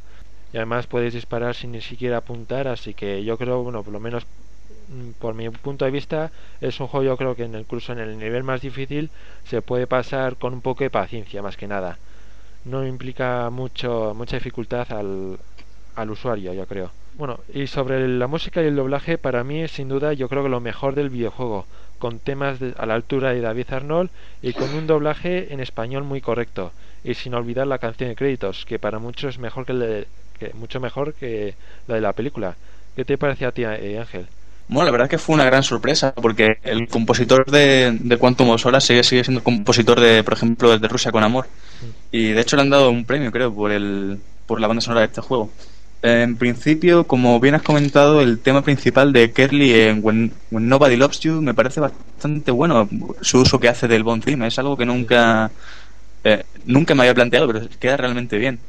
Y 0.54 0.58
además 0.58 0.86
puedes 0.86 1.16
disparar 1.16 1.56
sin 1.56 1.72
ni 1.72 1.82
siquiera 1.82 2.18
apuntar 2.18 2.68
así 2.68 2.94
que 2.94 3.24
yo 3.24 3.36
creo 3.40 3.64
bueno 3.64 3.82
por 3.82 3.92
lo 3.92 4.00
menos 4.00 4.28
mm, 4.90 5.14
por 5.20 5.34
mi 5.34 5.50
punto 5.50 5.86
de 5.86 5.90
vista 5.90 6.32
es 6.60 6.80
un 6.80 6.86
juego 6.86 7.04
yo 7.04 7.18
creo 7.18 7.36
que 7.36 7.46
en 7.46 7.56
el 7.56 7.66
curso 7.66 7.94
en 7.94 8.00
el 8.00 8.20
nivel 8.20 8.44
más 8.44 8.62
difícil 8.62 9.10
se 9.44 9.64
puede 9.64 9.88
pasar 9.88 10.36
con 10.36 10.54
un 10.54 10.62
poco 10.62 10.84
de 10.84 10.92
paciencia 10.92 11.42
más 11.42 11.58
que 11.58 11.68
nada. 11.68 11.98
No 12.64 12.86
implica 12.86 13.50
mucho 13.50 14.14
mucha 14.16 14.36
dificultad 14.38 14.86
al, 14.92 15.40
al 15.96 16.12
usuario 16.12 16.54
yo 16.54 16.68
creo. 16.68 16.92
Bueno 17.18 17.40
y 17.52 17.66
sobre 17.66 18.08
la 18.08 18.28
música 18.28 18.62
y 18.62 18.68
el 18.68 18.76
doblaje 18.76 19.18
para 19.18 19.44
mí 19.44 19.62
es 19.62 19.72
sin 19.72 19.90
duda 19.90 20.14
yo 20.14 20.30
creo 20.30 20.44
que 20.44 20.50
lo 20.50 20.60
mejor 20.60 20.94
del 20.94 21.10
videojuego 21.10 21.66
con 22.02 22.18
temas 22.20 22.60
de- 22.60 22.74
a 22.78 22.86
la 22.88 22.96
altura 22.96 23.32
de 23.32 23.40
David 23.42 23.68
Arnold 23.72 24.10
y 24.42 24.54
con 24.54 24.74
un 24.74 24.88
doblaje 24.88 25.54
en 25.54 25.60
español 25.60 26.04
muy 26.04 26.20
correcto 26.20 26.72
y 27.04 27.14
sin 27.14 27.34
olvidar 27.36 27.68
la 27.68 27.78
canción 27.78 28.10
de 28.10 28.16
créditos 28.16 28.66
que 28.66 28.80
para 28.80 28.98
muchos 29.00 29.36
es 29.36 29.40
mejor 29.40 29.66
que, 29.66 29.72
el 29.74 29.80
de- 29.80 30.08
que 30.40 30.52
mucho 30.56 30.80
mejor 30.80 31.14
que 31.14 31.54
la 31.88 31.96
de 31.96 32.02
la 32.02 32.14
película 32.14 32.56
¿qué 32.96 33.06
te 33.06 33.18
parece 33.18 33.46
a 33.46 33.52
ti 33.52 33.64
eh, 33.64 34.00
Ángel? 34.00 34.26
Bueno, 34.68 34.86
la 34.86 34.92
verdad 34.92 35.06
es 35.06 35.10
que 35.12 35.18
fue 35.18 35.36
una 35.36 35.44
gran 35.46 35.64
sorpresa, 35.64 36.14
porque 36.14 36.48
el 36.64 36.88
compositor 36.88 37.46
de, 37.52 37.98
de 38.00 38.18
Quantum 38.18 38.50
of 38.52 38.62
Solace 38.62 38.88
sigue, 38.88 39.04
sigue 39.04 39.24
siendo 39.26 39.40
el 39.40 39.44
compositor 39.44 40.00
de, 40.00 40.24
por 40.24 40.34
ejemplo, 40.34 40.78
de 40.80 40.88
Rusia 40.88 41.12
con 41.12 41.24
Amor. 41.24 41.48
Y 42.12 42.32
de 42.32 42.40
hecho 42.42 42.56
le 42.56 42.62
han 42.62 42.70
dado 42.70 42.90
un 42.90 43.04
premio, 43.06 43.32
creo, 43.32 43.54
por 43.54 43.72
el 43.72 44.20
por 44.48 44.62
la 44.62 44.68
banda 44.68 44.80
sonora 44.82 45.02
de 45.02 45.08
este 45.08 45.20
juego. 45.22 45.50
En 46.04 46.36
principio, 46.36 47.06
como 47.06 47.40
bien 47.40 47.54
has 47.54 47.62
comentado, 47.62 48.22
el 48.22 48.40
tema 48.40 48.64
principal 48.64 49.14
de 49.14 49.32
Kerly 49.32 49.72
en 49.74 50.00
When, 50.02 50.34
When 50.50 50.68
Nobody 50.68 50.96
Loves 50.96 51.20
You 51.20 51.42
me 51.42 51.54
parece 51.54 51.80
bastante 51.80 52.50
bueno. 52.50 52.90
Su 53.22 53.42
uso 53.42 53.60
que 53.60 53.70
hace 53.70 53.88
del 53.88 54.04
Bond 54.04 54.24
Theme 54.24 54.48
es 54.48 54.58
algo 54.58 54.76
que 54.76 54.86
nunca 54.86 55.52
eh, 56.24 56.44
nunca 56.66 56.96
me 56.96 57.04
había 57.04 57.14
planteado, 57.14 57.48
pero 57.48 57.68
queda 57.80 57.98
realmente 57.98 58.38
bien. 58.38 58.60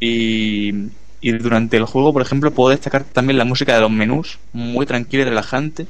Y, 0.00 0.90
durante 1.22 1.76
el 1.76 1.84
juego, 1.86 2.12
por 2.12 2.22
ejemplo, 2.22 2.52
puedo 2.52 2.70
destacar 2.70 3.04
también 3.04 3.38
la 3.38 3.44
música 3.44 3.74
de 3.74 3.80
los 3.80 3.90
menús, 3.90 4.38
muy 4.52 4.86
tranquila 4.86 5.22
y 5.22 5.26
relajante. 5.26 5.86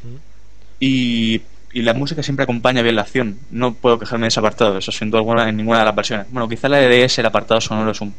Y, 0.80 1.42
y 1.72 1.82
la 1.82 1.94
música 1.94 2.22
siempre 2.22 2.44
acompaña 2.44 2.82
bien 2.82 2.94
la 2.96 3.02
acción. 3.02 3.38
No 3.50 3.74
puedo 3.74 3.98
quejarme 3.98 4.24
de 4.24 4.28
ese 4.28 4.40
apartado, 4.40 4.78
eso 4.78 4.92
sin 4.92 5.10
duda 5.10 5.18
alguna 5.18 5.48
en 5.48 5.56
ninguna 5.56 5.80
de 5.80 5.84
las 5.84 5.96
versiones. 5.96 6.26
Bueno, 6.30 6.48
quizá 6.48 6.68
la 6.68 6.78
de 6.78 7.04
DS, 7.04 7.18
el 7.18 7.26
apartado 7.26 7.60
sonoro 7.60 7.90
es 7.90 8.00
un, 8.00 8.14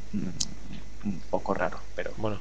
un 1.05 1.21
poco 1.29 1.53
raro, 1.53 1.79
pero 1.95 2.11
bueno 2.17 2.37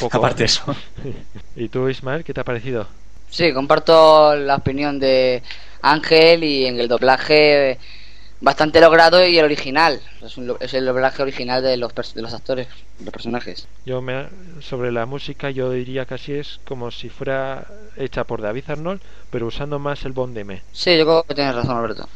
poco 0.00 0.18
aparte 0.18 0.38
de 0.38 0.46
eso. 0.46 0.64
¿y 1.56 1.68
tú 1.68 1.88
Ismael 1.88 2.24
qué 2.24 2.34
te 2.34 2.40
ha 2.40 2.44
parecido? 2.44 2.86
Sí, 3.30 3.52
comparto 3.52 4.34
la 4.36 4.56
opinión 4.56 4.98
de 4.98 5.42
Ángel 5.82 6.44
y 6.44 6.66
en 6.66 6.80
el 6.80 6.88
doblaje 6.88 7.78
bastante 8.40 8.80
logrado 8.80 9.26
y 9.26 9.38
el 9.38 9.44
original. 9.44 10.00
Es, 10.22 10.36
un 10.36 10.56
es 10.60 10.74
el 10.74 10.86
doblaje 10.86 11.22
original 11.22 11.62
de 11.62 11.76
los, 11.76 11.92
de 12.14 12.22
los 12.22 12.34
actores, 12.34 12.68
de 12.98 13.04
los 13.04 13.12
personajes. 13.12 13.66
Yo 13.84 14.00
me, 14.00 14.26
sobre 14.60 14.92
la 14.92 15.06
música 15.06 15.50
yo 15.50 15.70
diría 15.70 16.06
casi 16.06 16.34
es 16.34 16.60
como 16.64 16.90
si 16.90 17.08
fuera 17.08 17.66
hecha 17.96 18.24
por 18.24 18.40
David 18.42 18.64
Arnold, 18.68 19.00
pero 19.30 19.46
usando 19.46 19.78
más 19.78 20.04
el 20.04 20.12
Bond 20.12 20.36
M. 20.38 20.62
Sí, 20.72 20.96
yo 20.96 21.04
creo 21.04 21.22
que 21.24 21.34
tienes 21.34 21.54
razón, 21.54 21.76
Alberto. 21.76 22.08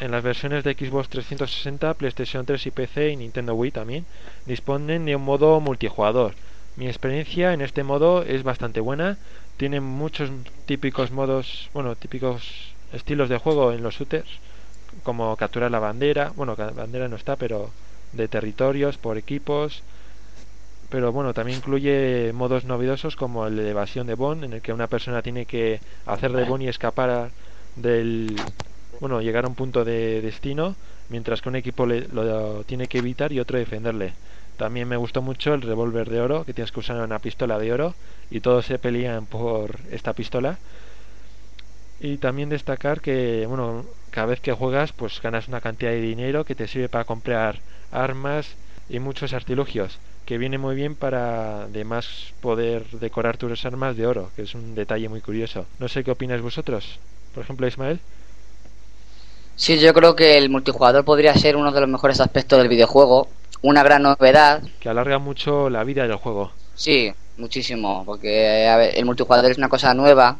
En 0.00 0.10
las 0.10 0.22
versiones 0.22 0.64
de 0.64 0.72
Xbox 0.72 1.10
360, 1.10 1.94
PlayStation 1.94 2.46
3 2.46 2.66
y 2.66 2.70
PC 2.70 3.10
y 3.10 3.16
Nintendo 3.16 3.54
Wii 3.54 3.72
también 3.72 4.06
disponen 4.46 5.04
de 5.04 5.16
un 5.16 5.22
modo 5.22 5.60
multijugador. 5.60 6.34
Mi 6.76 6.86
experiencia 6.86 7.52
en 7.52 7.60
este 7.60 7.82
modo 7.82 8.22
es 8.22 8.42
bastante 8.42 8.80
buena. 8.80 9.18
Tiene 9.56 9.80
muchos 9.80 10.30
típicos 10.66 11.10
modos, 11.10 11.70
bueno, 11.72 11.96
típicos 11.96 12.76
estilos 12.92 13.28
de 13.28 13.38
juego 13.38 13.72
en 13.72 13.82
los 13.82 13.94
shooters, 13.96 14.40
como 15.02 15.36
capturar 15.36 15.70
la 15.70 15.78
bandera, 15.80 16.32
bueno, 16.36 16.54
la 16.58 16.70
bandera 16.70 17.08
no 17.08 17.16
está, 17.16 17.36
pero 17.36 17.74
de 18.12 18.28
territorios 18.28 18.98
por 18.98 19.18
equipos. 19.18 19.84
Pero 20.88 21.12
bueno, 21.12 21.34
también 21.34 21.58
incluye 21.58 22.32
modos 22.32 22.64
novedosos 22.64 23.16
como 23.16 23.46
el 23.46 23.56
de 23.56 23.70
evasión 23.70 24.06
de 24.06 24.14
Bond, 24.14 24.44
en 24.44 24.52
el 24.52 24.62
que 24.62 24.72
una 24.72 24.86
persona 24.88 25.22
tiene 25.22 25.46
que 25.46 25.82
hacer 26.04 26.32
de 26.32 26.44
Bond 26.44 26.62
y 26.62 26.68
escapar 26.68 27.32
del, 27.74 28.52
bueno, 29.00 29.20
llegar 29.20 29.44
a 29.44 29.48
un 29.48 29.56
punto 29.56 29.84
de 29.84 30.20
destino, 30.22 30.76
mientras 31.08 31.42
que 31.42 31.48
un 31.48 31.56
equipo 31.56 31.86
le- 31.86 32.06
lo 32.08 32.64
tiene 32.64 32.86
que 32.88 32.98
evitar 32.98 33.32
y 33.32 33.40
otro 33.40 33.58
defenderle. 33.58 34.14
También 34.56 34.88
me 34.88 34.96
gustó 34.96 35.22
mucho 35.22 35.54
el 35.54 35.62
revólver 35.62 36.08
de 36.08 36.20
oro, 36.20 36.44
que 36.44 36.54
tienes 36.54 36.72
que 36.72 36.80
usar 36.80 36.96
una 36.96 37.18
pistola 37.18 37.58
de 37.58 37.72
oro 37.72 37.94
y 38.30 38.40
todos 38.40 38.66
se 38.66 38.78
pelean 38.78 39.26
por 39.26 39.78
esta 39.90 40.12
pistola. 40.12 40.58
Y 42.00 42.16
también 42.18 42.48
destacar 42.48 43.00
que, 43.00 43.46
bueno, 43.46 43.84
cada 44.10 44.28
vez 44.28 44.40
que 44.40 44.52
juegas, 44.52 44.92
pues 44.92 45.20
ganas 45.22 45.48
una 45.48 45.60
cantidad 45.60 45.90
de 45.90 46.00
dinero 46.00 46.44
que 46.44 46.54
te 46.54 46.68
sirve 46.68 46.88
para 46.88 47.04
comprar 47.04 47.60
armas 47.90 48.54
y 48.88 48.98
muchos 48.98 49.32
artilugios, 49.32 49.98
que 50.24 50.38
viene 50.38 50.58
muy 50.58 50.74
bien 50.74 50.94
para 50.94 51.62
además 51.62 52.32
poder 52.40 52.86
decorar 52.92 53.36
tus 53.36 53.64
armas 53.64 53.96
de 53.96 54.06
oro, 54.06 54.30
que 54.36 54.42
es 54.42 54.54
un 54.54 54.74
detalle 54.74 55.08
muy 55.08 55.20
curioso. 55.20 55.66
No 55.78 55.88
sé 55.88 56.04
qué 56.04 56.10
opináis 56.10 56.42
vosotros. 56.42 56.98
Por 57.34 57.44
ejemplo, 57.44 57.66
Ismael. 57.66 58.00
Sí, 59.56 59.78
yo 59.78 59.94
creo 59.94 60.14
que 60.14 60.36
el 60.36 60.50
multijugador 60.50 61.04
podría 61.04 61.34
ser 61.34 61.56
uno 61.56 61.72
de 61.72 61.80
los 61.80 61.88
mejores 61.88 62.20
aspectos 62.20 62.58
del 62.58 62.68
videojuego. 62.68 63.28
Una 63.62 63.82
gran 63.82 64.02
novedad. 64.02 64.62
Que 64.80 64.88
alarga 64.88 65.18
mucho 65.18 65.70
la 65.70 65.84
vida 65.84 66.06
del 66.06 66.16
juego. 66.16 66.52
Sí, 66.74 67.12
muchísimo, 67.36 68.04
porque 68.04 68.68
a 68.68 68.76
ver, 68.76 68.98
el 68.98 69.04
multijugador 69.04 69.50
es 69.50 69.58
una 69.58 69.68
cosa 69.68 69.94
nueva 69.94 70.36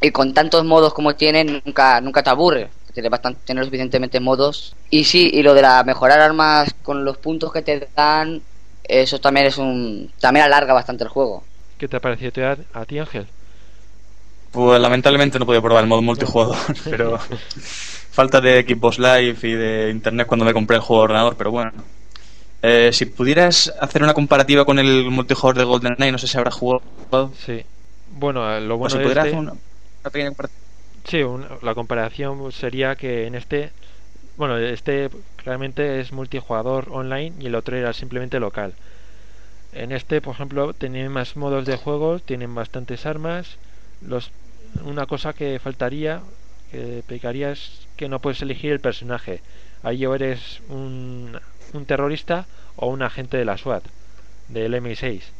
y 0.00 0.10
con 0.10 0.32
tantos 0.32 0.64
modos 0.64 0.94
como 0.94 1.14
tiene 1.14 1.44
nunca 1.44 2.00
nunca 2.00 2.22
te 2.22 2.30
aburre. 2.30 2.68
Tiene 2.94 3.08
bastante, 3.08 3.40
tiene 3.44 3.64
suficientemente 3.64 4.18
modos. 4.18 4.74
Y 4.90 5.04
sí, 5.04 5.30
y 5.32 5.42
lo 5.42 5.54
de 5.54 5.62
la 5.62 5.84
mejorar 5.84 6.20
armas 6.20 6.74
con 6.82 7.04
los 7.04 7.18
puntos 7.18 7.52
que 7.52 7.62
te 7.62 7.88
dan, 7.94 8.42
eso 8.84 9.20
también 9.20 9.46
es 9.46 9.58
un 9.58 10.10
también 10.20 10.46
alarga 10.46 10.72
bastante 10.72 11.04
el 11.04 11.10
juego. 11.10 11.44
¿Qué 11.76 11.86
te 11.86 11.96
ha 11.96 12.00
parecido 12.00 12.46
a, 12.46 12.56
a 12.72 12.84
ti, 12.84 12.98
Ángel? 12.98 13.26
Pues 14.50 14.80
lamentablemente 14.80 15.38
no 15.38 15.46
podía 15.46 15.60
probar 15.60 15.84
el 15.84 15.88
modo 15.88 16.02
multijugador, 16.02 16.56
pero 16.84 17.18
falta 18.10 18.40
de 18.40 18.62
Xbox 18.62 18.98
Live 18.98 19.38
y 19.42 19.52
de 19.52 19.90
internet 19.90 20.26
cuando 20.26 20.44
me 20.44 20.54
compré 20.54 20.76
el 20.76 20.82
juego 20.82 21.02
de 21.02 21.04
ordenador, 21.04 21.36
pero 21.36 21.50
bueno. 21.50 21.72
Eh, 22.62 22.90
si 22.92 23.06
pudieras 23.06 23.72
hacer 23.80 24.02
una 24.02 24.14
comparativa 24.14 24.64
con 24.64 24.78
el 24.78 25.10
multijugador 25.10 25.58
de 25.58 25.64
GoldenEye, 25.64 26.12
no 26.12 26.18
sé 26.18 26.26
si 26.26 26.36
habrás 26.36 26.54
jugado. 26.54 26.82
Sí. 27.44 27.64
Bueno, 28.10 28.52
eh, 28.52 28.60
lo 28.60 28.76
bueno 28.76 28.90
si 28.90 28.98
de 28.98 29.04
pudieras 29.04 29.26
este... 29.26 29.36
hacer 29.36 29.48
una, 29.48 29.52
una 29.52 30.10
pequeña 30.10 30.28
comparativa. 30.28 30.58
Sí, 31.04 31.22
la 31.62 31.74
comparación 31.74 32.52
sería 32.52 32.96
que 32.96 33.26
en 33.26 33.34
este, 33.34 33.70
bueno, 34.36 34.58
este 34.58 35.08
claramente 35.36 36.00
es 36.00 36.12
multijugador 36.12 36.88
online 36.90 37.32
y 37.40 37.46
el 37.46 37.54
otro 37.54 37.76
era 37.76 37.92
simplemente 37.92 38.40
local. 38.40 38.74
En 39.72 39.92
este, 39.92 40.20
por 40.20 40.34
ejemplo, 40.34 40.74
tiene 40.74 41.08
más 41.08 41.36
modos 41.36 41.64
de 41.64 41.76
juego, 41.76 42.18
tienen 42.18 42.54
bastantes 42.54 43.06
armas, 43.06 43.56
los 44.02 44.30
una 44.84 45.06
cosa 45.06 45.32
que 45.32 45.58
faltaría, 45.58 46.20
que 46.70 47.02
pecaría 47.06 47.52
es 47.52 47.86
que 47.96 48.08
no 48.08 48.20
puedes 48.20 48.42
elegir 48.42 48.72
el 48.72 48.80
personaje. 48.80 49.40
Ahí 49.82 50.04
o 50.04 50.14
eres 50.14 50.60
un, 50.68 51.38
un 51.72 51.86
terrorista 51.86 52.46
o 52.76 52.88
un 52.88 53.02
agente 53.02 53.36
de 53.36 53.44
la 53.44 53.56
SWAT, 53.58 53.84
del 54.48 54.74
MI6. 54.74 55.34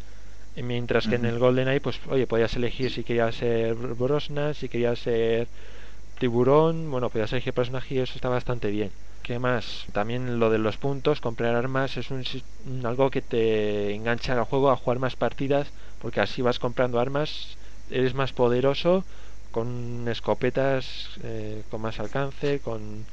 Y 0.57 0.63
Mientras 0.63 1.07
que 1.09 1.17
en 1.17 1.25
el 1.25 1.39
GoldenEye, 1.39 1.81
pues, 1.81 2.01
oye, 2.09 2.27
podías 2.27 2.57
elegir 2.57 2.91
si 2.91 3.05
querías 3.05 3.37
ser 3.37 3.75
Brosnan, 3.75 4.55
si 4.55 4.69
querías 4.69 4.99
ser 4.99 5.49
Tiburón, 6.19 6.91
bueno, 6.91 7.11
podías 7.11 7.33
elegir 7.33 7.53
personaje 7.55 7.95
y 7.95 7.99
eso 7.99 8.15
está 8.17 8.29
bastante 8.29 8.71
bien. 8.71 8.93
¿Qué 9.23 9.39
más? 9.39 9.87
También 9.93 10.39
lo 10.41 10.51
de 10.51 10.59
los 10.59 10.79
puntos, 10.79 11.21
comprar 11.21 11.55
armas 11.55 11.97
es 11.97 12.11
un- 12.11 12.25
algo 12.85 13.11
que 13.11 13.23
te 13.23 13.95
engancha 13.95 14.33
al 14.33 14.45
juego 14.45 14.71
a 14.71 14.77
jugar 14.77 14.99
más 14.99 15.17
partidas, 15.17 15.73
porque 15.99 16.21
así 16.21 16.43
vas 16.43 16.59
comprando 16.59 16.99
armas, 16.99 17.59
eres 17.91 18.15
más 18.15 18.33
poderoso, 18.33 19.05
con 19.51 20.07
escopetas 20.09 21.19
eh, 21.23 21.65
con 21.71 21.81
más 21.83 22.01
alcance, 22.01 22.61
con, 22.61 23.07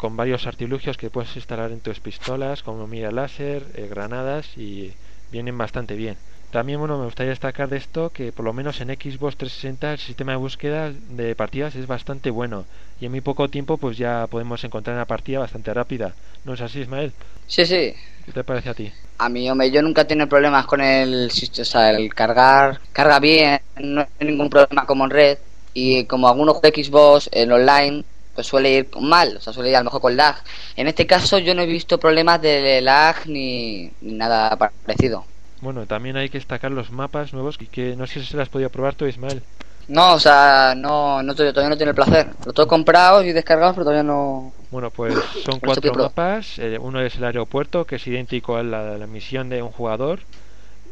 con 0.00 0.16
varios 0.16 0.46
artilugios 0.46 0.96
que 0.96 1.10
puedes 1.10 1.36
instalar 1.36 1.70
en 1.70 1.80
tus 1.80 2.00
pistolas, 2.00 2.62
como 2.62 2.86
mira 2.86 3.10
láser, 3.10 3.62
eh, 3.74 3.86
granadas 3.86 4.46
y 4.56 4.94
vienen 5.30 5.58
bastante 5.58 5.94
bien. 5.94 6.16
También 6.50 6.78
bueno, 6.78 6.96
me 6.96 7.04
gustaría 7.04 7.30
destacar 7.30 7.68
de 7.68 7.76
esto 7.76 8.08
que 8.08 8.32
por 8.32 8.46
lo 8.46 8.54
menos 8.54 8.80
en 8.80 8.88
Xbox 8.88 9.36
360 9.36 9.92
el 9.92 9.98
sistema 9.98 10.32
de 10.32 10.38
búsqueda 10.38 10.90
de 10.90 11.34
partidas 11.34 11.74
es 11.76 11.86
bastante 11.86 12.30
bueno 12.30 12.64
y 12.98 13.04
en 13.04 13.10
muy 13.10 13.20
poco 13.20 13.48
tiempo 13.48 13.76
pues 13.76 13.98
ya 13.98 14.26
podemos 14.26 14.64
encontrar 14.64 14.96
una 14.96 15.04
partida 15.04 15.38
bastante 15.38 15.74
rápida. 15.74 16.14
¿No 16.46 16.54
es 16.54 16.62
así, 16.62 16.80
Ismael? 16.80 17.12
Sí, 17.46 17.66
sí. 17.66 17.92
¿Qué 18.24 18.32
te 18.32 18.42
parece 18.42 18.70
a 18.70 18.74
ti? 18.74 18.90
A 19.18 19.28
mí, 19.28 19.50
hombre, 19.50 19.70
yo 19.70 19.82
nunca 19.82 20.00
he 20.00 20.06
tenido 20.06 20.30
problemas 20.30 20.64
con 20.64 20.80
el 20.80 21.30
sistema, 21.30 21.62
o 21.62 21.66
sea, 21.66 21.90
el 21.90 22.14
cargar, 22.14 22.80
carga 22.94 23.20
bien, 23.20 23.60
no 23.76 24.00
hay 24.00 24.26
ningún 24.26 24.48
problema 24.48 24.86
como 24.86 25.04
en 25.04 25.10
red. 25.10 25.38
Y 25.74 26.04
como 26.04 26.26
algunos 26.26 26.56
Xbox 26.56 27.28
en 27.32 27.52
online, 27.52 28.02
pues 28.40 28.46
suele 28.46 28.70
ir 28.70 28.88
mal, 28.98 29.36
o 29.36 29.40
sea, 29.40 29.52
suele 29.52 29.68
ir 29.68 29.76
a 29.76 29.80
lo 29.80 29.84
mejor 29.84 30.00
con 30.00 30.16
lag. 30.16 30.36
En 30.76 30.88
este 30.88 31.06
caso 31.06 31.38
yo 31.38 31.54
no 31.54 31.60
he 31.60 31.66
visto 31.66 32.00
problemas 32.00 32.40
de 32.40 32.80
lag 32.80 33.26
ni, 33.26 33.90
ni 34.00 34.14
nada 34.14 34.56
parecido. 34.56 35.26
Bueno, 35.60 35.84
también 35.84 36.16
hay 36.16 36.30
que 36.30 36.38
destacar 36.38 36.70
los 36.70 36.90
mapas 36.90 37.34
nuevos 37.34 37.56
y 37.60 37.66
que 37.66 37.96
no 37.96 38.06
sé 38.06 38.20
si 38.20 38.26
se 38.26 38.36
las 38.38 38.44
has 38.44 38.48
podido 38.48 38.70
probar 38.70 38.94
tú, 38.94 39.04
Ismael. 39.04 39.42
No, 39.88 40.14
o 40.14 40.18
sea, 40.18 40.72
no, 40.74 41.22
no 41.22 41.34
todavía 41.34 41.68
no 41.68 41.76
tiene 41.76 41.90
el 41.90 41.94
placer. 41.96 42.28
Lo 42.46 42.52
tengo 42.54 42.66
comprado 42.66 43.22
y 43.22 43.32
descargado, 43.32 43.74
pero 43.74 43.84
todavía 43.84 44.04
no. 44.04 44.52
Bueno, 44.70 44.90
pues 44.90 45.14
son 45.44 45.60
cuatro 45.60 45.92
mapas. 45.92 46.58
eh, 46.58 46.78
uno 46.80 47.02
es 47.02 47.16
el 47.16 47.24
aeropuerto, 47.24 47.84
que 47.84 47.96
es 47.96 48.06
idéntico 48.06 48.56
a 48.56 48.62
la, 48.62 48.96
la 48.96 49.06
misión 49.06 49.50
de 49.50 49.62
un 49.62 49.70
jugador. 49.70 50.20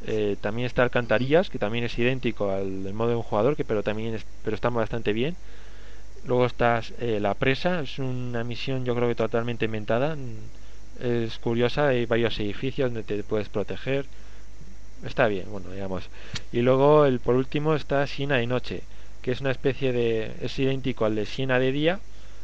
Eh, 0.07 0.37
también 0.41 0.67
está 0.67 0.83
Alcantarillas, 0.83 1.49
que 1.49 1.59
también 1.59 1.85
es 1.85 1.99
idéntico 1.99 2.51
al 2.51 2.85
del 2.85 2.93
modo 2.93 3.11
de 3.11 3.17
un 3.17 3.23
jugador, 3.23 3.57
que 3.57 3.65
pero 3.65 3.83
también 3.83 4.15
es, 4.15 4.27
pero 4.45 4.55
está 4.55 4.69
bastante 4.69 5.13
bien. 5.13 5.35
Luego 6.29 6.45
está 6.45 6.83
eh, 7.01 7.21
la 7.21 7.33
presa, 7.33 7.81
es 7.81 7.99
una 7.99 8.45
misión 8.45 8.85
yo 8.85 8.95
creo 8.95 9.09
que 9.09 9.15
totalmente 9.15 9.65
inventada. 9.65 10.15
Es 11.01 11.39
curiosa, 11.39 11.89
hay 11.89 12.05
varios 12.05 12.39
edificios 12.39 12.93
donde 12.93 13.03
te 13.03 13.23
puedes 13.23 13.49
proteger. 13.49 14.05
Está 15.07 15.27
bien, 15.27 15.47
bueno, 15.51 15.71
digamos. 15.71 16.11
Y 16.53 16.61
luego 16.61 17.07
el 17.07 17.19
por 17.19 17.35
último 17.35 17.75
está 17.75 18.07
Siena 18.07 18.37
de 18.37 18.47
noche, 18.47 18.83
que 19.23 19.31
es 19.31 19.41
una 19.41 19.53
especie 19.53 19.93
de 19.95 20.33
es 20.43 20.59
idéntico 20.59 21.07
al 21.07 21.15
de 21.15 21.25
Siena 21.25 21.59
de 21.59 21.73
día, 21.73 21.99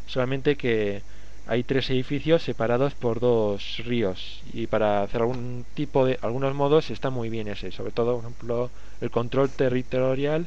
solamente 0.07 0.57
que 0.57 1.03
hay 1.47 1.63
tres 1.63 1.91
edificios 1.91 2.43
separados 2.43 2.95
por 2.95 3.21
dos 3.21 3.83
ríos 3.85 4.41
y 4.55 4.67
para 4.67 5.03
hacer 5.03 5.21
algún 5.21 5.67
tipo 5.75 6.07
de 6.07 6.19
algunos 6.23 6.55
modos 6.55 6.91
está 6.91 7.11
muy 7.11 7.29
bien 7.29 7.49
ese 7.49 7.71
sobre 7.71 7.93
todo 7.93 8.15
por 8.15 8.25
ejemplo 8.25 8.71
el 9.03 9.11
control 9.11 9.51
territorial 9.51 10.47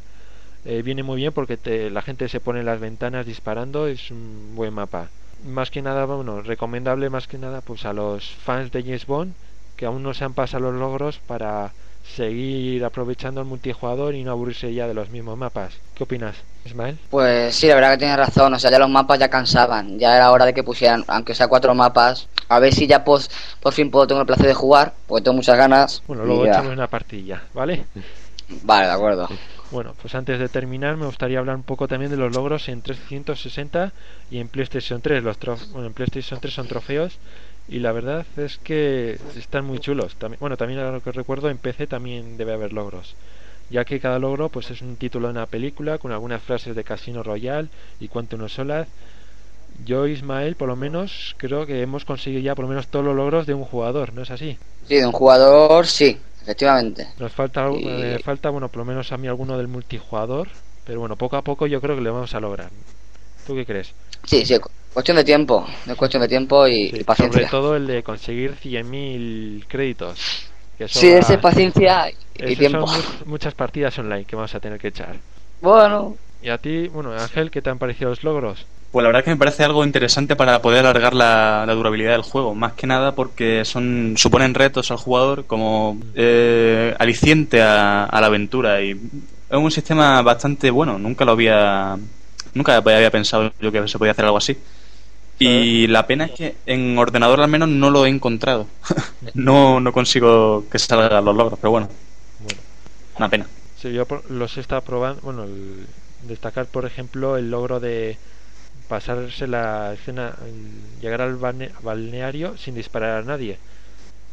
eh, 0.67 0.81
viene 0.83 1.03
muy 1.03 1.17
bien 1.17 1.33
porque 1.33 1.57
te- 1.57 1.89
la 1.89 2.01
gente 2.01 2.27
se 2.29 2.39
pone 2.39 2.59
en 2.59 2.65
las 2.65 2.79
ventanas 2.79 3.25
disparando 3.25 3.87
es 3.87 4.11
un 4.11 4.53
buen 4.55 4.73
mapa 4.73 5.09
más 5.45 5.71
que 5.71 5.81
nada 5.81 6.05
bueno 6.05 6.41
recomendable 6.41 7.09
más 7.09 7.27
que 7.27 7.37
nada 7.37 7.61
pues 7.61 7.85
a 7.85 7.93
los 7.93 8.23
fans 8.45 8.71
de 8.71 8.83
James 8.83 9.05
Bond 9.05 9.33
que 9.75 9.85
aún 9.85 10.03
no 10.03 10.13
se 10.13 10.23
han 10.25 10.33
pasado 10.33 10.63
los 10.71 10.79
logros 10.79 11.19
para 11.27 11.71
seguir 12.15 12.83
aprovechando 12.85 13.41
el 13.41 13.47
multijugador 13.47 14.15
y 14.15 14.23
no 14.23 14.31
aburrirse 14.31 14.73
ya 14.73 14.87
de 14.87 14.93
los 14.93 15.09
mismos 15.09 15.37
mapas 15.37 15.73
¿qué 15.95 16.03
opinas 16.03 16.35
Ismael? 16.65 16.97
Pues 17.09 17.55
sí, 17.55 17.67
la 17.67 17.75
verdad 17.75 17.91
que 17.91 17.99
tienes 17.99 18.17
razón. 18.17 18.53
O 18.53 18.59
sea, 18.59 18.69
ya 18.69 18.77
los 18.77 18.89
mapas 18.89 19.17
ya 19.19 19.29
cansaban. 19.29 19.97
Ya 19.97 20.17
era 20.17 20.31
hora 20.31 20.45
de 20.45 20.53
que 20.53 20.63
pusieran, 20.63 21.05
aunque 21.07 21.33
sea 21.33 21.47
cuatro 21.47 21.73
mapas. 21.73 22.27
A 22.49 22.59
ver 22.59 22.73
si 22.73 22.87
ya 22.87 23.05
pues, 23.05 23.29
por 23.61 23.71
fin 23.71 23.89
puedo 23.89 24.05
tener 24.05 24.19
el 24.21 24.27
placer 24.27 24.47
de 24.47 24.53
jugar, 24.53 24.93
porque 25.07 25.23
tengo 25.23 25.37
muchas 25.37 25.57
ganas. 25.57 26.03
bueno 26.07 26.25
luego 26.25 26.45
echamos 26.45 26.73
una 26.73 26.87
partilla 26.87 27.43
¿vale? 27.53 27.85
Vale, 28.63 28.87
de 28.87 28.91
acuerdo. 28.91 29.29
Bueno, 29.69 29.93
pues 30.01 30.15
antes 30.15 30.39
de 30.39 30.47
terminar 30.47 30.95
me 30.95 31.05
gustaría 31.05 31.39
hablar 31.39 31.57
un 31.57 31.63
poco 31.63 31.87
también 31.87 32.09
de 32.09 32.17
los 32.17 32.31
logros 32.31 32.69
en 32.69 32.81
360 32.81 33.93
y 34.31 34.39
en 34.39 34.47
PlayStation 34.47 35.01
3. 35.01 35.23
Los 35.23 35.37
bueno, 35.73 35.87
en 35.87 35.93
PlayStation 35.93 36.39
3 36.39 36.53
son 36.53 36.67
trofeos 36.67 37.19
y 37.67 37.79
la 37.79 37.91
verdad 37.91 38.25
es 38.37 38.57
que 38.59 39.19
están 39.35 39.65
muy 39.65 39.79
chulos. 39.79 40.15
También, 40.15 40.39
bueno, 40.39 40.55
también 40.55 40.79
a 40.79 40.91
lo 40.91 41.01
que 41.01 41.11
recuerdo 41.11 41.49
en 41.49 41.57
PC 41.57 41.85
también 41.85 42.37
debe 42.37 42.53
haber 42.53 42.71
logros, 42.71 43.15
ya 43.69 43.83
que 43.83 43.99
cada 43.99 44.19
logro 44.19 44.47
pues 44.49 44.71
es 44.71 44.81
un 44.81 44.95
título 44.95 45.27
de 45.27 45.33
una 45.33 45.47
película 45.47 45.97
con 45.97 46.13
algunas 46.13 46.41
frases 46.41 46.73
de 46.73 46.83
Casino 46.85 47.21
Royale 47.21 47.67
y 47.99 48.07
Quantum 48.07 48.43
of 48.43 48.51
Solace. 48.51 48.89
Yo, 49.83 50.07
Ismael, 50.07 50.55
por 50.55 50.69
lo 50.69 50.77
menos 50.77 51.35
creo 51.37 51.65
que 51.65 51.81
hemos 51.81 52.05
conseguido 52.05 52.41
ya 52.41 52.55
por 52.55 52.63
lo 52.63 52.69
menos 52.69 52.87
todos 52.87 53.03
los 53.03 53.15
logros 53.15 53.45
de 53.45 53.53
un 53.53 53.65
jugador, 53.65 54.13
¿no 54.13 54.21
es 54.21 54.31
así? 54.31 54.57
Sí, 54.87 54.95
de 54.95 55.05
un 55.05 55.11
jugador, 55.11 55.85
sí, 55.85 56.17
efectivamente. 56.47 57.07
Nos 57.19 57.33
falta, 57.33 57.69
Y- 57.69 57.83
me 57.83 58.19
falta, 58.19 58.49
bueno, 58.49 58.69
por 58.69 58.77
lo 58.79 58.85
menos 58.85 59.11
a 59.11 59.17
mí 59.17 59.27
alguno 59.27 59.57
del 59.57 59.67
multijugador, 59.67 60.47
pero 60.85 60.99
bueno, 60.99 61.17
poco 61.17 61.35
a 61.35 61.41
poco 61.41 61.67
yo 61.67 61.81
creo 61.81 61.95
que 61.95 62.01
lo 62.01 62.13
vamos 62.13 62.33
a 62.33 62.39
lograr. 62.39 62.69
¿Tú 63.45 63.53
qué 63.55 63.65
crees? 63.65 63.93
Sí, 64.25 64.45
sí, 64.45 64.57
cu- 64.59 64.69
cuestión 64.93 65.17
de 65.17 65.23
tiempo. 65.23 65.65
Es 65.85 65.95
cuestión 65.95 66.21
de 66.21 66.27
tiempo 66.29 66.67
y, 66.67 66.89
Sí, 66.89 66.97
y 66.97 67.03
paciencia. 67.03 67.41
sobre 67.41 67.51
todo 67.51 67.75
el 67.75 67.87
de 67.87 68.03
conseguir 68.03 68.55
100.000 68.55 69.65
créditos. 69.67 70.49
Que 70.77 70.87
Sí, 70.87 71.07
ese 71.09 71.37
paciencia 71.39 72.11
y 72.35 72.55
tiempo. 72.55 72.85
son 72.85 72.91
mu- 73.25 73.31
muchas 73.31 73.53
partidas 73.55 73.97
online 73.99 74.25
que 74.25 74.35
vamos 74.35 74.53
a 74.55 74.59
tener 74.59 74.79
que 74.79 74.89
echar. 74.89 75.15
Bueno, 75.59 76.15
Y 76.41 76.49
a 76.49 76.57
ti, 76.59 76.87
bueno, 76.87 77.11
Ángel, 77.13 77.49
¿qué 77.49 77.61
te 77.61 77.69
han 77.71 77.79
parecido 77.79 78.11
los 78.11 78.23
logros? 78.23 78.67
Pues 78.97 79.03
la 79.03 79.09
verdad 79.09 79.23
que 79.25 79.29
me 79.29 79.37
parece 79.37 79.63
algo 79.63 79.85
interesante 79.85 80.35
para 80.35 80.59
poder 80.59 80.79
alargar 80.79 81.13
la, 81.13 81.65
la 81.67 81.73
durabilidad 81.75 82.13
del 82.13 82.23
juego, 82.23 82.55
más 82.55 82.73
que 82.73 82.87
nada 82.87 83.13
porque 83.13 83.63
son 83.63 84.15
suponen 84.17 84.55
retos 84.55 84.89
al 84.89 84.97
jugador 84.97 85.45
como 85.45 85.99
eh, 86.15 86.95
aliciente 86.97 87.61
a, 87.61 88.05
a 88.05 88.19
la 88.21 88.25
aventura 88.25 88.81
y 88.81 88.93
es 88.93 88.99
un 89.51 89.69
sistema 89.69 90.23
bastante 90.23 90.71
bueno. 90.71 90.97
Nunca 90.97 91.25
lo 91.25 91.33
había 91.33 91.95
nunca 92.55 92.77
había 92.77 93.11
pensado 93.11 93.51
yo 93.59 93.71
que 93.71 93.87
se 93.87 93.99
podía 93.99 94.13
hacer 94.13 94.25
algo 94.25 94.37
así. 94.37 94.57
Y 95.37 95.85
la 95.87 96.07
pena 96.07 96.25
es 96.25 96.31
que 96.31 96.55
en 96.65 96.97
ordenador 96.97 97.41
al 97.41 97.49
menos 97.49 97.69
no 97.69 97.91
lo 97.91 98.07
he 98.07 98.09
encontrado. 98.09 98.65
no, 99.35 99.79
no 99.79 99.93
consigo 99.93 100.65
que 100.71 100.79
salgan 100.79 101.23
los 101.23 101.35
logros, 101.35 101.59
pero 101.59 101.69
bueno, 101.69 101.89
Bueno, 102.39 102.61
una 103.17 103.29
pena. 103.29 103.47
sí, 103.75 103.93
yo 103.93 104.05
los 104.29 104.57
he 104.57 104.61
estado 104.61 104.81
probando, 104.83 105.21
bueno, 105.21 105.43
el- 105.43 105.87
destacar 106.27 106.67
por 106.67 106.85
ejemplo 106.85 107.37
el 107.37 107.51
logro 107.51 107.79
de 107.79 108.19
pasarse 108.87 109.47
la 109.47 109.93
escena, 109.93 110.37
llegar 110.99 111.21
al 111.21 111.37
balne- 111.37 111.73
balneario 111.81 112.57
sin 112.57 112.75
disparar 112.75 113.19
a 113.21 113.23
nadie. 113.25 113.59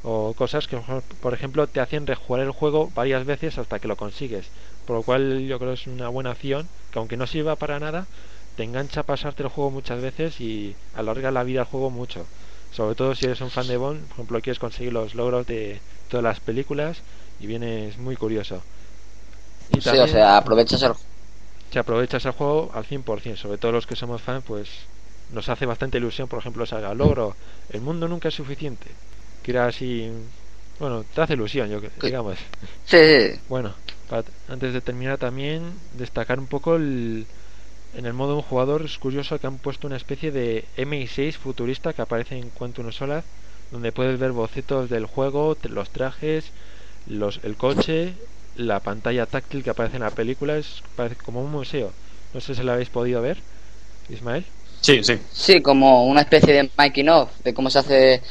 O 0.02 0.34
cosas 0.34 0.68
que, 0.68 0.78
por 1.20 1.34
ejemplo, 1.34 1.68
te 1.68 1.80
hacen 1.80 2.06
rejugar 2.06 2.42
el 2.42 2.50
juego 2.52 2.90
varias 2.90 3.24
veces 3.24 3.58
hasta 3.58 3.80
que 3.80 3.88
lo 3.88 3.96
consigues. 3.96 4.52
Por 4.84 4.96
lo 4.96 5.02
cual 5.02 5.46
yo 5.46 5.58
creo 5.58 5.70
que 5.70 5.74
es 5.80 5.86
una 5.86 6.08
buena 6.08 6.30
acción, 6.32 6.70
que 6.90 6.98
aunque 6.98 7.16
no 7.16 7.26
sirva 7.26 7.56
para 7.56 7.80
nada, 7.80 8.08
te 8.56 8.64
engancha 8.64 9.00
a 9.00 9.06
pasarte 9.06 9.42
el 9.42 9.48
juego 9.48 9.70
muchas 9.70 10.00
veces 10.00 10.40
y 10.40 10.76
alarga 10.92 11.30
la 11.32 11.44
vida 11.44 11.60
al 11.60 11.66
juego 11.66 11.90
mucho. 11.90 12.28
Sobre 12.70 12.94
todo 12.96 13.14
si 13.14 13.26
eres 13.26 13.40
un 13.40 13.50
fan 13.50 13.66
de 13.66 13.76
Bond, 13.78 14.08
por 14.08 14.14
ejemplo, 14.16 14.42
quieres 14.42 14.58
conseguir 14.58 14.92
los 14.92 15.14
logros 15.14 15.46
de 15.46 15.82
todas 16.08 16.24
las 16.24 16.40
películas 16.40 17.04
y 17.38 17.46
vienes 17.46 17.98
muy 17.98 18.16
curioso. 18.16 18.64
Y 19.68 19.80
sí, 19.80 19.98
o 19.98 20.06
sea, 20.06 20.36
aprovechas 20.38 20.82
el 20.84 20.94
si 21.74 21.80
aprovechas 21.80 22.24
el 22.24 22.30
juego 22.30 22.70
al 22.72 22.84
100%, 22.84 23.34
sobre 23.36 23.58
todo 23.58 23.72
los 23.72 23.84
que 23.84 23.96
somos 23.96 24.22
fans, 24.22 24.44
pues 24.46 24.68
nos 25.32 25.48
hace 25.48 25.66
bastante 25.66 25.98
ilusión, 25.98 26.28
por 26.28 26.38
ejemplo, 26.38 26.64
salga 26.66 26.94
logro. 26.94 27.34
El 27.68 27.80
mundo 27.80 28.06
nunca 28.06 28.28
es 28.28 28.34
suficiente. 28.34 28.86
Que 29.42 29.50
era 29.50 29.66
así. 29.66 30.08
Bueno, 30.78 31.02
te 31.02 31.20
hace 31.20 31.32
ilusión, 31.32 31.68
yo 31.68 31.80
digamos. 32.00 32.38
Sí. 32.84 33.40
Bueno, 33.48 33.74
para- 34.08 34.22
antes 34.46 34.72
de 34.72 34.82
terminar, 34.82 35.18
también 35.18 35.72
destacar 35.98 36.38
un 36.38 36.46
poco 36.46 36.76
el. 36.76 37.26
En 37.96 38.06
el 38.06 38.12
modo 38.12 38.36
un 38.36 38.42
jugador 38.42 38.82
es 38.82 38.96
curioso 38.96 39.40
que 39.40 39.48
han 39.48 39.58
puesto 39.58 39.88
una 39.88 39.96
especie 39.96 40.30
de 40.30 40.64
MI6 40.76 41.36
futurista 41.36 41.92
que 41.92 42.02
aparece 42.02 42.36
en 42.36 42.50
Quantum 42.50 42.86
of 42.86 42.94
Solace, 42.94 43.26
donde 43.72 43.90
puedes 43.90 44.20
ver 44.20 44.30
bocetos 44.30 44.88
del 44.90 45.06
juego, 45.06 45.56
los 45.64 45.90
trajes, 45.90 46.52
los, 47.08 47.40
el 47.42 47.56
coche, 47.56 48.14
la 48.54 48.80
pantalla 48.82 49.26
táctil 49.26 49.62
que 49.62 49.70
aparece 49.70 49.96
en 49.96 50.02
la 50.02 50.10
película, 50.12 50.56
es 50.56 50.82
parece 50.94 51.16
como 51.16 51.42
un 51.42 51.50
museo. 51.50 51.94
No 52.32 52.40
sé 52.40 52.54
si 52.54 52.62
lo 52.62 52.72
habéis 52.72 52.90
podido 52.90 53.22
ver, 53.22 53.42
Ismael. 54.08 54.46
Sí, 54.80 55.02
sí. 55.02 55.18
Sí, 55.32 55.62
como 55.62 56.06
una 56.06 56.22
especie 56.22 56.54
de 56.54 56.70
making 56.78 57.08
of, 57.10 57.30
de 57.44 57.54
cómo 57.54 57.70
se 57.70 57.78
hace 57.80 58.22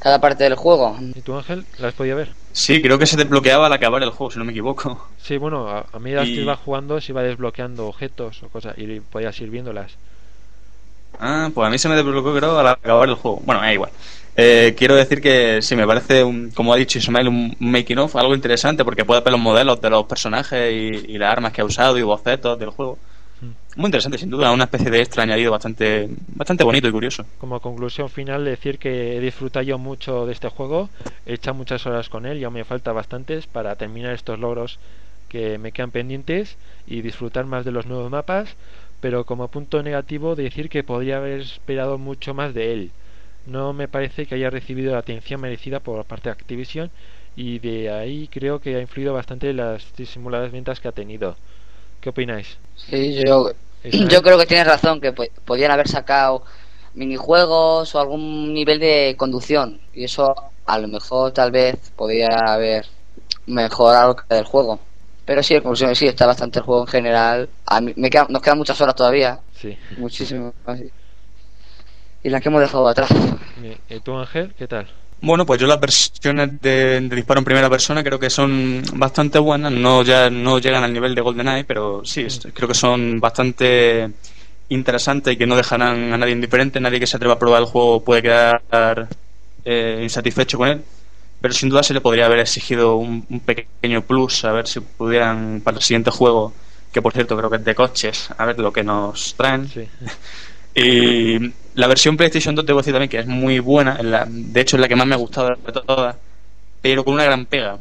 cada 0.00 0.20
parte 0.20 0.44
del 0.44 0.56
juego. 0.56 0.98
¿Y 1.14 1.22
tú, 1.22 1.34
Ángel? 1.36 1.66
¿La 1.78 1.88
has 1.88 1.94
podido 1.94 2.16
ver? 2.16 2.34
Sí, 2.52 2.80
creo 2.82 2.98
que 2.98 3.06
se 3.06 3.16
desbloqueaba 3.16 3.66
al 3.66 3.72
acabar 3.72 4.02
el 4.02 4.10
juego, 4.10 4.30
si 4.30 4.38
no 4.38 4.44
me 4.44 4.52
equivoco. 4.52 5.10
Sí, 5.16 5.38
bueno, 5.38 5.68
a, 5.70 5.86
a 5.90 5.98
medida 5.98 6.26
Y- 6.26 6.34
que 6.34 6.40
iba 6.40 6.54
jugando 6.54 7.00
se 7.00 7.12
iba 7.12 7.22
desbloqueando 7.22 7.86
objetos 7.86 8.42
o 8.42 8.50
cosas 8.50 8.76
y 8.76 9.00
podías 9.00 9.40
ir 9.40 9.48
viéndolas. 9.48 9.96
Ah, 11.18 11.50
pues 11.54 11.66
a 11.66 11.70
mí 11.70 11.78
se 11.78 11.88
me 11.88 11.94
desbloqueó 11.94 12.34
creo 12.34 12.58
al 12.58 12.66
acabar 12.66 13.08
el 13.08 13.14
juego. 13.14 13.40
Bueno, 13.44 13.64
es 13.64 13.74
igual. 13.74 13.90
Eh, 14.34 14.74
quiero 14.78 14.96
decir 14.96 15.20
que 15.20 15.60
sí, 15.60 15.76
me 15.76 15.86
parece, 15.86 16.24
un- 16.24 16.50
como 16.52 16.72
ha 16.72 16.76
dicho 16.76 16.98
Ismael, 16.98 17.28
un 17.28 17.54
making 17.58 17.98
of, 17.98 18.16
algo 18.16 18.34
interesante 18.34 18.84
porque 18.84 19.04
puedes 19.04 19.22
ver 19.22 19.32
los 19.32 19.40
modelos 19.40 19.80
de 19.80 19.90
los 19.90 20.06
personajes 20.06 20.72
y, 20.72 21.12
y 21.12 21.18
las 21.18 21.32
armas 21.32 21.52
que 21.52 21.60
ha 21.60 21.64
usado 21.66 21.98
y 21.98 22.02
bocetos 22.02 22.58
del 22.58 22.70
juego. 22.70 22.98
Muy 23.76 23.86
interesante, 23.86 24.18
sin 24.18 24.30
duda, 24.30 24.52
una 24.52 24.64
especie 24.64 24.90
de 24.90 25.00
extra 25.00 25.22
añadido 25.24 25.50
bastante, 25.52 26.08
bastante 26.28 26.64
bonito 26.64 26.88
y 26.88 26.92
curioso. 26.92 27.26
Como 27.38 27.60
conclusión 27.60 28.08
final, 28.08 28.44
decir 28.44 28.78
que 28.78 29.16
he 29.16 29.20
disfrutado 29.20 29.64
yo 29.64 29.78
mucho 29.78 30.26
de 30.26 30.32
este 30.32 30.48
juego, 30.48 30.90
he 31.26 31.34
echado 31.34 31.54
muchas 31.54 31.84
horas 31.86 32.08
con 32.08 32.24
él 32.26 32.38
y 32.38 32.44
aún 32.44 32.54
me 32.54 32.64
falta 32.64 32.92
bastantes 32.92 33.46
para 33.46 33.76
terminar 33.76 34.14
estos 34.14 34.38
logros 34.38 34.78
que 35.28 35.58
me 35.58 35.72
quedan 35.72 35.90
pendientes 35.90 36.58
y 36.86 37.02
disfrutar 37.02 37.46
más 37.46 37.64
de 37.64 37.72
los 37.72 37.86
nuevos 37.86 38.10
mapas, 38.10 38.56
pero 39.00 39.24
como 39.26 39.48
punto 39.48 39.82
negativo 39.82 40.36
decir 40.36 40.68
que 40.68 40.84
podría 40.84 41.16
haber 41.18 41.40
esperado 41.40 41.98
mucho 41.98 42.34
más 42.34 42.54
de 42.54 42.72
él. 42.72 42.92
No 43.46 43.72
me 43.72 43.88
parece 43.88 44.26
que 44.26 44.34
haya 44.36 44.50
recibido 44.50 44.92
la 44.92 44.98
atención 44.98 45.40
merecida 45.40 45.80
por 45.80 46.04
parte 46.04 46.28
de 46.28 46.32
Activision 46.32 46.90
y 47.36 47.58
de 47.60 47.90
ahí 47.90 48.28
creo 48.28 48.60
que 48.60 48.76
ha 48.76 48.80
influido 48.80 49.14
bastante 49.14 49.52
las 49.52 49.94
disimuladas 49.96 50.52
ventas 50.52 50.80
que 50.80 50.88
ha 50.88 50.92
tenido. 50.92 51.36
¿Qué 52.00 52.10
opináis? 52.10 52.58
Sí, 52.74 53.14
yo, 53.24 53.50
yo 54.08 54.22
creo 54.22 54.38
que 54.38 54.46
tienes 54.46 54.66
razón, 54.66 55.00
que 55.00 55.12
po- 55.12 55.24
podían 55.44 55.70
haber 55.70 55.88
sacado 55.88 56.44
minijuegos 56.94 57.94
o 57.94 58.00
algún 58.00 58.52
nivel 58.52 58.78
de 58.80 59.14
conducción. 59.18 59.80
Y 59.92 60.04
eso 60.04 60.34
a 60.64 60.78
lo 60.78 60.88
mejor 60.88 61.32
tal 61.32 61.50
vez 61.50 61.90
podría 61.96 62.28
haber 62.46 62.86
mejorado 63.46 64.16
el 64.28 64.44
juego. 64.44 64.80
Pero 65.24 65.42
sí, 65.42 65.54
en 65.54 65.62
conclusión, 65.62 65.94
sí, 65.96 66.06
está 66.06 66.26
bastante 66.26 66.58
el 66.60 66.64
juego 66.64 66.82
en 66.82 66.88
general. 66.88 67.50
A 67.66 67.80
mí, 67.80 67.92
me 67.96 68.10
quedan, 68.10 68.26
nos 68.30 68.42
quedan 68.42 68.58
muchas 68.58 68.80
horas 68.80 68.94
todavía. 68.96 69.40
Sí. 69.52 69.76
Muchísimas. 69.90 70.54
Y 72.22 72.30
las 72.30 72.40
que 72.42 72.48
hemos 72.48 72.60
dejado 72.60 72.88
atrás. 72.88 73.10
¿Y 73.88 74.00
tú, 74.00 74.16
Ángel? 74.16 74.54
¿Qué 74.56 74.66
tal? 74.68 74.88
Bueno, 75.20 75.46
pues 75.46 75.60
yo 75.60 75.66
las 75.68 75.78
versiones 75.80 76.60
de, 76.60 77.00
de 77.00 77.16
disparo 77.16 77.38
en 77.38 77.44
primera 77.44 77.70
persona 77.70 78.02
creo 78.02 78.18
que 78.18 78.30
son 78.30 78.82
bastante 78.94 79.38
buenas. 79.38 79.72
No 79.72 80.02
ya 80.02 80.30
no 80.30 80.58
llegan 80.58 80.82
al 80.84 80.92
nivel 80.92 81.14
de 81.14 81.20
GoldenEye, 81.20 81.64
pero 81.64 82.04
sí, 82.04 82.22
es- 82.22 82.40
creo 82.52 82.68
que 82.68 82.74
son 82.74 83.20
bastante 83.20 84.10
interesantes 84.68 85.34
y 85.34 85.36
que 85.36 85.46
no 85.46 85.56
dejarán 85.56 86.12
a 86.12 86.18
nadie 86.18 86.32
indiferente. 86.32 86.80
Nadie 86.80 86.98
que 87.00 87.06
se 87.06 87.16
atreva 87.16 87.34
a 87.34 87.38
probar 87.38 87.62
el 87.62 87.68
juego 87.68 88.02
puede 88.04 88.22
quedar 88.22 88.62
eh, 89.64 90.00
insatisfecho 90.02 90.58
con 90.58 90.68
él. 90.68 90.82
Pero 91.40 91.54
sin 91.54 91.68
duda 91.68 91.82
se 91.82 91.94
le 91.94 92.00
podría 92.00 92.26
haber 92.26 92.38
exigido 92.40 92.96
un, 92.96 93.26
un 93.28 93.40
pequeño 93.40 94.02
plus, 94.02 94.44
a 94.44 94.52
ver 94.52 94.66
si 94.68 94.80
pudieran 94.80 95.60
para 95.64 95.76
el 95.78 95.82
siguiente 95.82 96.10
juego, 96.10 96.52
que 96.92 97.02
por 97.02 97.12
cierto 97.12 97.36
creo 97.36 97.50
que 97.50 97.56
es 97.56 97.64
de 97.64 97.74
coches, 97.74 98.28
a 98.38 98.44
ver 98.46 98.58
lo 98.60 98.72
que 98.72 98.82
nos 98.84 99.34
traen. 99.36 99.68
Sí. 99.68 99.88
Y 100.74 101.52
la 101.74 101.86
versión 101.86 102.16
PlayStation 102.16 102.54
2 102.54 102.66
debo 102.66 102.80
decir 102.80 102.92
también 102.92 103.10
que 103.10 103.18
es 103.18 103.26
muy 103.26 103.58
buena, 103.60 104.02
la- 104.02 104.26
de 104.28 104.60
hecho 104.60 104.76
es 104.76 104.80
la 104.80 104.88
que 104.88 104.96
más 104.96 105.06
me 105.06 105.14
ha 105.14 105.18
gustado 105.18 105.48
de 105.50 105.72
todas, 105.72 106.16
pero 106.80 107.04
con 107.04 107.14
una 107.14 107.24
gran 107.24 107.46
pega. 107.46 107.78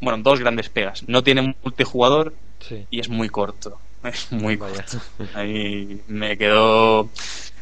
Bueno, 0.00 0.22
dos 0.22 0.40
grandes 0.40 0.68
pegas. 0.68 1.04
No 1.08 1.22
tiene 1.22 1.54
multijugador 1.62 2.34
Sí. 2.60 2.86
y 2.90 3.00
es 3.00 3.08
muy 3.08 3.28
corto. 3.28 3.78
Es 4.04 4.30
muy 4.32 4.58
corto. 4.58 4.98
Ahí 5.34 6.02
me 6.08 6.36
quedó, 6.36 7.10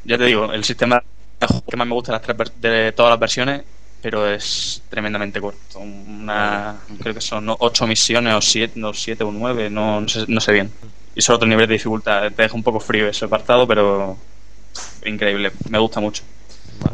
ya 0.05 0.19
te 0.19 0.25
digo, 0.25 0.53
el 0.53 0.65
sistema 0.65 1.03
que 1.69 1.77
más 1.77 1.87
me 1.87 1.95
gusta 1.95 2.13
de, 2.13 2.17
las 2.19 2.23
tres 2.23 2.37
ver- 2.37 2.53
de 2.55 2.93
todas 2.93 3.11
las 3.11 3.21
versiones, 3.21 3.63
pero 4.01 4.27
es 4.29 4.83
tremendamente 4.89 5.41
corto. 5.41 5.79
Una, 5.79 6.77
creo 7.01 7.15
que 7.15 7.21
son 7.21 7.47
ocho 7.59 7.87
misiones 7.87 8.35
o 8.35 8.41
siete, 8.41 8.79
no, 8.79 8.93
siete 8.95 9.25
o 9.25 9.33
nueve, 9.33 9.71
no, 9.71 10.01
no, 10.01 10.09
sé, 10.09 10.25
no 10.29 10.41
sé 10.41 10.53
bien. 10.53 10.73
Y 11.15 11.21
solo 11.23 11.37
otro 11.37 11.49
nivel 11.49 11.67
de 11.69 11.75
dificultad. 11.75 12.33
Te 12.33 12.43
deja 12.43 12.55
un 12.55 12.63
poco 12.63 12.81
frío 12.81 13.09
ese 13.09 13.25
apartado, 13.27 13.67
pero 13.67 14.17
increíble, 15.05 15.53
me 15.69 15.79
gusta 15.79 16.01
mucho. 16.01 16.23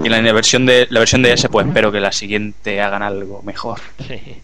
Y 0.04 0.08
la 0.08 0.20
versión 0.32 0.66
de 0.66 0.86
la 0.90 1.00
versión 1.00 1.22
de 1.22 1.32
S, 1.32 1.48
pues 1.48 1.66
espero 1.66 1.90
que 1.90 2.00
la 2.00 2.12
siguiente 2.12 2.80
hagan 2.80 3.02
algo 3.02 3.42
mejor. 3.42 3.80
Sí. 4.06 4.42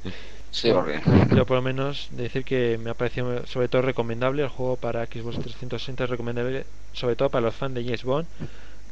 Sí, 0.54 0.70
porque... 0.72 1.00
Yo 1.34 1.46
por 1.46 1.56
lo 1.56 1.62
menos 1.62 2.06
decir 2.12 2.44
que 2.44 2.78
me 2.78 2.90
ha 2.90 2.94
parecido 2.94 3.44
sobre 3.44 3.66
todo 3.66 3.82
recomendable 3.82 4.44
el 4.44 4.48
juego 4.48 4.76
para 4.76 5.04
Xbox 5.04 5.40
360 5.40 6.04
es 6.04 6.10
recomendable 6.10 6.64
sobre 6.92 7.16
todo 7.16 7.28
para 7.28 7.46
los 7.46 7.56
fans 7.56 7.74
de 7.74 7.82
James 7.82 8.04
Bond 8.04 8.28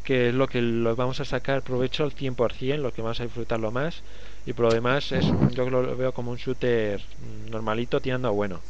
que 0.02 0.30
es 0.30 0.34
lo 0.34 0.48
que 0.48 0.60
lo 0.60 0.96
vamos 0.96 1.20
a 1.20 1.24
sacar 1.24 1.62
provecho 1.62 2.02
al 2.02 2.12
100% 2.16 2.78
lo 2.78 2.92
que 2.92 3.00
vamos 3.00 3.20
a 3.20 3.22
disfrutarlo 3.22 3.70
más 3.70 4.02
y 4.44 4.54
por 4.54 4.66
lo 4.66 4.74
demás 4.74 5.12
es 5.12 5.24
yo 5.52 5.70
lo 5.70 5.96
veo 5.96 6.12
como 6.12 6.32
un 6.32 6.36
shooter 6.36 7.00
normalito 7.48 8.00
tirando 8.00 8.26
a 8.26 8.32
bueno 8.32 8.60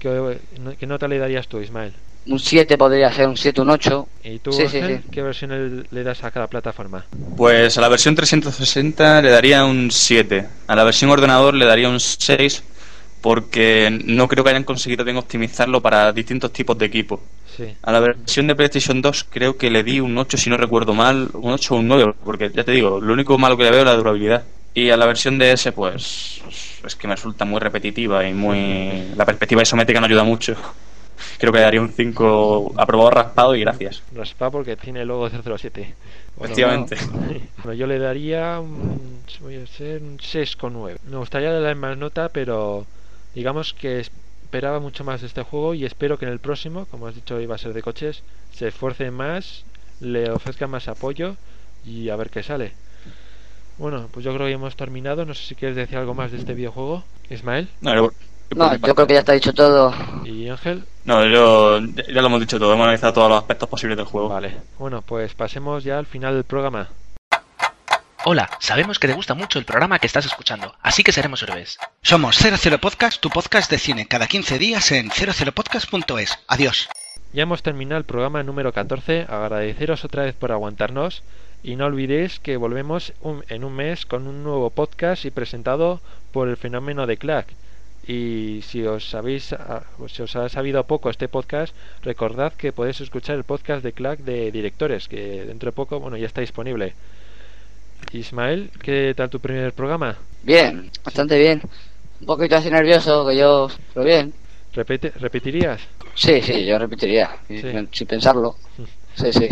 ¿Qué, 0.00 0.38
¿Qué 0.80 0.86
nota 0.88 1.06
le 1.06 1.18
darías 1.18 1.46
tú 1.46 1.60
Ismael? 1.60 1.92
Un 2.28 2.38
7 2.38 2.76
podría 2.76 3.10
ser, 3.12 3.26
un 3.26 3.36
7, 3.36 3.60
un 3.62 3.70
8. 3.70 4.06
¿Y 4.24 4.38
tú 4.40 4.52
Sí, 4.52 4.68
sí, 4.68 4.78
Ángel, 4.78 5.00
sí. 5.02 5.08
qué 5.10 5.22
versión 5.22 5.50
le- 5.50 5.84
le 5.90 6.02
das 6.04 6.22
a 6.24 6.30
cada 6.30 6.46
plataforma? 6.46 7.04
Pues 7.36 7.78
a 7.78 7.80
la 7.80 7.88
versión 7.88 8.14
360 8.14 9.22
le 9.22 9.30
daría 9.30 9.64
un 9.64 9.90
7. 9.90 10.46
A 10.66 10.76
la 10.76 10.84
versión 10.84 11.10
ordenador 11.10 11.54
le 11.54 11.64
daría 11.64 11.88
un 11.88 12.00
6 12.00 12.62
porque 13.20 13.98
no 14.04 14.28
creo 14.28 14.44
que 14.44 14.50
hayan 14.50 14.64
conseguido 14.64 15.04
bien 15.04 15.16
optimizarlo 15.16 15.80
para 15.80 16.12
distintos 16.12 16.52
tipos 16.52 16.76
de 16.78 16.86
equipo. 16.86 17.20
Sí. 17.56 17.64
A 17.82 17.90
la 17.92 18.00
versión 18.00 18.46
de 18.46 18.54
PlayStation 18.54 19.00
2 19.02 19.24
creo 19.28 19.56
que 19.56 19.70
le 19.70 19.82
di 19.82 19.98
un 20.00 20.16
8 20.16 20.36
si 20.36 20.50
no 20.50 20.56
recuerdo 20.56 20.94
mal, 20.94 21.28
un 21.32 21.52
8 21.52 21.74
o 21.74 21.78
un 21.78 21.88
9, 21.88 22.12
porque 22.24 22.50
ya 22.54 22.62
te 22.62 22.72
digo, 22.72 23.00
lo 23.00 23.12
único 23.12 23.36
malo 23.38 23.56
que 23.56 23.64
le 23.64 23.70
veo 23.70 23.80
es 23.80 23.86
la 23.86 23.96
durabilidad. 23.96 24.44
Y 24.74 24.90
a 24.90 24.96
la 24.96 25.06
versión 25.06 25.38
de 25.38 25.52
S 25.52 25.72
pues 25.72 26.40
es 26.86 26.94
que 26.94 27.08
me 27.08 27.16
resulta 27.16 27.44
muy 27.44 27.58
repetitiva 27.58 28.28
y 28.28 28.34
muy... 28.34 29.14
La 29.16 29.24
perspectiva 29.24 29.62
isométrica 29.62 29.98
no 29.98 30.06
ayuda 30.06 30.22
mucho. 30.22 30.54
Creo 31.38 31.52
que 31.52 31.58
le 31.58 31.64
daría 31.64 31.80
un 31.80 31.90
5 31.92 32.72
aprobado 32.76 33.10
raspado 33.10 33.54
y 33.54 33.60
gracias. 33.60 34.02
Raspa 34.14 34.50
porque 34.50 34.76
tiene 34.76 35.02
el 35.02 35.08
logo 35.08 35.28
007. 35.28 35.94
Bueno, 36.36 36.52
Efectivamente. 36.52 36.96
Bueno, 37.64 37.72
yo 37.74 37.86
le 37.86 37.98
daría 37.98 38.60
un, 38.60 39.20
voy 39.40 39.56
a 39.56 39.66
ser 39.66 40.02
un 40.02 40.18
6,9. 40.18 40.96
Me 41.10 41.16
gustaría 41.16 41.52
darle 41.52 41.74
más 41.74 41.96
nota, 41.98 42.28
pero 42.28 42.86
digamos 43.34 43.74
que 43.74 44.00
esperaba 44.00 44.78
mucho 44.80 45.04
más 45.04 45.20
de 45.20 45.26
este 45.26 45.42
juego 45.42 45.74
y 45.74 45.84
espero 45.84 46.18
que 46.18 46.24
en 46.24 46.32
el 46.32 46.38
próximo, 46.38 46.86
como 46.86 47.06
has 47.06 47.14
dicho 47.14 47.40
iba 47.40 47.54
a 47.54 47.58
ser 47.58 47.72
de 47.72 47.82
coches, 47.82 48.22
se 48.52 48.68
esfuerce 48.68 49.10
más, 49.10 49.64
le 50.00 50.30
ofrezca 50.30 50.66
más 50.66 50.88
apoyo 50.88 51.36
y 51.84 52.08
a 52.08 52.16
ver 52.16 52.30
qué 52.30 52.42
sale. 52.42 52.72
Bueno, 53.76 54.08
pues 54.12 54.24
yo 54.24 54.34
creo 54.34 54.46
que 54.46 54.52
hemos 54.52 54.76
terminado. 54.76 55.24
No 55.24 55.34
sé 55.34 55.44
si 55.44 55.54
quieres 55.54 55.76
decir 55.76 55.98
algo 55.98 56.14
más 56.14 56.32
de 56.32 56.38
este 56.38 56.54
videojuego, 56.54 57.04
Ismael. 57.30 57.68
No, 57.80 57.94
yo- 57.94 58.12
No, 58.54 58.74
yo 58.76 58.94
creo 58.94 59.06
que 59.06 59.14
ya 59.14 59.20
está 59.20 59.32
dicho 59.32 59.52
todo. 59.52 59.94
¿Y 60.24 60.48
Ángel? 60.48 60.84
No, 61.04 61.24
yo 61.26 61.78
ya 61.80 62.20
lo 62.20 62.26
hemos 62.26 62.40
dicho 62.40 62.58
todo, 62.58 62.72
hemos 62.72 62.84
analizado 62.84 63.12
todos 63.12 63.28
los 63.30 63.38
aspectos 63.38 63.68
posibles 63.68 63.96
del 63.96 64.06
juego. 64.06 64.28
Vale. 64.28 64.56
Bueno, 64.78 65.02
pues 65.02 65.34
pasemos 65.34 65.84
ya 65.84 65.98
al 65.98 66.06
final 66.06 66.34
del 66.34 66.44
programa. 66.44 66.88
Hola, 68.24 68.50
sabemos 68.58 68.98
que 68.98 69.06
te 69.06 69.14
gusta 69.14 69.34
mucho 69.34 69.58
el 69.58 69.64
programa 69.64 69.98
que 69.98 70.06
estás 70.06 70.26
escuchando, 70.26 70.74
así 70.82 71.02
que 71.04 71.12
seremos 71.12 71.42
héroes. 71.42 71.78
Somos 72.02 72.36
00 72.36 72.78
Podcast, 72.78 73.20
tu 73.20 73.30
podcast 73.30 73.70
de 73.70 73.78
cine, 73.78 74.06
cada 74.06 74.26
15 74.26 74.58
días 74.58 74.90
en 74.92 75.10
00podcast.es. 75.10 76.38
Adiós. 76.48 76.88
Ya 77.32 77.42
hemos 77.42 77.62
terminado 77.62 77.98
el 77.98 78.04
programa 78.04 78.42
número 78.42 78.72
14. 78.72 79.26
Agradeceros 79.28 80.04
otra 80.04 80.24
vez 80.24 80.34
por 80.34 80.50
aguantarnos. 80.52 81.22
Y 81.62 81.76
no 81.76 81.86
olvidéis 81.86 82.38
que 82.40 82.56
volvemos 82.56 83.12
un- 83.20 83.44
en 83.48 83.64
un 83.64 83.74
mes 83.74 84.06
con 84.06 84.26
un 84.26 84.42
nuevo 84.44 84.70
podcast 84.70 85.24
y 85.24 85.30
presentado 85.30 86.00
por 86.32 86.48
el 86.48 86.56
fenómeno 86.56 87.06
de 87.06 87.16
Clack. 87.18 87.48
Y 88.08 88.62
si 88.62 88.84
os 88.84 89.14
habéis 89.14 89.52
ah, 89.52 89.82
si 90.08 90.22
os 90.22 90.34
ha 90.34 90.48
sabido 90.48 90.82
poco 90.84 91.10
este 91.10 91.28
podcast, 91.28 91.74
recordad 92.02 92.54
que 92.54 92.72
podéis 92.72 93.00
escuchar 93.02 93.36
el 93.36 93.44
podcast 93.44 93.84
de 93.84 93.92
Clack 93.92 94.20
de 94.20 94.50
directores, 94.50 95.08
que 95.08 95.44
dentro 95.44 95.68
de 95.70 95.72
poco 95.76 96.00
bueno 96.00 96.16
ya 96.16 96.26
está 96.26 96.40
disponible. 96.40 96.94
Ismael, 98.12 98.70
¿qué 98.82 99.12
tal 99.14 99.28
tu 99.28 99.40
primer 99.40 99.72
programa? 99.74 100.16
Bien, 100.42 100.90
bastante 101.04 101.38
bien. 101.38 101.60
Un 102.20 102.26
poquito 102.26 102.56
así 102.56 102.70
nervioso, 102.70 103.26
que 103.28 103.36
yo... 103.36 103.68
Pero 103.92 104.06
bien. 104.06 104.32
Repete- 104.74 105.12
¿Repetirías? 105.14 105.80
Sí, 106.14 106.40
sí, 106.42 106.64
yo 106.64 106.78
repetiría. 106.78 107.36
Sí. 107.48 107.60
Sin 107.60 107.88
sin 107.92 108.06
pensarlo. 108.06 108.56
Sí, 109.16 109.32
sí. 109.32 109.48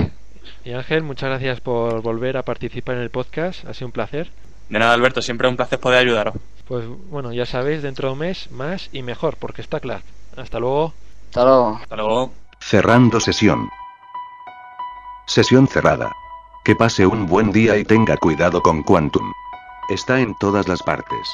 Y 0.65 0.73
Ángel, 0.73 1.03
muchas 1.03 1.29
gracias 1.29 1.61
por 1.61 2.01
volver 2.03 2.37
a 2.37 2.43
participar 2.45 2.97
en 2.97 3.03
el 3.03 3.11
podcast. 3.11 3.65
Ha 3.67 3.75
sido 3.75 3.89
un 3.89 3.93
placer. 3.93 4.31
De 4.69 4.79
nada, 4.79 4.95
Alberto, 4.95 5.23
siempre 5.23 5.49
un 5.49 5.57
placer 5.57 5.79
poder 5.79 6.01
ayudaros. 6.01 6.35
Pues 6.67 6.85
bueno, 7.09 7.33
ya 7.33 7.47
sabéis, 7.47 7.83
dentro 7.83 8.09
de 8.09 8.13
un 8.15 8.19
mes 8.19 8.51
más 8.51 8.89
y 8.93 9.03
mejor, 9.03 9.37
porque 9.37 9.63
está 9.63 9.81
claro. 9.81 10.03
Hasta 10.37 10.59
luego. 10.59 10.93
Hasta 11.29 11.45
luego. 11.45 11.79
Hasta 11.83 11.97
luego. 11.97 12.33
Cerrando 12.61 13.21
sesión. 13.21 13.69
Sesión 15.27 15.69
cerrada. 15.69 16.13
Que 16.65 16.75
pase 16.75 17.07
un 17.07 17.27
buen 17.27 17.53
día 17.53 17.77
y 17.77 17.85
tenga 17.85 18.17
cuidado 18.17 18.61
con 18.61 18.83
Quantum. 18.83 19.33
Está 19.89 20.19
en 20.19 20.35
todas 20.39 20.67
las 20.67 20.83
partes. 20.83 21.29